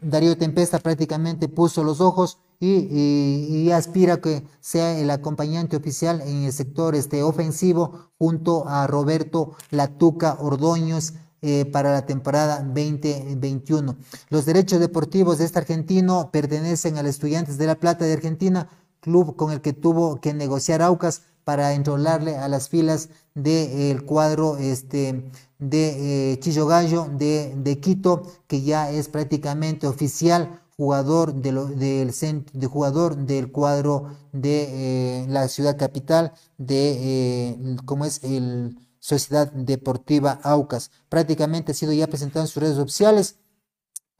Darío 0.00 0.38
Tempesta 0.38 0.78
prácticamente 0.78 1.48
puso 1.48 1.84
los 1.84 2.00
ojos 2.00 2.38
y, 2.60 3.70
aspira 3.70 4.14
a 4.14 4.20
que 4.20 4.44
sea 4.60 4.98
el 4.98 5.10
acompañante 5.10 5.76
oficial 5.76 6.20
en 6.22 6.44
el 6.44 6.52
sector 6.52 6.94
este, 6.94 7.22
ofensivo 7.22 8.10
junto 8.18 8.66
a 8.66 8.86
Roberto 8.86 9.54
Latuca 9.70 10.38
Ordóñez 10.40 11.14
eh, 11.40 11.66
para 11.66 11.92
la 11.92 12.04
temporada 12.04 12.62
2021. 12.62 13.96
Los 14.28 14.44
derechos 14.44 14.80
deportivos 14.80 15.38
de 15.38 15.44
este 15.44 15.60
argentino 15.60 16.30
pertenecen 16.32 16.96
al 16.96 17.06
Estudiantes 17.06 17.58
de 17.58 17.66
La 17.66 17.76
Plata 17.76 18.04
de 18.04 18.14
Argentina, 18.14 18.68
club 19.00 19.36
con 19.36 19.52
el 19.52 19.60
que 19.60 19.72
tuvo 19.72 20.20
que 20.20 20.34
negociar 20.34 20.82
Aucas 20.82 21.22
para 21.44 21.72
enrolarle 21.72 22.36
a 22.36 22.48
las 22.48 22.68
filas 22.68 23.08
del 23.34 24.04
cuadro 24.04 24.58
este, 24.58 25.30
de 25.58 26.32
eh, 26.32 26.40
Chillo 26.40 26.66
Gallo 26.66 27.08
de, 27.10 27.54
de, 27.56 27.80
Quito, 27.80 28.22
que 28.46 28.62
ya 28.62 28.90
es 28.90 29.08
prácticamente 29.08 29.86
oficial 29.86 30.60
jugador, 30.76 31.34
de 31.34 31.52
del, 31.52 32.12
de 32.52 32.66
jugador 32.66 33.16
del 33.16 33.50
cuadro 33.50 34.16
de 34.32 35.22
eh, 35.22 35.26
la 35.28 35.48
ciudad 35.48 35.76
capital, 35.76 36.32
de 36.58 37.52
eh, 37.52 37.76
es 38.04 38.22
el 38.24 38.78
Sociedad 39.00 39.50
Deportiva 39.52 40.38
Aucas. 40.42 40.90
Prácticamente 41.08 41.72
ha 41.72 41.74
sido 41.74 41.92
ya 41.92 42.06
presentado 42.08 42.44
en 42.44 42.48
sus 42.48 42.62
redes 42.62 42.76
sociales 42.76 43.36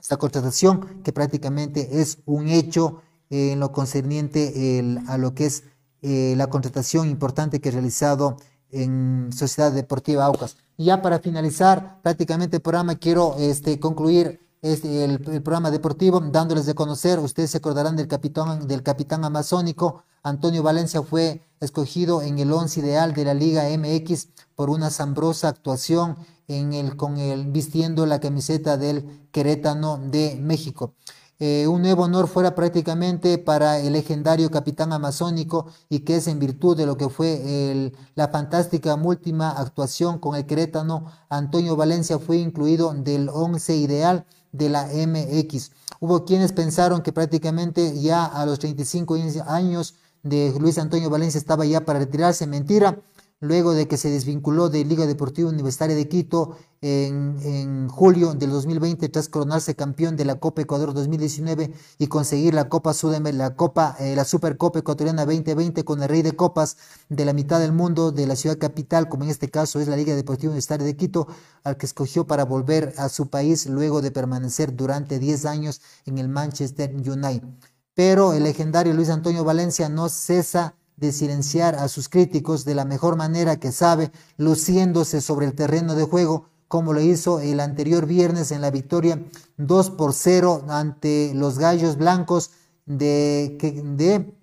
esta 0.00 0.16
contratación 0.16 1.02
que 1.02 1.12
prácticamente 1.12 2.00
es 2.00 2.18
un 2.24 2.48
hecho 2.48 3.02
en 3.30 3.60
lo 3.60 3.72
concerniente 3.72 4.82
a 5.06 5.18
lo 5.18 5.34
que 5.34 5.46
es 5.46 5.64
eh, 6.02 6.34
la 6.36 6.48
contratación 6.48 7.08
importante 7.08 7.60
que 7.60 7.70
ha 7.70 7.72
realizado 7.72 8.36
en 8.70 9.30
Sociedad 9.32 9.72
Deportiva 9.72 10.24
Aucas. 10.24 10.56
Y 10.76 10.86
ya 10.86 11.02
para 11.02 11.18
finalizar 11.18 12.00
prácticamente 12.02 12.56
el 12.56 12.62
programa 12.62 12.94
quiero 12.96 13.34
este, 13.38 13.80
concluir 13.80 14.40
este, 14.62 15.04
el, 15.04 15.20
programa 15.20 15.70
deportivo 15.70 16.20
dándoles 16.20 16.66
de 16.66 16.74
conocer, 16.74 17.18
ustedes 17.18 17.50
se 17.50 17.58
acordarán 17.58 17.96
del 17.96 18.08
capitán, 18.08 18.66
del 18.66 18.82
capitán 18.82 19.24
amazónico, 19.24 20.04
Antonio 20.22 20.62
Valencia 20.62 21.02
fue 21.02 21.42
escogido 21.60 22.22
en 22.22 22.38
el 22.38 22.52
once 22.52 22.80
ideal 22.80 23.14
de 23.14 23.24
la 23.24 23.34
Liga 23.34 23.64
MX 23.76 24.28
por 24.54 24.70
una 24.70 24.88
asombrosa 24.88 25.48
actuación 25.48 26.16
en 26.48 26.72
el, 26.72 26.96
con 26.96 27.18
el, 27.18 27.46
vistiendo 27.46 28.06
la 28.06 28.20
camiseta 28.20 28.76
del 28.76 29.28
Querétano 29.30 29.98
de 29.98 30.36
México. 30.40 30.94
Eh, 31.40 31.68
un 31.68 31.82
nuevo 31.82 32.02
honor 32.02 32.26
fuera 32.26 32.56
prácticamente 32.56 33.38
para 33.38 33.78
el 33.78 33.92
legendario 33.92 34.50
capitán 34.50 34.92
amazónico 34.92 35.66
y 35.88 36.00
que 36.00 36.16
es 36.16 36.26
en 36.26 36.40
virtud 36.40 36.76
de 36.76 36.84
lo 36.84 36.96
que 36.96 37.08
fue 37.08 37.92
la 38.16 38.26
fantástica 38.28 38.96
última 38.96 39.50
actuación 39.50 40.18
con 40.18 40.34
el 40.34 40.46
Querétano, 40.46 41.06
Antonio 41.28 41.76
Valencia 41.76 42.18
fue 42.18 42.38
incluido 42.38 42.92
del 42.92 43.28
once 43.28 43.76
ideal 43.76 44.26
de 44.50 44.68
la 44.68 44.88
MX. 44.88 45.70
Hubo 46.00 46.24
quienes 46.24 46.52
pensaron 46.52 47.02
que 47.02 47.12
prácticamente 47.12 48.00
ya 48.00 48.24
a 48.24 48.44
los 48.44 48.58
35 48.58 49.16
años 49.46 49.94
de 50.24 50.52
Luis 50.58 50.78
Antonio 50.78 51.08
Valencia 51.10 51.38
estaba 51.38 51.64
ya 51.64 51.84
para 51.84 52.00
retirarse. 52.00 52.46
Mentira, 52.46 52.98
luego 53.40 53.72
de 53.72 53.86
que 53.86 53.96
se 53.96 54.10
desvinculó 54.10 54.68
de 54.68 54.84
Liga 54.84 55.06
Deportiva 55.06 55.48
Universitaria 55.48 55.94
de 55.94 56.08
Quito 56.08 56.56
en, 56.80 57.88
julio 57.88 58.34
del 58.34 58.50
2020 58.50 59.08
tras 59.08 59.28
coronarse 59.28 59.74
campeón 59.74 60.16
de 60.16 60.24
la 60.24 60.36
Copa 60.40 60.62
Ecuador 60.62 60.94
2019 60.94 61.72
y 61.98 62.06
conseguir 62.08 62.54
la 62.54 62.68
Copa 62.68 62.92
la 63.32 63.56
Copa, 63.56 63.96
eh, 63.98 64.14
la 64.16 64.24
Supercopa 64.24 64.80
Ecuatoriana 64.80 65.24
2020 65.24 65.84
con 65.84 66.02
el 66.02 66.08
Rey 66.08 66.22
de 66.22 66.32
Copas 66.32 66.76
de 67.08 67.24
la 67.24 67.32
mitad 67.32 67.60
del 67.60 67.72
mundo 67.72 68.12
de 68.12 68.26
la 68.26 68.36
ciudad 68.36 68.58
capital, 68.58 69.08
como 69.08 69.24
en 69.24 69.30
este 69.30 69.50
caso 69.50 69.80
es 69.80 69.88
la 69.88 69.96
Liga 69.96 70.14
Deportiva 70.14 70.50
Universitaria 70.50 70.86
de 70.86 70.96
Quito, 70.96 71.28
al 71.64 71.76
que 71.76 71.86
escogió 71.86 72.26
para 72.26 72.44
volver 72.44 72.94
a 72.96 73.08
su 73.08 73.28
país 73.28 73.66
luego 73.66 74.02
de 74.02 74.10
permanecer 74.10 74.74
durante 74.74 75.18
10 75.18 75.44
años 75.46 75.80
en 76.06 76.18
el 76.18 76.28
Manchester 76.28 76.94
United. 76.94 77.48
Pero 77.94 78.32
el 78.32 78.44
legendario 78.44 78.94
Luis 78.94 79.10
Antonio 79.10 79.42
Valencia 79.42 79.88
no 79.88 80.08
cesa 80.08 80.76
de 80.98 81.12
silenciar 81.12 81.76
a 81.76 81.88
sus 81.88 82.08
críticos 82.08 82.64
de 82.64 82.74
la 82.74 82.84
mejor 82.84 83.16
manera 83.16 83.56
que 83.56 83.72
sabe, 83.72 84.10
luciéndose 84.36 85.20
sobre 85.20 85.46
el 85.46 85.54
terreno 85.54 85.94
de 85.94 86.04
juego, 86.04 86.46
como 86.66 86.92
lo 86.92 87.00
hizo 87.00 87.40
el 87.40 87.60
anterior 87.60 88.06
viernes 88.06 88.52
en 88.52 88.60
la 88.60 88.70
victoria 88.70 89.22
2 89.56 89.90
por 89.90 90.12
0 90.12 90.66
ante 90.68 91.32
los 91.34 91.58
Gallos 91.58 91.96
Blancos 91.96 92.50
de, 92.84 93.56
de 93.96 94.34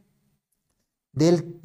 del 1.13 1.61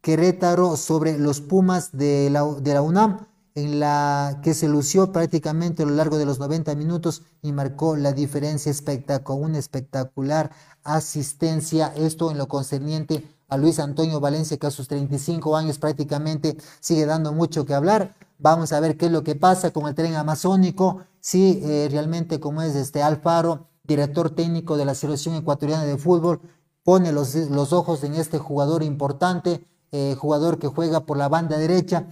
Querétaro 0.00 0.76
sobre 0.76 1.18
los 1.18 1.40
Pumas 1.40 1.96
de 1.96 2.30
la, 2.30 2.44
de 2.44 2.74
la 2.74 2.82
UNAM, 2.82 3.26
en 3.56 3.80
la 3.80 4.40
que 4.42 4.54
se 4.54 4.68
lució 4.68 5.12
prácticamente 5.12 5.82
a 5.82 5.86
lo 5.86 5.94
largo 5.94 6.18
de 6.18 6.26
los 6.26 6.38
90 6.38 6.74
minutos 6.76 7.22
y 7.42 7.52
marcó 7.52 7.96
la 7.96 8.12
diferencia 8.12 8.72
con 9.24 9.42
una 9.42 9.58
espectacular 9.58 10.52
asistencia, 10.84 11.92
esto 11.96 12.30
en 12.30 12.38
lo 12.38 12.48
concerniente 12.48 13.24
a 13.48 13.56
Luis 13.56 13.78
Antonio 13.78 14.20
Valencia, 14.20 14.56
que 14.56 14.66
a 14.66 14.70
sus 14.70 14.88
35 14.88 15.56
años 15.56 15.78
prácticamente 15.78 16.56
sigue 16.80 17.06
dando 17.06 17.32
mucho 17.32 17.64
que 17.64 17.74
hablar. 17.74 18.14
Vamos 18.38 18.72
a 18.72 18.80
ver 18.80 18.96
qué 18.96 19.06
es 19.06 19.12
lo 19.12 19.22
que 19.22 19.34
pasa 19.34 19.72
con 19.72 19.86
el 19.86 19.94
tren 19.94 20.14
amazónico, 20.14 21.02
si 21.20 21.60
eh, 21.64 21.88
realmente 21.90 22.40
como 22.40 22.62
es 22.62 22.74
este 22.74 23.02
Alfaro, 23.02 23.68
director 23.84 24.30
técnico 24.30 24.76
de 24.76 24.84
la 24.84 24.94
selección 24.94 25.34
ecuatoriana 25.34 25.84
de 25.84 25.96
fútbol, 25.96 26.40
pone 26.82 27.12
los, 27.12 27.34
los 27.34 27.72
ojos 27.72 28.04
en 28.04 28.14
este 28.14 28.38
jugador 28.38 28.82
importante, 28.82 29.66
eh, 29.92 30.16
jugador 30.18 30.58
que 30.58 30.66
juega 30.66 31.06
por 31.06 31.16
la 31.16 31.28
banda 31.28 31.58
derecha, 31.58 32.08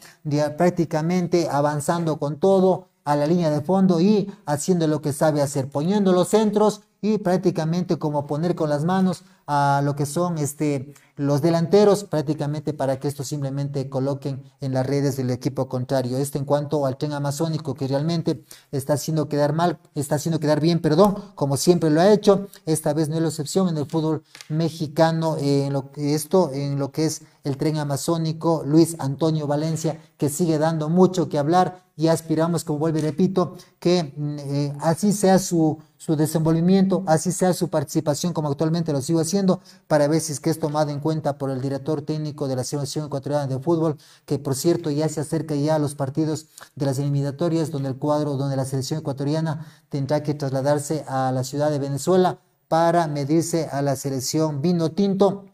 prácticamente 0.57 1.49
avanzando 1.51 2.19
con 2.19 2.39
todo 2.39 2.89
a 3.05 3.17
la 3.17 3.27
línea 3.27 3.51
de 3.51 3.61
fondo 3.61 4.01
y 4.01 4.33
haciendo 4.47 4.87
lo 4.87 5.03
que 5.03 5.13
sabe 5.13 5.43
hacer, 5.43 5.69
poniendo 5.69 6.13
los 6.13 6.29
centros 6.29 6.83
y 7.03 7.19
prácticamente 7.19 7.99
como 7.99 8.27
poner 8.27 8.55
con 8.55 8.71
las 8.71 8.85
manos 8.85 9.25
a 9.47 9.83
lo 9.85 9.95
que 9.95 10.07
son 10.07 10.39
este, 10.39 10.95
los 11.17 11.43
delanteros 11.43 12.05
prácticamente 12.05 12.73
para 12.73 12.99
que 12.99 13.09
esto 13.09 13.23
simplemente 13.23 13.89
coloquen 13.89 14.43
en 14.61 14.73
las 14.75 14.87
redes 14.87 15.17
del 15.17 15.31
equipo 15.31 15.69
contrario. 15.69 16.19
Esto 16.19 16.39
en 16.39 16.45
cuanto 16.45 16.87
al 16.87 16.97
tren 16.97 17.13
amazónico 17.13 17.75
que 17.75 17.87
realmente 17.87 18.45
está 18.73 18.95
haciendo 18.95 19.29
quedar 19.29 19.53
mal, 19.53 19.79
está 19.95 20.17
haciendo 20.17 20.41
quedar 20.41 20.61
bien, 20.61 20.81
perdón, 20.81 21.17
como 21.35 21.57
siempre 21.57 21.91
lo 21.91 22.01
ha 22.01 22.13
hecho. 22.13 22.49
Esta 22.67 22.93
vez 22.93 23.09
no 23.09 23.17
es 23.17 23.23
la 23.23 23.29
excepción 23.29 23.69
en 23.69 23.77
el 23.77 23.87
fútbol 23.87 24.23
mexicano, 24.49 25.37
en 25.39 25.73
lo 25.73 25.91
esto 25.97 26.51
en 26.53 26.79
lo 26.79 26.91
que 26.91 27.07
es 27.07 27.23
el 27.45 27.57
tren 27.59 27.77
amazónico, 27.77 28.63
Luis 28.65 28.97
Antonio 28.99 29.47
Valencia, 29.47 30.01
que 30.17 30.29
sigue 30.29 30.59
dando 30.59 30.89
mucho 30.89 31.29
que 31.29 31.39
hablar 31.39 31.85
y 31.97 32.09
aspiramos, 32.09 32.65
como 32.65 32.81
vuelvo 32.81 32.99
y 32.99 33.03
repito, 33.03 33.57
que 33.79 34.13
eh, 34.17 34.73
así 34.81 35.13
sea 35.13 35.39
su, 35.39 35.79
su 35.97 36.17
desenvolvimiento, 36.17 37.05
así 37.07 37.31
sea 37.31 37.53
su 37.53 37.69
participación 37.69 38.33
como 38.33 38.49
actualmente 38.49 38.93
lo 38.93 39.01
sigo 39.01 39.21
haciendo, 39.21 39.61
para 39.87 40.09
ver 40.09 40.21
si 40.21 40.33
es 40.33 40.41
que 40.41 40.51
es 40.51 40.59
tomado 40.59 40.91
en 40.91 41.01
cuenta 41.05 41.37
por 41.37 41.51
el 41.51 41.61
director 41.61 42.01
técnico 42.01 42.49
de 42.49 42.57
la 42.57 42.65
Selección 42.65 43.05
Ecuatoriana 43.05 43.47
de 43.47 43.59
Fútbol, 43.59 43.99
que 44.25 44.39
por 44.39 44.55
cierto 44.55 44.91
ya 44.91 45.07
se 45.11 45.21
acerca 45.21 45.55
ya 45.55 45.75
a 45.75 45.79
los 45.79 45.95
partidos 45.95 46.47
de 46.77 46.87
las 46.87 46.99
eliminatorias, 46.99 47.71
donde 47.71 47.91
el 47.91 47.97
cuadro, 47.97 48.39
donde 48.39 48.57
la 48.57 48.65
selección 48.65 49.01
ecuatoriana 49.01 49.67
tendrá 49.91 50.23
que 50.23 50.33
trasladarse 50.33 51.05
a 51.07 51.31
la 51.31 51.45
ciudad 51.45 51.71
de 51.71 51.79
Venezuela 51.79 52.39
para 52.69 53.07
medirse 53.07 53.69
a 53.71 53.83
la 53.83 53.97
selección 53.97 54.63
vino 54.63 54.93
tinto 54.93 55.45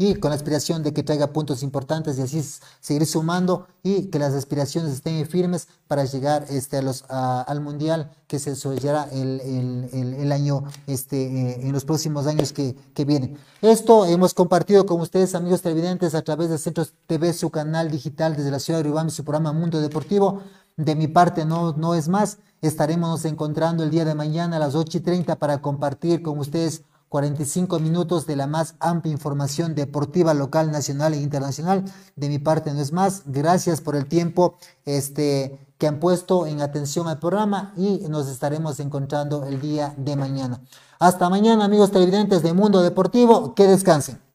y 0.00 0.14
con 0.14 0.30
la 0.30 0.36
aspiración 0.36 0.82
de 0.82 0.94
que 0.94 1.02
traiga 1.02 1.26
puntos 1.26 1.62
importantes 1.62 2.18
y 2.18 2.22
así 2.22 2.42
seguir 2.80 3.04
sumando 3.04 3.66
y 3.82 4.06
que 4.06 4.18
las 4.18 4.32
aspiraciones 4.32 4.92
estén 4.94 5.26
firmes 5.26 5.68
para 5.88 6.06
llegar 6.06 6.46
este, 6.48 6.78
a 6.78 6.82
los, 6.82 7.04
al 7.10 7.60
Mundial 7.60 8.10
que 8.26 8.38
se 8.38 8.48
desarrollará 8.48 9.10
el, 9.12 9.42
el, 9.92 10.14
el, 10.14 10.32
año, 10.32 10.64
este, 10.86 11.22
eh, 11.26 11.60
en 11.60 11.72
los 11.72 11.84
próximos 11.84 12.26
años 12.26 12.54
que, 12.54 12.74
que, 12.94 13.04
vienen. 13.04 13.36
Esto 13.60 14.06
hemos 14.06 14.32
compartido 14.32 14.86
con 14.86 15.02
ustedes, 15.02 15.34
amigos 15.34 15.60
televidentes, 15.60 16.14
a 16.14 16.22
través 16.22 16.48
de 16.48 16.56
Centros 16.56 16.94
TV, 17.06 17.34
su 17.34 17.50
canal 17.50 17.90
digital 17.90 18.34
desde 18.36 18.50
la 18.50 18.58
ciudad 18.58 18.82
de 18.82 19.06
y 19.06 19.10
su 19.10 19.22
programa 19.22 19.52
Mundo 19.52 19.82
Deportivo. 19.82 20.40
De 20.78 20.94
mi 20.94 21.08
parte 21.08 21.44
no, 21.44 21.74
no 21.74 21.94
es 21.94 22.08
más. 22.08 22.38
Estaremos 22.62 23.26
encontrando 23.26 23.84
el 23.84 23.90
día 23.90 24.06
de 24.06 24.14
mañana 24.14 24.56
a 24.56 24.60
las 24.60 24.74
8 24.74 24.96
y 24.96 25.00
30 25.02 25.36
para 25.36 25.60
compartir 25.60 26.22
con 26.22 26.38
ustedes 26.38 26.84
45 27.10 27.80
minutos 27.80 28.24
de 28.26 28.36
la 28.36 28.46
más 28.46 28.76
amplia 28.78 29.12
información 29.12 29.74
deportiva 29.74 30.32
local, 30.32 30.70
nacional 30.70 31.12
e 31.12 31.20
internacional. 31.20 31.84
De 32.14 32.28
mi 32.28 32.38
parte 32.38 32.72
no 32.72 32.80
es 32.80 32.92
más. 32.92 33.24
Gracias 33.26 33.80
por 33.80 33.96
el 33.96 34.06
tiempo 34.06 34.54
este, 34.84 35.58
que 35.76 35.88
han 35.88 35.98
puesto 35.98 36.46
en 36.46 36.62
atención 36.62 37.08
al 37.08 37.18
programa 37.18 37.74
y 37.76 38.06
nos 38.08 38.28
estaremos 38.28 38.78
encontrando 38.78 39.44
el 39.44 39.60
día 39.60 39.92
de 39.96 40.14
mañana. 40.14 40.62
Hasta 41.00 41.28
mañana 41.28 41.64
amigos 41.64 41.90
televidentes 41.90 42.44
de 42.44 42.52
Mundo 42.52 42.80
Deportivo. 42.80 43.56
Que 43.56 43.66
descansen. 43.66 44.29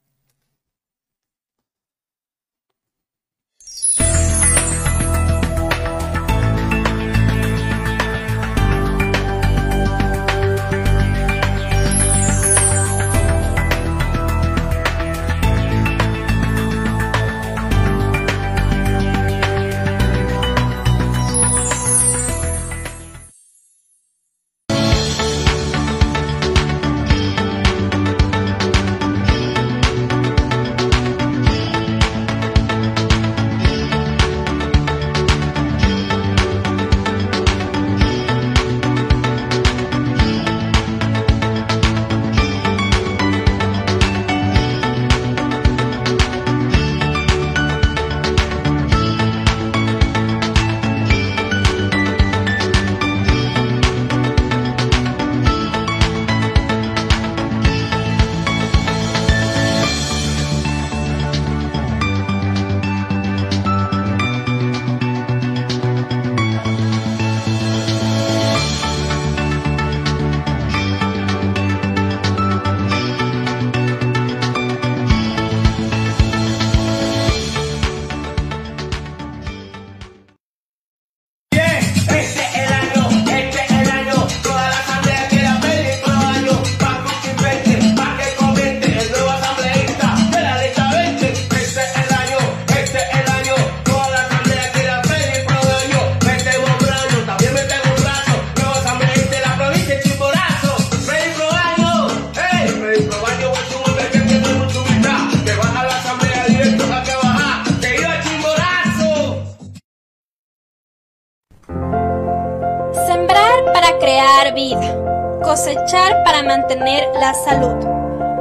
Para 116.23 116.41
mantener 116.43 117.09
la 117.19 117.33
salud. 117.33 117.75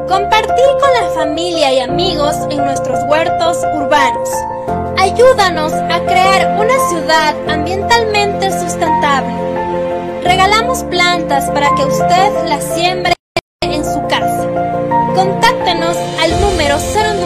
Compartir 0.09 0.67
con 0.81 0.93
la 1.03 1.11
familia 1.15 1.73
y 1.73 1.81
amigos 1.81 2.37
en 2.51 2.65
nuestros 2.65 3.01
huertos 3.09 3.59
urbanos. 3.75 4.31
Ayúdanos 4.99 5.73
a 5.73 6.01
crear 6.07 6.57
una 6.61 6.75
ciudad 6.89 7.35
ambientalmente 7.49 8.53
sustentable. 8.53 9.35
Regalamos 10.23 10.85
plantas 10.85 11.51
para 11.51 11.75
que 11.75 11.85
usted 11.85 12.49
las 12.49 12.63
siembre 12.63 13.15
en 13.63 13.85
su 13.85 14.01
casa. 14.07 14.47
Contáctenos 15.15 15.97
al 16.23 16.41
número 16.41 16.77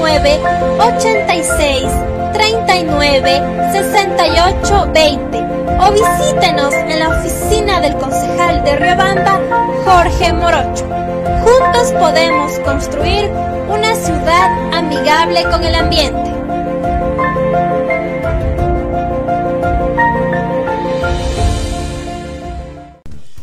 09 0.00 0.40
86 0.80 1.84
39 2.32 3.42
68 3.72 4.90
20 4.92 5.47
o 5.80 5.92
visítenos 5.92 6.74
en 6.74 6.98
la 6.98 7.08
oficina 7.10 7.80
del 7.80 7.96
concejal 7.96 8.64
de 8.64 8.76
Riobamba, 8.76 9.40
Jorge 9.84 10.32
Morocho. 10.32 10.86
Juntos 11.42 11.92
podemos 11.92 12.58
construir 12.60 13.30
una 13.68 13.94
ciudad 13.94 14.74
amigable 14.74 15.44
con 15.44 15.62
el 15.62 15.74
ambiente. 15.74 16.34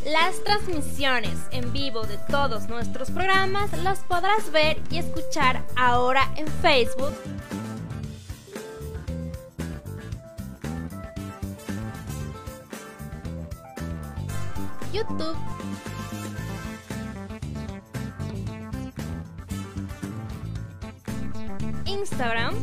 Las 0.06 0.44
transmisiones 0.44 1.38
en 1.52 1.72
vivo 1.72 2.04
de 2.04 2.18
todos 2.30 2.68
nuestros 2.68 3.12
programas 3.12 3.72
las 3.84 4.00
podrás 4.00 4.52
ver 4.52 4.78
y 4.90 4.98
escuchar 4.98 5.64
ahora 5.76 6.30
en 6.36 6.48
Facebook. 6.48 7.14
YouTube. 14.96 15.36
Instagram. 21.86 22.56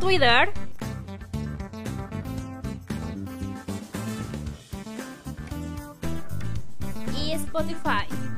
Twitter. 0.00 0.52
Y 7.16 7.34
Spotify. 7.38 8.33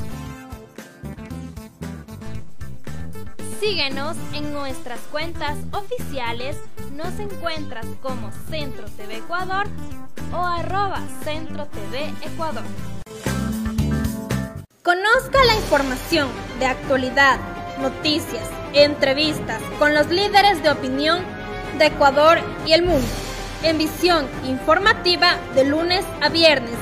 Síguenos 3.60 4.16
en 4.34 4.52
nuestras 4.52 5.00
cuentas 5.10 5.56
oficiales. 5.72 6.58
Nos 6.94 7.18
encuentras 7.18 7.86
como 8.02 8.30
Centro 8.50 8.84
TV 8.96 9.16
Ecuador 9.16 9.66
o 10.32 10.36
arroba 10.36 11.00
Centro 11.24 11.66
TV 11.66 12.12
Ecuador. 12.20 12.64
Conozca 14.82 15.42
la 15.46 15.54
información 15.56 16.28
de 16.58 16.66
actualidad, 16.66 17.38
noticias, 17.80 18.48
entrevistas 18.74 19.62
con 19.78 19.94
los 19.94 20.08
líderes 20.08 20.62
de 20.62 20.70
opinión 20.70 21.24
de 21.78 21.86
Ecuador 21.86 22.38
y 22.66 22.72
el 22.72 22.82
mundo 22.82 23.08
en 23.62 23.78
visión 23.78 24.26
informativa 24.44 25.38
de 25.54 25.64
lunes 25.64 26.04
a 26.20 26.28
viernes 26.28 26.76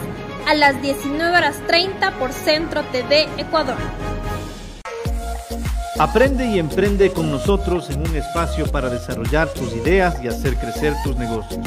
a 0.46 0.54
las 0.54 0.82
19 0.82 1.36
horas 1.36 1.56
30 1.68 2.18
por 2.18 2.32
Centro 2.32 2.82
TV 2.90 3.28
Ecuador. 3.38 3.78
Aprende 5.98 6.46
y 6.46 6.58
emprende 6.58 7.12
con 7.12 7.30
nosotros 7.30 7.88
en 7.90 8.00
un 8.00 8.16
espacio 8.16 8.66
para 8.66 8.90
desarrollar 8.90 9.48
tus 9.48 9.72
ideas 9.74 10.16
y 10.22 10.26
hacer 10.26 10.56
crecer 10.56 10.92
tus 11.04 11.16
negocios. 11.16 11.64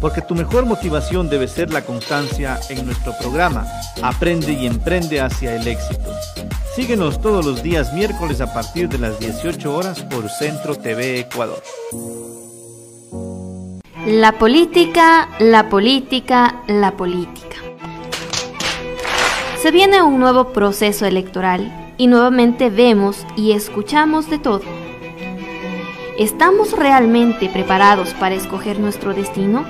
Porque 0.00 0.22
tu 0.22 0.34
mejor 0.34 0.64
motivación 0.64 1.28
debe 1.28 1.46
ser 1.46 1.70
la 1.70 1.82
constancia 1.82 2.58
en 2.70 2.86
nuestro 2.86 3.12
programa 3.18 3.66
Aprende 4.02 4.54
y 4.54 4.66
emprende 4.66 5.20
hacia 5.20 5.54
el 5.54 5.68
éxito. 5.68 6.10
Síguenos 6.74 7.20
todos 7.20 7.44
los 7.44 7.62
días 7.62 7.92
miércoles 7.92 8.40
a 8.40 8.52
partir 8.54 8.88
de 8.88 8.96
las 8.96 9.18
18 9.20 9.76
horas 9.76 10.00
por 10.04 10.30
Centro 10.30 10.74
TV 10.74 11.20
Ecuador. 11.20 11.62
La 14.06 14.32
política, 14.32 15.28
la 15.38 15.68
política, 15.68 16.62
la 16.66 16.92
política. 16.92 17.56
Se 19.60 19.70
viene 19.70 20.00
un 20.00 20.18
nuevo 20.18 20.54
proceso 20.54 21.04
electoral 21.04 21.79
y 22.00 22.06
nuevamente 22.06 22.70
vemos 22.70 23.26
y 23.36 23.52
escuchamos 23.52 24.30
de 24.30 24.38
todo. 24.38 24.62
¿Estamos 26.18 26.72
realmente 26.72 27.50
preparados 27.50 28.14
para 28.14 28.34
escoger 28.34 28.80
nuestro 28.80 29.12
destino? 29.12 29.66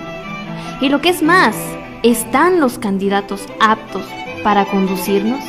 Y 0.81 0.91
lo 0.91 1.01
que 1.01 1.09
es 1.09 1.23
más, 1.23 1.57
¿están 2.05 2.61
los 2.61 2.79
candidatos 2.79 3.49
aptos 3.59 4.05
para 4.45 4.65
conducirnos? 4.67 5.43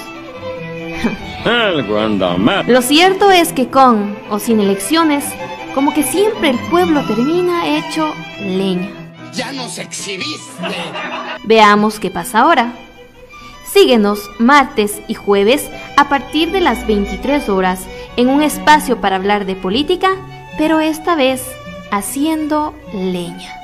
lo 2.65 2.81
cierto 2.81 3.29
es 3.29 3.53
que 3.53 3.67
con 3.67 4.17
o 4.31 4.39
sin 4.39 4.59
elecciones, 4.59 5.23
como 5.75 5.93
que 5.93 6.01
siempre 6.01 6.49
el 6.49 6.57
pueblo 6.71 7.05
termina 7.05 7.77
hecho 7.77 8.11
leña. 8.39 8.89
Ya 9.33 9.51
nos 9.51 9.77
exhibiste. 9.77 10.63
Veamos 11.43 11.99
qué 11.99 12.09
pasa 12.09 12.39
ahora. 12.39 12.73
Síguenos 13.73 14.29
martes 14.37 15.01
y 15.07 15.13
jueves 15.13 15.69
a 15.95 16.09
partir 16.09 16.51
de 16.51 16.59
las 16.59 16.85
23 16.87 17.47
horas 17.47 17.87
en 18.17 18.27
un 18.27 18.41
espacio 18.41 18.99
para 18.99 19.15
hablar 19.15 19.45
de 19.45 19.55
política, 19.55 20.17
pero 20.57 20.81
esta 20.81 21.15
vez 21.15 21.41
haciendo 21.89 22.73
leña. 22.93 23.60